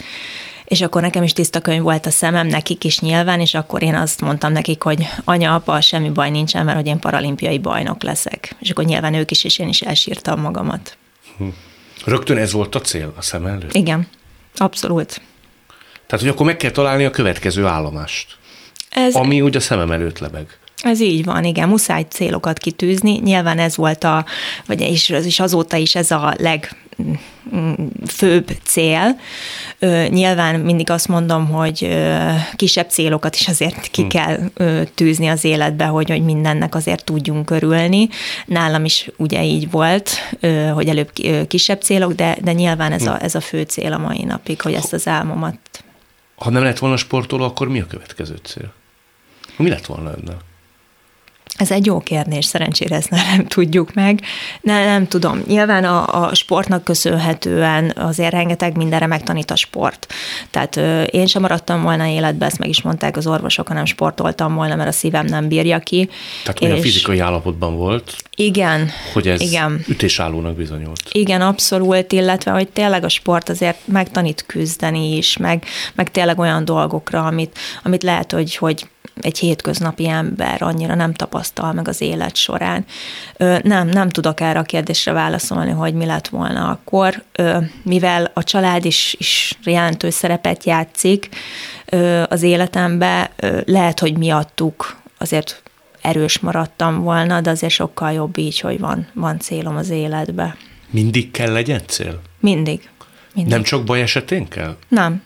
És 0.65 0.81
akkor 0.81 1.01
nekem 1.01 1.23
is 1.23 1.33
tiszta 1.33 1.59
könyv 1.59 1.81
volt 1.81 2.05
a 2.05 2.09
szemem, 2.09 2.47
nekik 2.47 2.83
is 2.83 2.99
nyilván, 2.99 3.39
és 3.39 3.53
akkor 3.53 3.83
én 3.83 3.95
azt 3.95 4.21
mondtam 4.21 4.51
nekik, 4.51 4.81
hogy 4.81 5.07
anya, 5.23 5.53
apa, 5.53 5.81
semmi 5.81 6.09
baj 6.09 6.29
nincsen, 6.29 6.65
mert 6.65 6.77
hogy 6.77 6.87
én 6.87 6.99
paralimpiai 6.99 7.59
bajnok 7.59 8.03
leszek. 8.03 8.55
És 8.59 8.69
akkor 8.69 8.85
nyilván 8.85 9.13
ők 9.13 9.31
is, 9.31 9.43
és 9.43 9.59
én 9.59 9.67
is 9.67 9.81
elsírtam 9.81 10.41
magamat. 10.41 10.97
Rögtön 12.05 12.37
ez 12.37 12.51
volt 12.51 12.75
a 12.75 12.81
cél 12.81 13.13
a 13.17 13.21
szem 13.21 13.45
előtt? 13.45 13.73
Igen, 13.73 14.07
abszolút. 14.55 15.21
Tehát, 16.07 16.25
hogy 16.25 16.27
akkor 16.27 16.45
meg 16.45 16.57
kell 16.57 16.71
találni 16.71 17.05
a 17.05 17.09
következő 17.09 17.65
állomást, 17.65 18.37
Ez, 18.89 19.15
ami 19.15 19.41
úgy 19.41 19.55
a 19.55 19.59
szemem 19.59 19.91
előtt 19.91 20.19
lebeg. 20.19 20.59
Ez 20.81 20.99
így 20.99 21.25
van, 21.25 21.43
igen, 21.43 21.69
muszáj 21.69 22.05
célokat 22.09 22.57
kitűzni. 22.57 23.19
Nyilván 23.23 23.59
ez 23.59 23.75
volt 23.75 24.03
a, 24.03 24.25
vagy 24.65 24.81
és, 24.81 25.09
és 25.09 25.39
azóta 25.39 25.77
is 25.77 25.95
ez 25.95 26.11
a 26.11 26.35
legfőbb 26.37 28.51
cél. 28.63 29.19
Ö, 29.79 30.07
nyilván 30.07 30.59
mindig 30.59 30.89
azt 30.89 31.07
mondom, 31.07 31.47
hogy 31.47 31.83
ö, 31.83 32.29
kisebb 32.55 32.89
célokat 32.89 33.35
is 33.35 33.47
azért 33.47 33.87
ki 33.87 34.07
kell 34.07 34.39
ö, 34.53 34.81
tűzni 34.95 35.27
az 35.27 35.43
életbe, 35.43 35.85
hogy, 35.85 36.09
hogy 36.09 36.23
mindennek 36.23 36.75
azért 36.75 37.03
tudjunk 37.03 37.49
örülni. 37.49 38.09
Nálam 38.45 38.85
is 38.85 39.09
ugye 39.17 39.43
így 39.43 39.71
volt, 39.71 40.09
hogy 40.73 40.87
előbb 40.87 41.11
kisebb 41.47 41.81
célok, 41.81 42.13
de, 42.13 42.37
de 42.41 42.53
nyilván 42.53 42.91
ez 42.91 43.05
a, 43.05 43.23
ez 43.23 43.35
a 43.35 43.41
fő 43.41 43.61
cél 43.61 43.93
a 43.93 43.97
mai 43.97 44.23
napig, 44.23 44.61
hogy 44.61 44.73
ezt 44.73 44.93
az 44.93 45.07
álmomat 45.07 45.57
Ha 46.35 46.49
nem 46.49 46.63
lett 46.63 46.79
volna 46.79 46.97
sportoló, 46.97 47.43
akkor 47.43 47.67
mi 47.67 47.79
a 47.79 47.85
következő 47.85 48.35
cél? 48.43 48.73
Mi 49.57 49.69
lett 49.69 49.85
volna 49.85 50.11
önnek? 50.17 50.35
Ez 51.55 51.71
egy 51.71 51.85
jó 51.85 51.99
kérdés, 51.99 52.45
szerencsére 52.45 52.95
ezt 52.95 53.09
nem 53.09 53.45
tudjuk 53.47 53.93
meg. 53.93 54.21
Ne, 54.61 54.85
nem 54.85 55.07
tudom. 55.07 55.43
Nyilván 55.47 55.83
a, 55.83 56.23
a 56.23 56.35
sportnak 56.35 56.83
köszönhetően 56.83 57.93
azért 57.95 58.31
rengeteg 58.31 58.77
mindenre 58.77 59.07
megtanít 59.07 59.51
a 59.51 59.55
sport. 59.55 60.07
Tehát 60.49 60.75
ö, 60.75 61.03
én 61.03 61.25
sem 61.25 61.41
maradtam 61.41 61.81
volna 61.81 62.05
életbe, 62.05 62.45
ezt 62.45 62.59
meg 62.59 62.69
is 62.69 62.81
mondták 62.81 63.17
az 63.17 63.27
orvosok, 63.27 63.67
hanem 63.67 63.85
sportoltam 63.85 64.55
volna, 64.55 64.75
mert 64.75 64.89
a 64.89 64.91
szívem 64.91 65.25
nem 65.25 65.47
bírja 65.47 65.79
ki. 65.79 66.09
Tehát 66.43 66.61
olyan 66.61 66.81
fizikai 66.81 67.19
állapotban 67.19 67.75
volt, 67.75 68.15
igen, 68.35 68.89
hogy 69.13 69.27
ez 69.27 69.41
igen. 69.41 69.83
ütésállónak 69.87 70.55
bizonyult. 70.55 71.01
Igen, 71.11 71.41
abszolút, 71.41 72.11
illetve, 72.11 72.51
hogy 72.51 72.67
tényleg 72.67 73.03
a 73.03 73.09
sport 73.09 73.49
azért 73.49 73.77
megtanít 73.85 74.43
küzdeni 74.47 75.17
is, 75.17 75.37
meg, 75.37 75.65
meg 75.95 76.11
tényleg 76.11 76.39
olyan 76.39 76.65
dolgokra, 76.65 77.25
amit, 77.25 77.57
amit 77.83 78.03
lehet, 78.03 78.31
hogy, 78.31 78.55
hogy 78.55 78.85
egy 79.15 79.37
hétköznapi 79.37 80.07
ember 80.07 80.61
annyira 80.61 80.95
nem 80.95 81.13
tapasztal 81.13 81.73
meg 81.73 81.87
az 81.87 82.01
élet 82.01 82.35
során. 82.35 82.85
Nem, 83.61 83.87
nem 83.87 84.09
tudok 84.09 84.39
erre 84.39 84.59
a 84.59 84.63
kérdésre 84.63 85.11
válaszolni, 85.11 85.71
hogy 85.71 85.93
mi 85.93 86.05
lett 86.05 86.27
volna 86.27 86.69
akkor, 86.69 87.23
mivel 87.83 88.31
a 88.33 88.43
család 88.43 88.85
is, 88.85 89.15
is 89.17 89.57
jelentős 89.63 90.13
szerepet 90.13 90.63
játszik 90.63 91.29
az 92.27 92.41
életembe, 92.41 93.31
lehet, 93.65 93.99
hogy 93.99 94.17
miattuk 94.17 94.99
azért 95.17 95.61
erős 96.01 96.39
maradtam 96.39 97.01
volna, 97.01 97.41
de 97.41 97.49
azért 97.49 97.73
sokkal 97.73 98.11
jobb 98.11 98.37
így, 98.37 98.59
hogy 98.59 98.79
van, 98.79 99.07
van 99.13 99.39
célom 99.39 99.75
az 99.75 99.89
életbe. 99.89 100.55
Mindig 100.89 101.31
kell 101.31 101.51
legyen 101.51 101.81
cél? 101.87 102.21
Mindig. 102.39 102.89
Mindig. 103.33 103.53
Nem 103.53 103.63
csak 103.63 103.83
baj 103.83 104.01
esetén 104.01 104.47
kell? 104.47 104.77
Nem, 104.87 105.23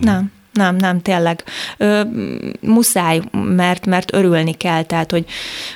nem. 0.00 0.32
Nem, 0.52 0.76
nem, 0.76 1.02
tényleg. 1.02 1.44
Ö, 1.76 2.00
muszáj, 2.60 3.20
mert, 3.32 3.86
mert 3.86 4.14
örülni 4.14 4.52
kell, 4.52 4.82
tehát, 4.82 5.10
hogy, 5.10 5.24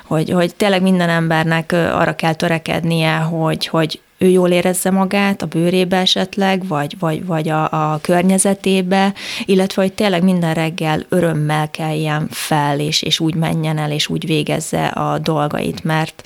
hogy, 0.05 0.31
hogy 0.31 0.55
tényleg 0.55 0.83
minden 0.83 1.09
embernek 1.09 1.73
arra 1.73 2.15
kell 2.15 2.35
törekednie, 2.35 3.17
hogy, 3.17 3.67
hogy 3.67 4.01
ő 4.19 4.29
jól 4.29 4.51
érezze 4.51 4.91
magát 4.91 5.43
a 5.43 5.47
bőrébe 5.47 5.97
esetleg, 5.97 6.67
vagy, 6.67 6.99
vagy, 6.99 7.25
vagy 7.25 7.49
a, 7.49 7.93
a 7.93 7.99
környezetébe, 8.03 9.15
illetve 9.45 9.83
hogy 9.83 9.93
tényleg 9.93 10.23
minden 10.23 10.55
reggel 10.55 11.07
örömmel 11.09 11.71
keljen 11.71 12.29
fel, 12.31 12.81
és, 12.81 13.03
és 13.03 13.21
úgy 13.21 13.35
menjen 13.35 13.79
el, 13.79 13.93
és 13.93 14.09
úgy 14.09 14.27
végezze 14.27 14.87
a 14.87 15.19
dolgait, 15.19 15.85
mert... 15.85 16.23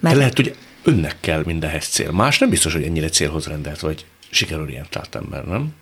mert... 0.00 0.14
De 0.14 0.20
lehet, 0.20 0.36
hogy 0.36 0.56
önnek 0.84 1.16
kell 1.20 1.42
mindenhez 1.44 1.86
cél. 1.86 2.10
Más 2.10 2.38
nem 2.38 2.48
biztos, 2.50 2.72
hogy 2.72 2.82
ennyire 2.82 3.08
célhoz 3.08 3.46
rendelt, 3.46 3.80
vagy 3.80 4.04
sikerorientált 4.30 5.14
ember, 5.14 5.44
nem? 5.44 5.74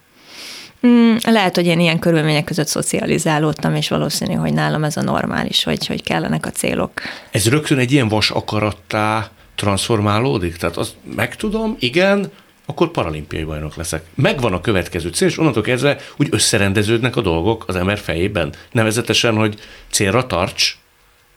Mm, 0.87 1.16
lehet, 1.24 1.55
hogy 1.55 1.66
én 1.66 1.81
ilyen 1.81 1.99
körülmények 1.99 2.45
között 2.45 2.66
szocializálódtam, 2.66 3.74
és 3.74 3.89
valószínű, 3.89 4.33
hogy 4.33 4.53
nálam 4.53 4.85
ez 4.85 4.97
a 4.97 5.03
normális, 5.03 5.64
hogy, 5.64 5.87
hogy 5.87 6.03
kellenek 6.03 6.47
a 6.47 6.51
célok. 6.51 6.93
Ez 7.31 7.49
rögtön 7.49 7.79
egy 7.79 7.93
ilyen 7.93 8.09
vas 8.09 8.31
akarattá 8.31 9.31
transformálódik? 9.55 10.57
Tehát 10.57 10.76
azt 10.76 10.95
megtudom, 11.16 11.76
igen, 11.79 12.31
akkor 12.66 12.91
paralimpiai 12.91 13.45
bajnok 13.45 13.76
leszek. 13.76 14.05
Megvan 14.14 14.53
a 14.53 14.61
következő 14.61 15.09
cél, 15.09 15.29
és 15.29 15.39
onnantól 15.39 15.62
kezdve 15.62 15.99
úgy 16.16 16.29
összerendeződnek 16.31 17.16
a 17.16 17.20
dolgok 17.20 17.64
az 17.66 17.76
ember 17.76 17.99
fejében. 17.99 18.53
Nevezetesen, 18.72 19.37
hogy 19.37 19.59
célra 19.91 20.26
tarts. 20.26 20.76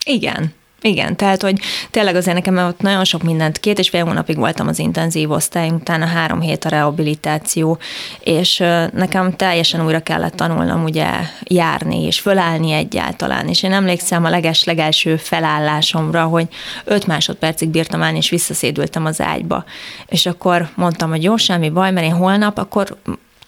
Igen. 0.06 0.54
Igen, 0.84 1.16
tehát, 1.16 1.42
hogy 1.42 1.60
tényleg 1.92 2.16
azért 2.16 2.36
nekem 2.36 2.58
ott 2.58 2.82
nagyon 2.82 3.04
sok 3.04 3.24
mindent, 3.24 3.60
két 3.60 3.80
és 3.80 3.90
fél 3.90 4.06
hónapig 4.06 4.38
voltam 4.38 4.68
az 4.68 4.80
intenzív 4.80 5.32
osztály, 5.32 5.70
utána 5.70 6.06
három 6.06 6.42
hét 6.42 6.66
a 6.66 6.70
rehabilitáció, 6.70 7.78
és 8.20 8.58
nekem 8.94 9.36
teljesen 9.36 9.86
újra 9.86 10.00
kellett 10.00 10.36
tanulnom 10.36 10.84
ugye 10.84 11.10
járni, 11.44 12.06
és 12.06 12.20
fölállni 12.20 12.72
egyáltalán, 12.72 13.48
és 13.48 13.64
én 13.64 13.74
emlékszem 13.74 14.26
a 14.26 14.30
leges 14.30 14.64
legelső 14.64 15.16
felállásomra, 15.16 16.24
hogy 16.24 16.48
öt 16.84 17.08
másodpercig 17.08 17.70
bírtam 17.70 18.02
állni, 18.02 18.18
és 18.18 18.30
visszaszédültem 18.30 19.06
az 19.06 19.22
ágyba. 19.22 19.64
És 20.08 20.26
akkor 20.26 20.70
mondtam, 20.76 21.10
hogy 21.10 21.24
jó, 21.24 21.38
semmi 21.38 21.70
baj, 21.70 21.92
mert 21.92 22.06
én 22.06 22.14
holnap 22.14 22.58
akkor 22.58 22.98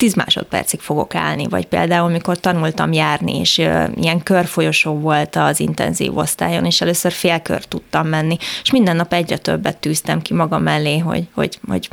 10 0.04 0.14
másodpercig 0.14 0.80
fogok 0.80 1.16
állni, 1.16 1.48
vagy 1.48 1.66
például, 1.66 2.10
mikor 2.10 2.40
tanultam 2.40 2.94
járni, 2.94 3.40
és 3.40 3.58
ilyen 3.96 4.24
körfolyosó 4.24 5.00
volt 5.00 5.36
az 5.36 5.60
intenzív 5.60 6.18
osztályon, 6.18 6.66
és 6.66 6.82
először 6.82 7.12
félkör 7.12 7.66
tudtam 7.66 8.08
menni, 8.08 8.38
és 8.64 8.72
minden 8.72 8.96
nap 8.96 9.14
egyre 9.14 9.38
többet 9.38 9.78
tűztem 9.78 10.22
ki 10.22 10.34
magam 10.34 10.64
mellé, 10.64 10.98
hogy, 10.98 11.28
hogy, 11.34 11.60
hogy 11.68 11.90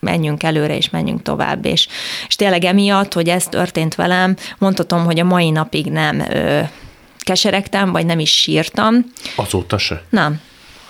menjünk 0.00 0.42
előre, 0.42 0.76
és 0.76 0.90
menjünk 0.90 1.22
tovább. 1.22 1.64
És, 1.64 1.88
és 2.28 2.36
tényleg 2.36 2.64
emiatt, 2.64 3.12
hogy 3.12 3.28
ez 3.28 3.44
történt 3.44 3.94
velem, 3.94 4.36
mondhatom, 4.58 5.04
hogy 5.04 5.20
a 5.20 5.24
mai 5.24 5.50
napig 5.50 5.86
nem 5.86 6.20
ö, 6.20 6.60
keseregtem, 7.18 7.92
vagy 7.92 8.06
nem 8.06 8.18
is 8.18 8.30
sírtam. 8.30 9.12
Azóta 9.36 9.78
se? 9.78 10.02
Nem. 10.08 10.40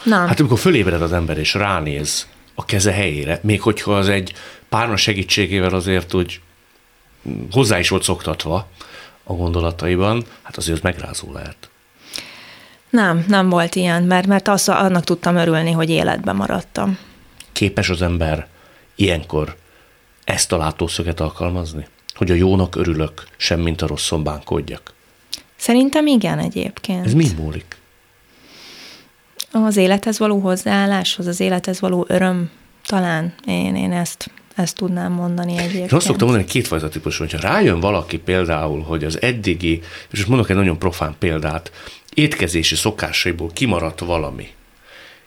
Nem. 0.03 0.27
Hát 0.27 0.41
amikor 0.41 0.59
fölébred 0.59 1.03
az 1.03 1.13
ember, 1.13 1.39
és 1.39 1.55
ránéz 1.55 2.27
a 2.55 2.65
keze 2.65 2.93
helyére, 2.93 3.41
még 3.43 3.61
hogyha 3.61 3.97
az 3.97 4.09
egy 4.09 4.33
párna 4.69 4.97
segítségével 4.97 5.75
azért 5.75 6.15
úgy 6.15 6.41
hozzá 7.51 7.79
is 7.79 7.89
volt 7.89 8.03
szoktatva 8.03 8.69
a 9.25 9.33
gondolataiban, 9.33 10.25
hát 10.43 10.57
azért 10.57 10.83
megrázó 10.83 11.33
lehet. 11.33 11.71
Nem, 12.91 13.25
nem 13.29 13.49
volt 13.49 13.75
ilyen, 13.75 14.03
mert, 14.03 14.27
mert 14.27 14.49
azt, 14.49 14.69
annak 14.69 15.05
tudtam 15.05 15.37
örülni, 15.37 15.71
hogy 15.71 15.91
életben 15.91 16.37
maradtam. 16.37 16.99
Képes 17.53 17.89
az 17.89 18.03
ember 18.03 18.47
ilyenkor 18.95 19.57
ezt 20.25 20.53
a 20.53 20.57
látószöget 20.57 21.21
alkalmazni? 21.21 21.87
Hogy 22.15 22.31
a 22.31 22.35
jónak 22.35 22.77
örülök, 22.77 23.27
semmint 23.37 23.83
a 23.83 23.87
rosszon 23.87 24.23
bánkodjak? 24.23 24.93
Szerintem 25.57 26.07
igen 26.07 26.39
egyébként. 26.39 27.07
Ez 27.07 27.13
mi 27.13 27.27
múlik? 27.39 27.77
Az 29.53 29.77
élethez 29.77 30.19
való 30.19 30.39
hozzáálláshoz, 30.39 31.27
az 31.27 31.41
élethez 31.41 31.81
való 31.81 32.05
öröm, 32.09 32.51
talán 32.87 33.35
én, 33.47 33.77
én 33.77 33.93
ezt 33.93 34.31
ezt 34.57 34.77
tudnám 34.77 35.13
mondani 35.13 35.59
egyébként. 35.59 35.91
Én 35.91 35.97
azt 35.97 36.07
szoktam 36.07 36.29
mondani, 36.29 36.49
kétfajta 36.51 36.89
típus, 36.89 37.19
hogyha 37.19 37.41
rájön 37.41 37.81
valaki 37.81 38.19
például, 38.19 38.83
hogy 38.83 39.05
az 39.05 39.23
eddigi, 39.23 39.81
és 40.11 40.19
most 40.19 40.29
mondok 40.29 40.51
egy 40.51 40.57
nagyon 40.57 40.79
profán 40.79 41.15
példát, 41.19 41.71
étkezési 42.15 42.75
szokásaiból 42.75 43.51
kimaradt 43.53 44.01
valami, 44.01 44.49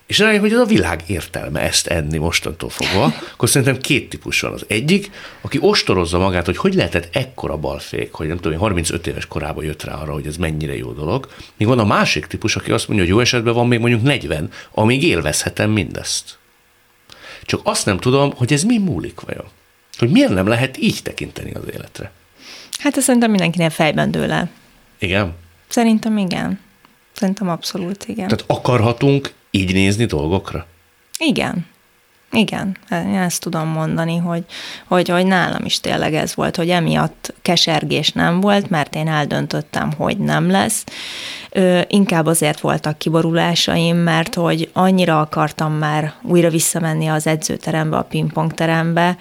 és 0.10 0.20
rájön, 0.20 0.40
hogy 0.40 0.52
ez 0.52 0.60
a 0.60 0.66
világ 0.66 1.04
értelme 1.08 1.60
ezt 1.60 1.88
enni 1.88 2.18
mostantól 2.18 2.70
fogva, 2.70 3.14
akkor 3.34 3.50
szerintem 3.50 3.78
két 3.78 4.10
típus 4.10 4.42
van. 4.42 4.54
Az 4.54 4.66
egyik, 4.68 5.12
aki 5.42 5.58
ostorozza 5.62 6.18
magát, 6.18 6.46
hogy 6.46 6.58
hogy 6.58 6.74
lehetett 6.74 7.16
ekkora 7.16 7.58
balfék, 7.58 8.14
hogy 8.14 8.28
nem 8.28 8.38
tudom, 8.38 8.58
35 8.58 9.08
éves 9.08 9.26
korában 9.26 9.64
jött 9.64 9.84
rá 9.84 9.94
arra, 9.94 10.14
hogy 10.14 10.28
ez 10.28 10.38
mennyire 10.38 10.78
jó 10.78 10.92
dolog. 10.92 11.28
Míg 11.58 11.68
van 11.68 11.80
a 11.80 11.86
másik 11.86 12.26
típus, 12.26 12.56
aki 12.56 12.72
azt 12.72 12.88
mondja, 12.88 13.06
hogy 13.06 13.16
jó 13.16 13.22
esetben 13.22 13.54
van 13.54 13.68
még 13.68 13.80
mondjuk 13.80 14.02
40, 14.02 14.50
amíg 14.72 15.04
élvezhetem 15.04 15.72
mindezt. 15.72 16.39
Csak 17.42 17.62
azt 17.64 17.86
nem 17.86 17.98
tudom, 17.98 18.34
hogy 18.36 18.54
ez 18.54 18.64
mi 18.64 18.78
múlik 18.78 19.20
vajon. 19.20 19.46
Hogy 19.98 20.10
miért 20.10 20.34
nem 20.34 20.48
lehet 20.48 20.78
így 20.78 21.00
tekinteni 21.04 21.52
az 21.52 21.64
életre. 21.74 22.12
Hát 22.80 22.98
ez 22.98 23.04
szerintem 23.04 23.30
mindenkinek 23.30 23.72
fejben 23.72 24.12
dől 24.12 24.32
el. 24.32 24.50
Igen? 25.00 25.36
Szerintem 25.68 26.18
igen. 26.18 26.60
Szerintem 27.12 27.50
abszolút 27.50 28.06
igen. 28.08 28.28
Tehát 28.28 28.44
akarhatunk 28.48 29.34
így 29.52 29.74
nézni 29.74 30.06
dolgokra? 30.06 30.66
Igen. 31.18 31.66
Igen, 32.32 32.78
én 32.92 33.16
ezt 33.16 33.42
tudom 33.42 33.68
mondani, 33.68 34.18
hogy, 34.18 34.44
hogy, 34.88 35.10
hogy 35.10 35.26
nálam 35.26 35.66
is 35.66 35.80
tényleg 35.80 36.14
ez 36.14 36.36
volt, 36.36 36.56
hogy 36.56 36.70
emiatt 36.70 37.34
kesergés 37.42 38.12
nem 38.12 38.40
volt, 38.40 38.70
mert 38.70 38.96
én 38.96 39.08
eldöntöttem, 39.08 39.92
hogy 39.98 40.18
nem 40.18 40.50
lesz. 40.50 40.84
Ö, 41.52 41.80
inkább 41.88 42.26
azért 42.26 42.60
voltak 42.60 42.98
kiborulásaim, 42.98 43.98
mert 43.98 44.36
hogy 44.36 44.70
annyira 44.74 45.20
akartam 45.20 45.74
már 45.74 46.14
újra 46.22 46.50
visszamenni 46.50 47.08
az 47.08 47.28
edzőterembe, 47.28 47.98
a 47.98 48.04
pingpongterembe, 48.04 49.18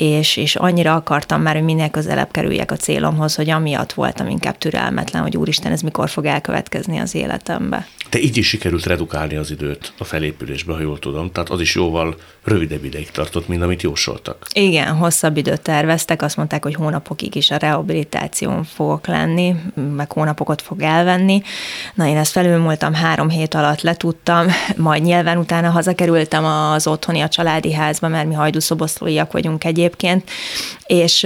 és, 0.00 0.36
és 0.36 0.56
annyira 0.56 0.94
akartam 0.94 1.42
már, 1.42 1.54
hogy 1.54 1.64
minél 1.64 1.88
közelebb 1.88 2.30
kerüljek 2.30 2.70
a 2.70 2.76
célomhoz, 2.76 3.34
hogy 3.34 3.50
amiatt 3.50 3.92
voltam 3.92 4.28
inkább 4.28 4.58
türelmetlen, 4.58 5.22
hogy 5.22 5.36
úristen, 5.36 5.72
ez 5.72 5.80
mikor 5.80 6.08
fog 6.08 6.24
elkövetkezni 6.24 6.98
az 6.98 7.14
életembe. 7.14 7.86
Te 8.08 8.20
így 8.20 8.36
is 8.36 8.48
sikerült 8.48 8.86
redukálni 8.86 9.36
az 9.36 9.50
időt 9.50 9.92
a 9.98 10.04
felépülésbe, 10.04 10.72
ha 10.72 10.80
jól 10.80 10.98
tudom. 10.98 11.32
Tehát 11.32 11.50
az 11.50 11.60
is 11.60 11.74
jóval 11.74 12.14
rövidebb 12.44 12.84
ideig 12.84 13.10
tartott, 13.10 13.48
mint 13.48 13.62
amit 13.62 13.82
jósoltak. 13.82 14.46
Igen, 14.52 14.94
hosszabb 14.94 15.36
időt 15.36 15.60
terveztek, 15.60 16.22
azt 16.22 16.36
mondták, 16.36 16.62
hogy 16.62 16.74
hónapokig 16.74 17.34
is 17.34 17.50
a 17.50 17.56
rehabilitáción 17.56 18.64
fogok 18.64 19.06
lenni, 19.06 19.54
meg 19.96 20.12
hónapokat 20.12 20.62
fog 20.62 20.82
elvenni. 20.82 21.42
Na, 21.94 22.06
én 22.06 22.16
ezt 22.16 22.32
felülmúltam, 22.32 22.94
három 22.94 23.28
hét 23.28 23.54
alatt 23.54 23.80
letudtam, 23.80 24.46
majd 24.76 25.02
nyilván 25.02 25.38
utána 25.38 25.70
hazakerültem 25.70 26.44
az 26.44 26.86
otthoni, 26.86 27.20
a 27.20 27.28
családi 27.28 27.72
házba, 27.72 28.08
mert 28.08 28.28
mi 28.28 28.34
hajdúszoboszlóiak 28.34 29.32
vagyunk 29.32 29.64
egyébként, 29.64 29.88
egyébként, 29.90 30.30
és 30.86 31.24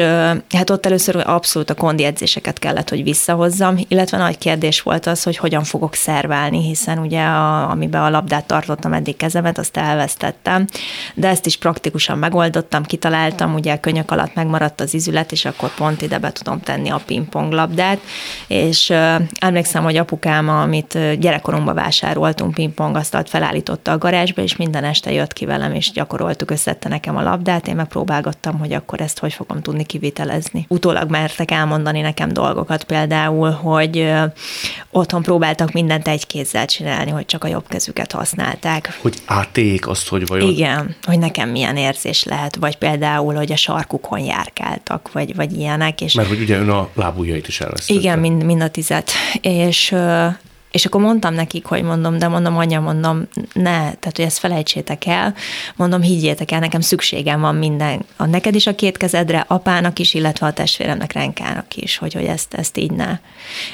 hát 0.50 0.70
ott 0.70 0.86
először 0.86 1.22
abszolút 1.26 1.70
a 1.70 1.74
kondi 1.74 2.04
edzéseket 2.04 2.58
kellett, 2.58 2.88
hogy 2.88 3.02
visszahozzam, 3.02 3.78
illetve 3.88 4.18
nagy 4.18 4.38
kérdés 4.38 4.80
volt 4.80 5.06
az, 5.06 5.22
hogy 5.22 5.36
hogyan 5.36 5.64
fogok 5.64 5.94
szerválni, 5.94 6.62
hiszen 6.62 6.98
ugye 6.98 7.22
a, 7.22 7.70
amiben 7.70 8.02
a 8.02 8.10
labdát 8.10 8.46
tartottam 8.46 8.92
eddig 8.92 9.16
kezemet, 9.16 9.58
azt 9.58 9.76
elvesztettem, 9.76 10.66
de 11.14 11.28
ezt 11.28 11.46
is 11.46 11.56
praktikusan 11.56 12.18
megoldottam, 12.18 12.82
kitaláltam, 12.82 13.54
ugye 13.54 13.72
a 13.72 13.80
könyök 13.80 14.10
alatt 14.10 14.34
megmaradt 14.34 14.80
az 14.80 14.94
izület, 14.94 15.32
és 15.32 15.44
akkor 15.44 15.74
pont 15.74 16.02
ide 16.02 16.18
be 16.18 16.32
tudom 16.32 16.60
tenni 16.60 16.90
a 16.90 17.00
pingpong 17.06 17.52
labdát, 17.52 17.98
és 18.46 18.92
emlékszem, 19.38 19.82
hogy 19.82 19.96
apukám, 19.96 20.48
amit 20.48 21.18
gyerekkoromban 21.18 21.74
vásároltunk, 21.74 22.54
pingpongasztalt 22.54 23.28
felállította 23.28 23.92
a 23.92 23.98
garázsba, 23.98 24.42
és 24.42 24.56
minden 24.56 24.84
este 24.84 25.12
jött 25.12 25.32
ki 25.32 25.44
velem, 25.44 25.74
és 25.74 25.90
gyakoroltuk, 25.90 26.50
összette 26.50 26.88
nekem 26.88 27.16
a 27.16 27.22
labdát, 27.22 27.68
én 27.68 27.74
megpróbálgattam, 27.74 28.53
hogy 28.58 28.72
akkor 28.72 29.00
ezt 29.00 29.18
hogy 29.18 29.32
fogom 29.32 29.60
tudni 29.60 29.84
kivitelezni. 29.84 30.66
Utólag 30.68 31.10
mertek 31.10 31.50
elmondani 31.50 32.00
nekem 32.00 32.32
dolgokat, 32.32 32.84
például, 32.84 33.50
hogy 33.50 34.12
otthon 34.90 35.22
próbáltak 35.22 35.72
mindent 35.72 36.08
egy 36.08 36.26
kézzel 36.26 36.66
csinálni, 36.66 37.10
hogy 37.10 37.26
csak 37.26 37.44
a 37.44 37.48
jobb 37.48 37.64
kezüket 37.68 38.12
használták. 38.12 38.98
Hogy 39.02 39.16
áték 39.24 39.88
azt, 39.88 40.08
hogy 40.08 40.26
vajon... 40.26 40.50
Igen, 40.50 40.96
hogy 41.02 41.18
nekem 41.18 41.48
milyen 41.48 41.76
érzés 41.76 42.24
lehet, 42.24 42.56
vagy 42.56 42.76
például, 42.76 43.34
hogy 43.34 43.52
a 43.52 43.56
sarkukon 43.56 44.18
járkáltak, 44.18 45.12
vagy, 45.12 45.34
vagy 45.34 45.52
ilyenek. 45.52 46.00
És 46.00 46.14
Mert 46.14 46.28
hogy 46.28 46.40
ugye 46.40 46.58
ön 46.58 46.68
a 46.68 46.88
lábujjait 46.94 47.48
is 47.48 47.60
elvesztette. 47.60 48.00
Igen, 48.00 48.18
mind, 48.18 48.44
mind 48.44 48.62
a 48.62 48.68
tizet. 48.68 49.10
És 49.40 49.94
és 50.74 50.86
akkor 50.86 51.00
mondtam 51.00 51.34
nekik, 51.34 51.64
hogy 51.64 51.82
mondom, 51.82 52.18
de 52.18 52.28
mondom, 52.28 52.56
anya, 52.56 52.80
mondom, 52.80 53.28
ne, 53.52 53.72
tehát 53.72 54.12
hogy 54.14 54.24
ezt 54.24 54.38
felejtsétek 54.38 55.06
el, 55.06 55.34
mondom, 55.76 56.00
higgyétek 56.00 56.50
el, 56.50 56.58
nekem 56.58 56.80
szükségem 56.80 57.40
van 57.40 57.54
minden, 57.54 58.04
a 58.16 58.26
neked 58.26 58.54
is 58.54 58.66
a 58.66 58.74
két 58.74 58.96
kezedre, 58.96 59.44
apának 59.48 59.98
is, 59.98 60.14
illetve 60.14 60.46
a 60.46 60.52
testvéremnek, 60.52 61.12
Renkának 61.12 61.76
is, 61.76 61.96
hogy, 61.96 62.14
hogy 62.14 62.24
ezt, 62.24 62.54
ezt 62.54 62.76
így 62.76 62.90
ne. 62.90 63.18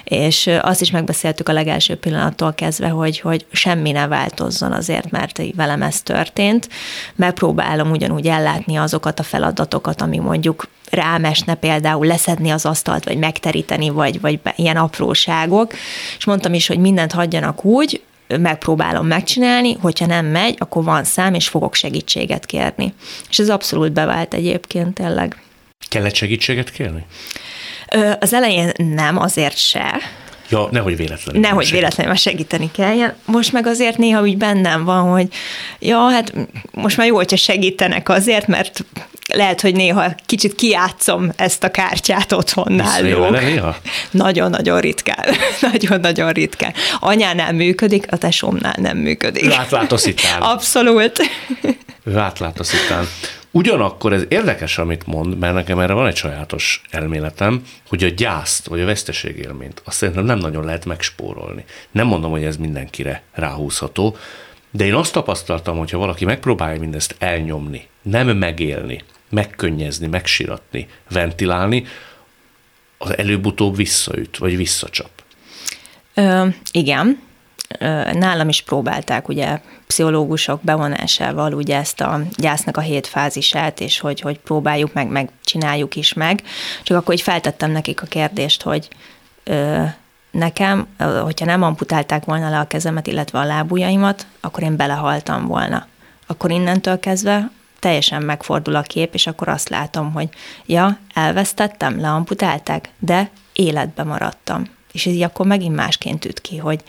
És 0.05 0.51
azt 0.61 0.81
is 0.81 0.91
megbeszéltük 0.91 1.49
a 1.49 1.53
legelső 1.53 1.95
pillanattól 1.97 2.55
kezdve, 2.55 2.89
hogy, 2.89 3.21
hogy 3.21 3.47
semmi 3.53 3.91
ne 3.91 4.07
változzon 4.07 4.73
azért, 4.73 5.11
mert 5.11 5.41
velem 5.55 5.83
ez 5.83 6.03
történt. 6.03 6.69
Megpróbálom 7.15 7.91
ugyanúgy 7.91 8.27
ellátni 8.27 8.77
azokat 8.77 9.19
a 9.21 9.23
feladatokat, 9.23 10.01
ami 10.01 10.19
mondjuk 10.19 10.69
rám 10.91 11.25
esne 11.25 11.55
például 11.55 12.07
leszedni 12.07 12.51
az 12.51 12.67
asztalt, 12.67 13.05
vagy 13.05 13.19
megteríteni, 13.19 13.89
vagy, 13.89 14.21
vagy 14.21 14.41
ilyen 14.57 14.77
apróságok, 14.77 15.73
és 16.19 16.25
mondtam 16.25 16.55
is, 16.55 16.67
hogy 16.67 16.79
mindent 16.79 17.13
hagyjanak 17.13 17.65
úgy, 17.65 18.03
megpróbálom 18.39 19.07
megcsinálni, 19.07 19.77
hogyha 19.81 20.07
nem 20.07 20.27
megy, 20.27 20.57
akkor 20.59 20.85
van 20.85 21.05
szám, 21.05 21.35
és 21.35 21.49
fogok 21.49 21.75
segítséget 21.75 22.47
kérni. 22.47 22.95
És 23.29 23.39
ez 23.39 23.49
abszolút 23.49 23.93
bevált 23.93 24.35
egyébként 24.35 24.95
tényleg. 24.95 25.43
Kellett 25.89 26.15
segítséget 26.15 26.71
kérni? 26.71 27.05
Az 28.21 28.33
elején 28.33 28.73
nem, 28.77 29.19
azért 29.19 29.57
se, 29.57 30.01
Ja, 30.51 30.69
nehogy 30.71 30.97
véletlenül. 30.97 31.41
Nehogy 31.41 31.65
segíteni. 31.65 31.81
véletlenül 31.81 32.15
segíteni 32.15 32.71
kelljen. 32.71 33.15
Most 33.25 33.53
meg 33.53 33.67
azért 33.67 33.99
néha 33.99 34.21
úgy 34.21 34.37
bennem 34.37 34.85
van, 34.85 35.11
hogy 35.11 35.29
ja, 35.79 35.99
hát 35.99 36.33
most 36.71 36.97
már 36.97 37.07
jó, 37.07 37.17
hogyha 37.17 37.37
segítenek 37.37 38.09
azért, 38.09 38.47
mert 38.47 38.85
lehet, 39.35 39.61
hogy 39.61 39.75
néha 39.75 40.15
kicsit 40.27 40.55
kiátszom 40.55 41.33
ezt 41.37 41.65
a 41.65 41.71
kártyát 41.71 42.33
otthon 42.33 42.73
nálunk. 42.73 43.37
Nagyon-nagyon 44.11 44.81
ritkán. 44.81 45.25
Nagyon-nagyon 45.73 46.33
ritkán. 46.33 46.73
Anyánál 47.01 47.53
működik, 47.53 48.13
a 48.13 48.17
tesómnál 48.17 48.75
nem 48.79 48.97
működik. 48.97 49.45
Ő 49.45 49.53
átlát 49.53 49.93
a 49.93 49.97
szitán. 49.97 50.43
Abszolút. 50.43 51.31
Ő 52.05 52.17
átlát 52.17 52.59
a 52.59 52.65
szitán. 52.65 53.09
Ugyanakkor 53.51 54.13
ez 54.13 54.25
érdekes, 54.29 54.79
amit 54.79 55.07
mond, 55.07 55.39
mert 55.39 55.55
nekem 55.55 55.79
erre 55.79 55.93
van 55.93 56.07
egy 56.07 56.17
sajátos 56.17 56.83
elméletem, 56.91 57.63
hogy 57.89 58.05
a 58.05 58.09
gyászt, 58.09 58.67
vagy 58.67 58.81
a 58.81 58.85
veszteségélményt 58.85 59.83
azt 59.85 59.97
szerintem 59.97 60.25
nem 60.25 60.39
nagyon 60.39 60.65
lehet 60.65 60.85
megspórolni. 60.85 61.65
Nem 61.91 62.07
mondom, 62.07 62.31
hogy 62.31 62.45
ez 62.45 62.57
mindenkire 62.57 63.23
ráhúzható, 63.33 64.17
de 64.71 64.85
én 64.85 64.95
azt 64.95 65.13
tapasztaltam, 65.13 65.79
hogy 65.79 65.91
ha 65.91 65.99
valaki 65.99 66.25
megpróbálja 66.25 66.81
mindezt 66.81 67.15
elnyomni, 67.19 67.87
nem 68.03 68.37
megélni, 68.37 69.03
megkönnyezni, 69.31 70.07
megsiratni, 70.07 70.89
ventilálni, 71.11 71.85
az 72.99 73.19
előbb-utóbb 73.19 73.77
visszaüt, 73.77 74.39
vagy 74.39 74.57
visszacsap. 74.57 75.11
Ö, 76.15 76.47
igen, 76.71 77.21
nálam 78.13 78.49
is 78.49 78.63
próbálták 78.63 79.29
ugye 79.29 79.61
pszichológusok 79.87 80.61
bevonásával 80.63 81.53
ugye 81.53 81.77
ezt 81.77 82.01
a 82.01 82.21
gyásznak 82.37 82.77
a 82.77 82.81
hét 82.81 83.07
fázisát, 83.07 83.81
és 83.81 83.99
hogy, 83.99 84.21
hogy 84.21 84.39
próbáljuk 84.39 84.93
meg, 84.93 85.09
meg 85.09 85.31
csináljuk 85.45 85.97
is 85.97 86.13
meg. 86.13 86.43
Csak 86.83 86.97
akkor 86.97 87.15
így 87.15 87.21
feltettem 87.21 87.71
nekik 87.71 88.03
a 88.03 88.07
kérdést, 88.07 88.63
hogy 88.63 88.89
ö, 89.45 89.83
nekem, 90.31 90.87
hogyha 91.23 91.45
nem 91.45 91.63
amputálták 91.63 92.25
volna 92.25 92.51
le 92.51 92.59
a 92.59 92.67
kezemet, 92.67 93.07
illetve 93.07 93.39
a 93.39 93.45
lábujjaimat, 93.45 94.27
akkor 94.41 94.63
én 94.63 94.77
belehaltam 94.77 95.47
volna. 95.47 95.87
Akkor 96.27 96.51
innentől 96.51 97.01
kezdve 97.01 97.51
teljesen 97.79 98.23
megfordul 98.23 98.75
a 98.77 98.83
kép, 98.83 99.15
és 99.15 99.27
akkor 99.27 99.49
azt 99.49 99.69
látom, 99.69 100.13
hogy 100.13 100.29
ja, 100.67 100.99
elvesztettem, 101.15 102.01
leamputálták, 102.01 102.89
de 102.99 103.31
életbe 103.53 104.03
maradtam. 104.03 104.65
És 104.93 105.07
így 105.07 105.23
akkor 105.23 105.47
megint 105.47 105.75
másként 105.75 106.25
üt 106.25 106.41
ki, 106.41 106.57
hogy, 106.57 106.83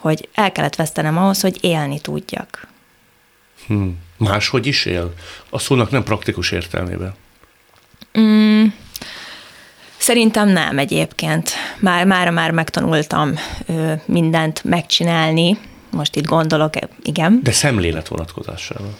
hogy 0.00 0.28
el 0.34 0.52
kellett 0.52 0.76
vesztenem 0.76 1.18
ahhoz, 1.18 1.40
hogy 1.40 1.58
élni 1.60 2.00
tudjak. 2.00 2.66
Hmm. 3.66 3.98
Máshogy 4.16 4.66
is 4.66 4.84
él? 4.84 5.14
A 5.50 5.58
szónak 5.58 5.90
nem 5.90 6.02
praktikus 6.02 6.50
értelmében. 6.50 7.14
Mm, 8.18 8.64
szerintem 9.96 10.48
nem 10.48 10.78
egyébként. 10.78 11.50
Már, 11.78 12.06
már, 12.06 12.30
már 12.30 12.50
megtanultam 12.50 13.34
ö, 13.66 13.92
mindent 14.04 14.64
megcsinálni, 14.64 15.58
most 15.90 16.16
itt 16.16 16.26
gondolok, 16.26 16.74
igen. 17.02 17.40
De 17.42 17.52
szemlélet 17.52 18.08
vonatkozásával. 18.08 18.98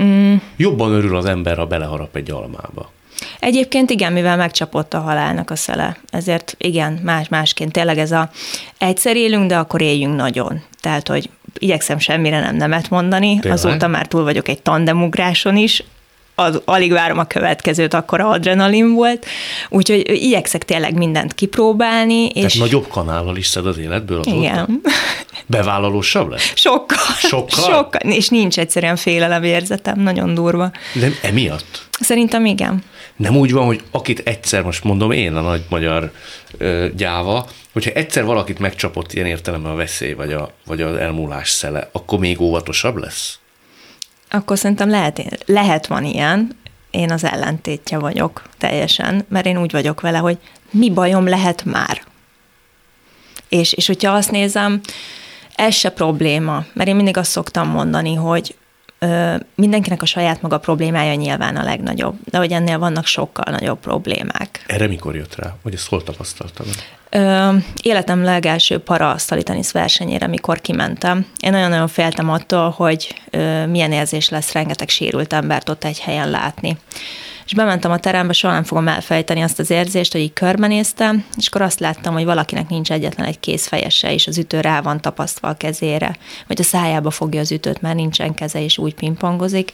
Mm. 0.00 0.34
Jobban 0.56 0.92
örül 0.92 1.16
az 1.16 1.24
ember, 1.24 1.56
ha 1.56 1.66
beleharap 1.66 2.16
egy 2.16 2.30
almába. 2.30 2.90
Egyébként 3.38 3.90
igen, 3.90 4.12
mivel 4.12 4.36
megcsapott 4.36 4.94
a 4.94 5.00
halálnak 5.00 5.50
a 5.50 5.56
szele. 5.56 5.96
Ezért 6.10 6.54
igen, 6.58 7.00
más-másként. 7.02 7.72
Tényleg 7.72 7.98
ez 7.98 8.12
a 8.12 8.30
egyszer 8.78 9.16
élünk, 9.16 9.48
de 9.48 9.56
akkor 9.56 9.80
éljünk 9.80 10.16
nagyon. 10.16 10.62
Tehát, 10.80 11.08
hogy 11.08 11.30
igyekszem 11.58 11.98
semmire 11.98 12.40
nem 12.40 12.56
nemet 12.56 12.90
mondani. 12.90 13.38
Tényleg? 13.38 13.52
Azóta 13.52 13.86
már 13.86 14.06
túl 14.06 14.22
vagyok 14.22 14.48
egy 14.48 14.62
tandemugráson 14.62 15.56
is, 15.56 15.82
az, 16.38 16.60
alig 16.64 16.92
várom 16.92 17.18
a 17.18 17.24
következőt, 17.24 17.94
akkor 17.94 18.20
a 18.20 18.30
adrenalin 18.30 18.94
volt. 18.94 19.26
Úgyhogy 19.68 20.10
igyekszek 20.10 20.64
tényleg 20.64 20.94
mindent 20.94 21.34
kipróbálni. 21.34 22.32
Tehát 22.32 22.50
és... 22.50 22.56
nagyobb 22.58 22.88
kanállal 22.88 23.36
is 23.36 23.46
szed 23.46 23.66
az 23.66 23.78
életből 23.78 24.20
azóta? 24.20 24.36
Igen. 24.36 24.80
Bevállalósabb 25.46 26.28
lesz? 26.28 26.52
Sokkal. 26.54 26.98
Sokkal? 27.18 27.64
Sokkal. 27.64 28.10
És 28.10 28.28
nincs 28.28 28.58
egyszerűen 28.58 28.96
félelem 28.96 29.42
nagyon 29.94 30.34
durva. 30.34 30.70
De 30.92 31.08
emiatt? 31.22 31.88
Szerintem 32.00 32.44
igen. 32.44 32.82
Nem 33.16 33.36
úgy 33.36 33.52
van, 33.52 33.66
hogy 33.66 33.82
akit 33.90 34.18
egyszer, 34.18 34.62
most 34.62 34.84
mondom 34.84 35.10
én, 35.10 35.34
a 35.34 35.40
nagy 35.40 35.64
magyar 35.68 36.12
ö, 36.58 36.86
gyáva, 36.96 37.48
hogyha 37.72 37.90
egyszer 37.90 38.24
valakit 38.24 38.58
megcsapott 38.58 39.12
ilyen 39.12 39.26
értelemben 39.26 39.72
a 39.72 39.76
veszély, 39.76 40.12
vagy, 40.12 40.32
a, 40.32 40.52
vagy 40.66 40.80
az 40.80 40.96
elmúlás 40.96 41.50
szele, 41.50 41.88
akkor 41.92 42.18
még 42.18 42.40
óvatosabb 42.40 42.96
lesz? 42.96 43.38
Akkor 44.30 44.58
szerintem 44.58 44.90
lehet, 44.90 45.42
lehet 45.46 45.86
van 45.86 46.04
ilyen, 46.04 46.56
én 46.90 47.10
az 47.10 47.24
ellentétje 47.24 47.98
vagyok 47.98 48.42
teljesen, 48.58 49.24
mert 49.28 49.46
én 49.46 49.58
úgy 49.58 49.72
vagyok 49.72 50.00
vele, 50.00 50.18
hogy 50.18 50.38
mi 50.70 50.90
bajom 50.90 51.28
lehet 51.28 51.64
már. 51.64 52.02
És, 53.48 53.72
és 53.72 53.86
hogyha 53.86 54.12
azt 54.12 54.30
nézem, 54.30 54.80
ez 55.54 55.74
se 55.74 55.90
probléma, 55.90 56.64
mert 56.72 56.88
én 56.88 56.96
mindig 56.96 57.16
azt 57.16 57.30
szoktam 57.30 57.68
mondani, 57.68 58.14
hogy 58.14 58.54
mindenkinek 59.54 60.02
a 60.02 60.06
saját 60.06 60.42
maga 60.42 60.58
problémája 60.58 61.14
nyilván 61.14 61.56
a 61.56 61.62
legnagyobb, 61.62 62.14
de 62.24 62.38
hogy 62.38 62.52
ennél 62.52 62.78
vannak 62.78 63.06
sokkal 63.06 63.52
nagyobb 63.52 63.78
problémák. 63.78 64.64
Erre 64.66 64.86
mikor 64.86 65.14
jött 65.14 65.34
rá? 65.34 65.54
Vagy 65.62 65.74
ezt 65.74 65.88
hol 65.88 66.02
tapasztaltam? 66.02 66.66
Ö, 67.10 67.56
életem 67.82 68.22
legelső 68.22 68.78
para 68.78 69.16
tenisz 69.42 69.72
versenyére, 69.72 70.26
mikor 70.26 70.60
kimentem. 70.60 71.26
Én 71.40 71.50
nagyon-nagyon 71.50 71.88
féltem 71.88 72.30
attól, 72.30 72.70
hogy 72.70 73.22
ö, 73.30 73.66
milyen 73.66 73.92
érzés 73.92 74.28
lesz 74.28 74.52
rengeteg 74.52 74.88
sérült 74.88 75.32
embert 75.32 75.68
ott 75.68 75.84
egy 75.84 76.00
helyen 76.00 76.30
látni 76.30 76.76
és 77.46 77.54
bementem 77.54 77.90
a 77.90 77.98
terembe, 77.98 78.32
soha 78.32 78.52
nem 78.52 78.64
fogom 78.64 78.88
elfejteni 78.88 79.40
azt 79.40 79.58
az 79.58 79.70
érzést, 79.70 80.12
hogy 80.12 80.20
így 80.20 80.32
körbenéztem, 80.32 81.24
és 81.36 81.46
akkor 81.46 81.62
azt 81.62 81.80
láttam, 81.80 82.14
hogy 82.14 82.24
valakinek 82.24 82.68
nincs 82.68 82.92
egyetlen 82.92 83.26
egy 83.26 83.40
kézfejese, 83.40 84.12
és 84.12 84.26
az 84.26 84.38
ütő 84.38 84.60
rá 84.60 84.80
van 84.80 85.00
tapasztva 85.00 85.48
a 85.48 85.56
kezére, 85.56 86.16
vagy 86.46 86.60
a 86.60 86.64
szájába 86.64 87.10
fogja 87.10 87.40
az 87.40 87.52
ütőt, 87.52 87.80
mert 87.80 87.94
nincsen 87.94 88.34
keze, 88.34 88.62
és 88.62 88.78
úgy 88.78 88.94
pingpongozik, 88.94 89.72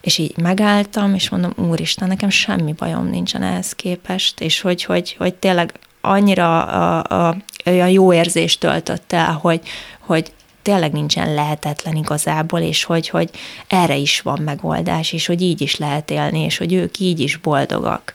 és 0.00 0.18
így 0.18 0.36
megálltam, 0.36 1.14
és 1.14 1.28
mondom, 1.28 1.52
úristen, 1.56 2.08
nekem 2.08 2.28
semmi 2.28 2.72
bajom 2.72 3.08
nincsen 3.08 3.42
ehhez 3.42 3.72
képest, 3.72 4.40
és 4.40 4.60
hogy, 4.60 4.84
hogy, 4.84 5.14
hogy 5.18 5.34
tényleg 5.34 5.72
annyira 6.00 6.64
a, 6.64 7.04
a, 7.28 7.36
a 7.64 7.70
jó 7.70 8.12
érzést 8.12 8.60
töltött 8.60 9.12
el, 9.12 9.32
hogy, 9.32 9.60
hogy 9.98 10.32
tényleg 10.62 10.92
nincsen 10.92 11.34
lehetetlen 11.34 11.96
igazából, 11.96 12.60
és 12.60 12.84
hogy, 12.84 13.08
hogy 13.08 13.30
erre 13.66 13.96
is 13.96 14.20
van 14.20 14.42
megoldás, 14.42 15.12
és 15.12 15.26
hogy 15.26 15.42
így 15.42 15.60
is 15.60 15.76
lehet 15.76 16.10
élni, 16.10 16.38
és 16.40 16.58
hogy 16.58 16.72
ők 16.72 16.98
így 16.98 17.20
is 17.20 17.36
boldogak. 17.36 18.14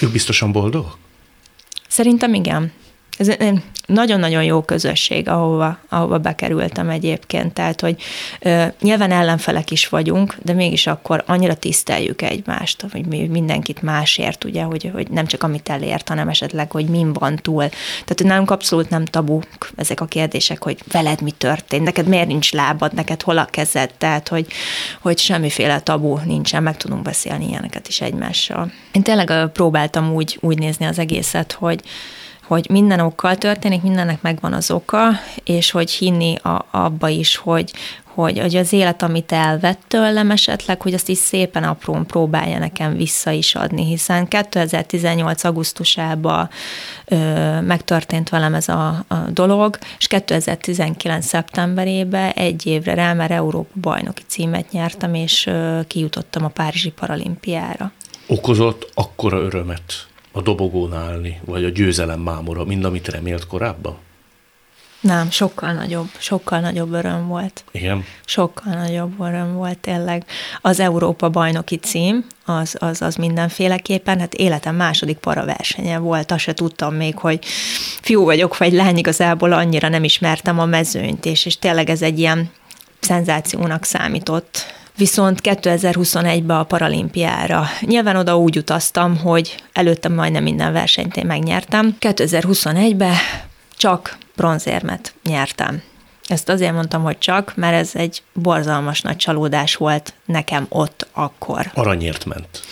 Ők 0.00 0.12
biztosan 0.12 0.52
boldogok? 0.52 0.98
Szerintem 1.88 2.34
igen. 2.34 2.72
Ez 3.18 3.28
nagyon-nagyon 3.86 4.44
jó 4.44 4.62
közösség, 4.62 5.28
ahova, 5.28 5.78
ahova 5.88 6.18
bekerültem 6.18 6.88
egyébként. 6.88 7.52
Tehát, 7.52 7.80
hogy 7.80 8.02
ö, 8.40 8.64
nyilván 8.80 9.10
ellenfelek 9.10 9.70
is 9.70 9.88
vagyunk, 9.88 10.36
de 10.42 10.52
mégis 10.52 10.86
akkor 10.86 11.22
annyira 11.26 11.54
tiszteljük 11.54 12.22
egymást, 12.22 12.84
hogy 12.92 13.06
mi 13.06 13.26
mindenkit 13.26 13.82
másért, 13.82 14.44
ugye, 14.44 14.62
hogy, 14.62 14.90
hogy 14.92 15.10
nem 15.10 15.26
csak 15.26 15.42
amit 15.42 15.68
elért, 15.68 16.08
hanem 16.08 16.28
esetleg, 16.28 16.70
hogy 16.70 16.86
min 16.86 17.12
van 17.12 17.36
túl. 17.36 17.68
Tehát, 17.68 18.14
hogy 18.16 18.26
nálunk 18.26 18.50
abszolút 18.50 18.90
nem 18.90 19.04
tabuk 19.04 19.46
ezek 19.76 20.00
a 20.00 20.06
kérdések, 20.06 20.62
hogy 20.62 20.78
veled 20.92 21.20
mi 21.20 21.30
történt, 21.30 21.84
neked 21.84 22.06
miért 22.06 22.26
nincs 22.26 22.52
lábad, 22.52 22.94
neked 22.94 23.22
hol 23.22 23.38
a 23.38 23.44
kezed, 23.44 23.90
tehát, 23.98 24.28
hogy, 24.28 24.46
hogy 25.00 25.18
semmiféle 25.18 25.80
tabu 25.80 26.18
nincsen, 26.24 26.62
meg 26.62 26.76
tudunk 26.76 27.02
beszélni 27.02 27.48
ilyeneket 27.48 27.88
is 27.88 28.00
egymással. 28.00 28.72
Én 28.92 29.02
tényleg 29.02 29.48
próbáltam 29.52 30.12
úgy, 30.12 30.38
úgy 30.40 30.58
nézni 30.58 30.86
az 30.86 30.98
egészet, 30.98 31.52
hogy, 31.52 31.80
hogy 32.48 32.66
minden 32.70 33.00
okkal 33.00 33.36
történik, 33.36 33.82
mindennek 33.82 34.22
megvan 34.22 34.52
az 34.52 34.70
oka, 34.70 35.08
és 35.44 35.70
hogy 35.70 35.90
hinni 35.90 36.36
a, 36.36 36.66
abba 36.70 37.08
is, 37.08 37.36
hogy, 37.36 37.72
hogy, 38.04 38.38
hogy 38.38 38.56
az 38.56 38.72
élet, 38.72 39.02
amit 39.02 39.32
elvett 39.32 39.80
tőlem 39.88 40.30
esetleg, 40.30 40.82
hogy 40.82 40.94
azt 40.94 41.08
is 41.08 41.18
szépen 41.18 41.64
aprón 41.64 42.06
próbálja 42.06 42.58
nekem 42.58 42.96
vissza 42.96 43.30
is 43.30 43.54
adni, 43.54 43.84
hiszen 43.84 44.28
2018. 44.28 45.44
augusztusában 45.44 46.48
ö, 47.04 47.16
megtörtént 47.60 48.28
velem 48.28 48.54
ez 48.54 48.68
a, 48.68 48.88
a 49.08 49.14
dolog, 49.30 49.78
és 49.98 50.06
2019. 50.06 51.26
szeptemberében 51.26 52.30
egy 52.30 52.66
évre 52.66 52.94
rá 52.94 53.12
már 53.12 53.30
Európa 53.30 53.80
bajnoki 53.80 54.22
címet 54.26 54.70
nyertem, 54.70 55.14
és 55.14 55.46
ö, 55.46 55.80
kijutottam 55.86 56.44
a 56.44 56.48
Párizsi 56.48 56.90
paralimpiára. 56.90 57.92
Okozott 58.26 58.90
akkora 58.94 59.38
örömet 59.38 60.07
a 60.32 60.42
dobogón 60.42 60.92
állni, 60.92 61.40
vagy 61.44 61.64
a 61.64 61.68
győzelem 61.68 62.20
mámora, 62.20 62.64
mind 62.64 62.84
amit 62.84 63.08
remélt 63.08 63.46
korábban? 63.46 63.96
Nem, 65.00 65.30
sokkal 65.30 65.72
nagyobb, 65.72 66.08
sokkal 66.18 66.60
nagyobb 66.60 66.92
öröm 66.92 67.26
volt. 67.26 67.64
Igen? 67.70 68.04
Sokkal 68.24 68.72
nagyobb 68.72 69.20
öröm 69.20 69.54
volt 69.54 69.78
tényleg. 69.78 70.24
Az 70.60 70.80
Európa 70.80 71.28
bajnoki 71.28 71.76
cím, 71.76 72.26
az, 72.44 72.76
az, 72.78 73.02
az 73.02 73.14
mindenféleképpen, 73.14 74.18
hát 74.20 74.34
életem 74.34 74.74
második 74.74 75.16
para 75.16 75.44
versenye 75.44 75.98
volt, 75.98 76.30
azt 76.30 76.40
se 76.40 76.54
tudtam 76.54 76.94
még, 76.94 77.18
hogy 77.18 77.44
fiú 78.00 78.24
vagyok, 78.24 78.56
vagy 78.56 78.72
lány, 78.72 78.96
igazából 78.96 79.52
annyira 79.52 79.88
nem 79.88 80.04
ismertem 80.04 80.58
a 80.58 80.64
mezőnyt, 80.64 81.24
és, 81.24 81.46
és 81.46 81.58
tényleg 81.58 81.90
ez 81.90 82.02
egy 82.02 82.18
ilyen 82.18 82.50
szenzációnak 83.00 83.84
számított 83.84 84.74
viszont 84.98 85.40
2021-ben 85.42 86.56
a 86.56 86.64
paralimpiára. 86.64 87.64
Nyilván 87.80 88.16
oda 88.16 88.38
úgy 88.38 88.56
utaztam, 88.58 89.16
hogy 89.16 89.54
előtte 89.72 90.08
majdnem 90.08 90.42
minden 90.42 90.72
versenyt 90.72 91.16
én 91.16 91.26
megnyertem. 91.26 91.96
2021-ben 92.00 93.14
csak 93.76 94.18
bronzérmet 94.36 95.14
nyertem. 95.24 95.82
Ezt 96.26 96.48
azért 96.48 96.72
mondtam, 96.72 97.02
hogy 97.02 97.18
csak, 97.18 97.52
mert 97.56 97.74
ez 97.74 97.90
egy 97.94 98.22
borzalmas 98.32 99.00
nagy 99.00 99.16
csalódás 99.16 99.76
volt 99.76 100.14
nekem 100.24 100.66
ott 100.68 101.06
akkor. 101.12 101.70
Aranyért 101.74 102.24
ment. 102.24 102.62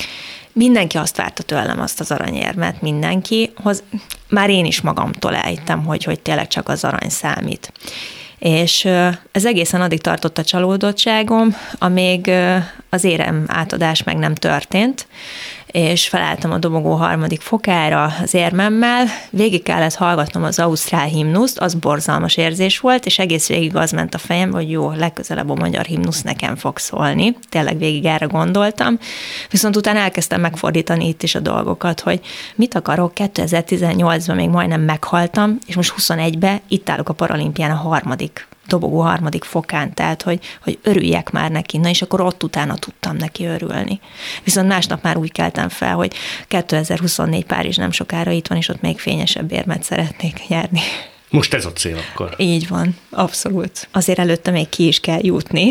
Mindenki 0.53 0.97
azt 0.97 1.16
várta 1.16 1.43
tőlem, 1.43 1.81
azt 1.81 2.01
az 2.01 2.11
aranyérmet, 2.11 2.83
mindenki. 2.83 3.53
Hoz, 3.62 3.83
már 4.29 4.51
én 4.51 4.64
is 4.64 4.81
magamtól 4.81 5.35
ejtem, 5.35 5.85
hogy, 5.85 6.05
hogy 6.05 6.20
tényleg 6.20 6.49
csak 6.49 6.68
az 6.68 6.85
arany 6.85 7.09
számít. 7.09 7.72
És 8.39 8.84
ez 9.32 9.45
egészen 9.45 9.80
addig 9.80 10.01
tartott 10.01 10.39
a 10.39 10.45
csalódottságom, 10.45 11.57
amíg 11.78 12.30
az 12.91 13.05
érem 13.05 13.45
átadás 13.47 14.03
meg 14.03 14.16
nem 14.16 14.34
történt, 14.34 15.07
és 15.77 16.09
felálltam 16.09 16.53
a 16.53 16.59
dobogó 16.59 16.93
harmadik 16.95 17.41
fokára 17.41 18.12
az 18.22 18.35
érmemmel, 18.35 19.07
végig 19.31 19.62
kellett 19.62 19.95
hallgatnom 19.95 20.43
az 20.43 20.59
ausztrál 20.59 21.07
himnuszt, 21.07 21.59
az 21.59 21.74
borzalmas 21.74 22.37
érzés 22.37 22.79
volt, 22.79 23.07
és 23.07 23.18
egész 23.18 23.49
végig 23.49 23.77
az 23.77 23.91
ment 23.91 24.14
a 24.14 24.18
fejem, 24.18 24.53
hogy 24.53 24.70
jó, 24.70 24.91
legközelebb 24.91 25.51
a 25.51 25.55
magyar 25.55 25.85
himnusz 25.85 26.22
nekem 26.22 26.57
fog 26.57 26.79
szólni. 26.79 27.37
Tényleg 27.49 27.79
végig 27.79 28.05
erre 28.05 28.27
gondoltam. 28.27 28.99
Viszont 29.51 29.77
utána 29.77 29.99
elkezdtem 29.99 30.41
megfordítani 30.41 31.09
itt 31.09 31.22
is 31.22 31.35
a 31.35 31.41
dolgokat, 31.41 32.01
hogy 32.01 32.20
mit 32.55 32.74
akarok, 32.74 33.12
2018-ban 33.14 34.35
még 34.35 34.49
majdnem 34.49 34.81
meghaltam, 34.81 35.59
és 35.66 35.77
most 35.77 35.95
21-ben 35.99 36.61
itt 36.68 36.91
állok 36.91 37.09
a 37.09 37.12
paralimpián 37.12 37.70
a 37.70 37.74
harmadik 37.74 38.47
dobogó 38.66 39.00
harmadik 39.00 39.44
fokán, 39.44 39.94
tehát 39.94 40.22
hogy, 40.22 40.40
hogy 40.62 40.78
örüljek 40.82 41.30
már 41.30 41.50
neki, 41.50 41.78
na 41.78 41.88
és 41.88 42.02
akkor 42.02 42.20
ott 42.20 42.42
utána 42.42 42.74
tudtam 42.74 43.16
neki 43.16 43.44
örülni. 43.44 44.00
Viszont 44.44 44.68
másnap 44.68 45.02
már 45.02 45.16
úgy 45.16 45.32
keltem 45.32 45.68
fel, 45.68 45.94
hogy 45.94 46.14
2024 46.48 47.44
Párizs 47.44 47.76
nem 47.76 47.90
sokára 47.90 48.30
itt 48.30 48.46
van, 48.46 48.58
és 48.58 48.68
ott 48.68 48.80
még 48.80 48.98
fényesebb 48.98 49.52
érmet 49.52 49.82
szeretnék 49.82 50.48
nyerni. 50.48 50.80
Most 51.31 51.55
ez 51.55 51.64
a 51.64 51.72
cél 51.72 51.97
akkor. 52.11 52.35
Így 52.39 52.68
van, 52.68 52.97
abszolút. 53.11 53.89
Azért 53.93 54.18
előtte 54.18 54.51
még 54.51 54.68
ki 54.68 54.87
is 54.87 55.01
kell 55.01 55.18
jutni. 55.22 55.70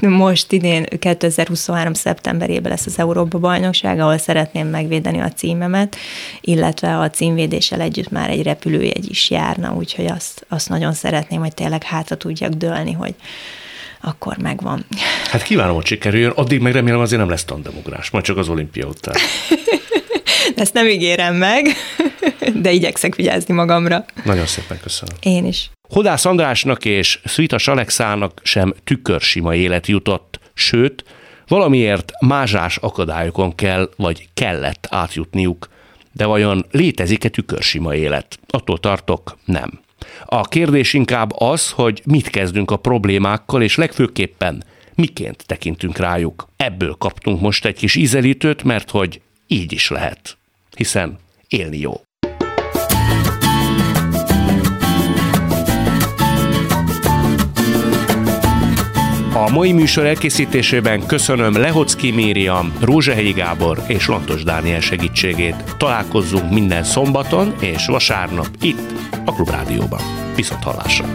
Most 0.00 0.52
idén 0.52 0.86
2023. 0.98 1.94
szeptemberében 1.94 2.70
lesz 2.70 2.86
az 2.86 2.98
Európa 2.98 3.38
bajnokság, 3.38 4.00
ahol 4.00 4.18
szeretném 4.18 4.66
megvédeni 4.66 5.20
a 5.20 5.32
címemet, 5.32 5.96
illetve 6.40 6.98
a 6.98 7.10
címvédéssel 7.10 7.80
együtt 7.80 8.10
már 8.10 8.30
egy 8.30 8.42
repülőjegy 8.42 9.10
is 9.10 9.30
járna, 9.30 9.74
úgyhogy 9.74 10.06
azt, 10.06 10.46
azt 10.48 10.68
nagyon 10.68 10.92
szeretném, 10.92 11.40
hogy 11.40 11.54
tényleg 11.54 11.82
hátra 11.82 12.16
tudjak 12.16 12.52
dőlni, 12.52 12.92
hogy 12.92 13.14
akkor 14.00 14.36
megvan. 14.36 14.84
Hát 15.30 15.42
kívánom, 15.42 15.74
hogy 15.74 15.86
sikerüljön, 15.86 16.30
addig 16.30 16.60
meg 16.60 16.72
remélem 16.72 17.00
azért 17.00 17.20
nem 17.20 17.30
lesz 17.30 17.44
tandemugrás, 17.44 18.10
majd 18.10 18.24
csak 18.24 18.36
az 18.36 18.48
olimpia 18.48 18.86
után. 18.86 19.14
Ezt 20.56 20.74
nem 20.74 20.86
ígérem 20.86 21.34
meg, 21.34 21.66
de 22.62 22.70
igyekszek 22.70 23.14
vigyázni 23.14 23.54
magamra. 23.54 24.04
Nagyon 24.24 24.46
szépen 24.46 24.80
köszönöm. 24.82 25.16
Én 25.20 25.46
is. 25.46 25.70
Hodász 25.88 26.24
Andrásnak 26.24 26.84
és 26.84 27.20
Szvitas 27.24 27.68
Alexának 27.68 28.40
sem 28.42 28.74
tükörsima 28.84 29.54
élet 29.54 29.86
jutott, 29.86 30.40
sőt, 30.54 31.04
valamiért 31.46 32.12
mázsás 32.20 32.76
akadályokon 32.76 33.54
kell 33.54 33.90
vagy 33.96 34.28
kellett 34.34 34.86
átjutniuk. 34.90 35.68
De 36.12 36.24
vajon 36.24 36.66
létezik-e 36.70 37.28
tükörsima 37.28 37.94
élet? 37.94 38.38
Attól 38.48 38.78
tartok, 38.78 39.38
nem. 39.44 39.80
A 40.24 40.42
kérdés 40.42 40.92
inkább 40.92 41.32
az, 41.40 41.70
hogy 41.70 42.02
mit 42.04 42.30
kezdünk 42.30 42.70
a 42.70 42.76
problémákkal, 42.76 43.62
és 43.62 43.76
legfőképpen 43.76 44.64
miként 44.94 45.44
tekintünk 45.46 45.96
rájuk. 45.96 46.48
Ebből 46.56 46.94
kaptunk 46.98 47.40
most 47.40 47.64
egy 47.64 47.76
kis 47.76 47.94
ízelítőt, 47.94 48.62
mert 48.62 48.90
hogy 48.90 49.20
így 49.46 49.72
is 49.72 49.90
lehet. 49.90 50.36
Hiszen 50.76 51.18
élni 51.48 51.78
jó. 51.78 52.00
A 59.36 59.50
mai 59.50 59.72
műsor 59.72 60.06
elkészítésében 60.06 61.06
köszönöm 61.06 61.56
Lehocki 61.56 62.10
Mériam, 62.10 62.72
Rózsahelyi 62.80 63.32
Gábor 63.32 63.82
és 63.86 64.08
Lantos 64.08 64.42
Dániel 64.42 64.80
segítségét. 64.80 65.74
Találkozzunk 65.78 66.52
minden 66.52 66.84
szombaton 66.84 67.54
és 67.60 67.86
vasárnap 67.86 68.48
itt 68.60 68.92
a 69.24 69.32
Klubrádióban. 69.32 70.00
Viszont 70.34 70.62
hallásra! 70.62 71.06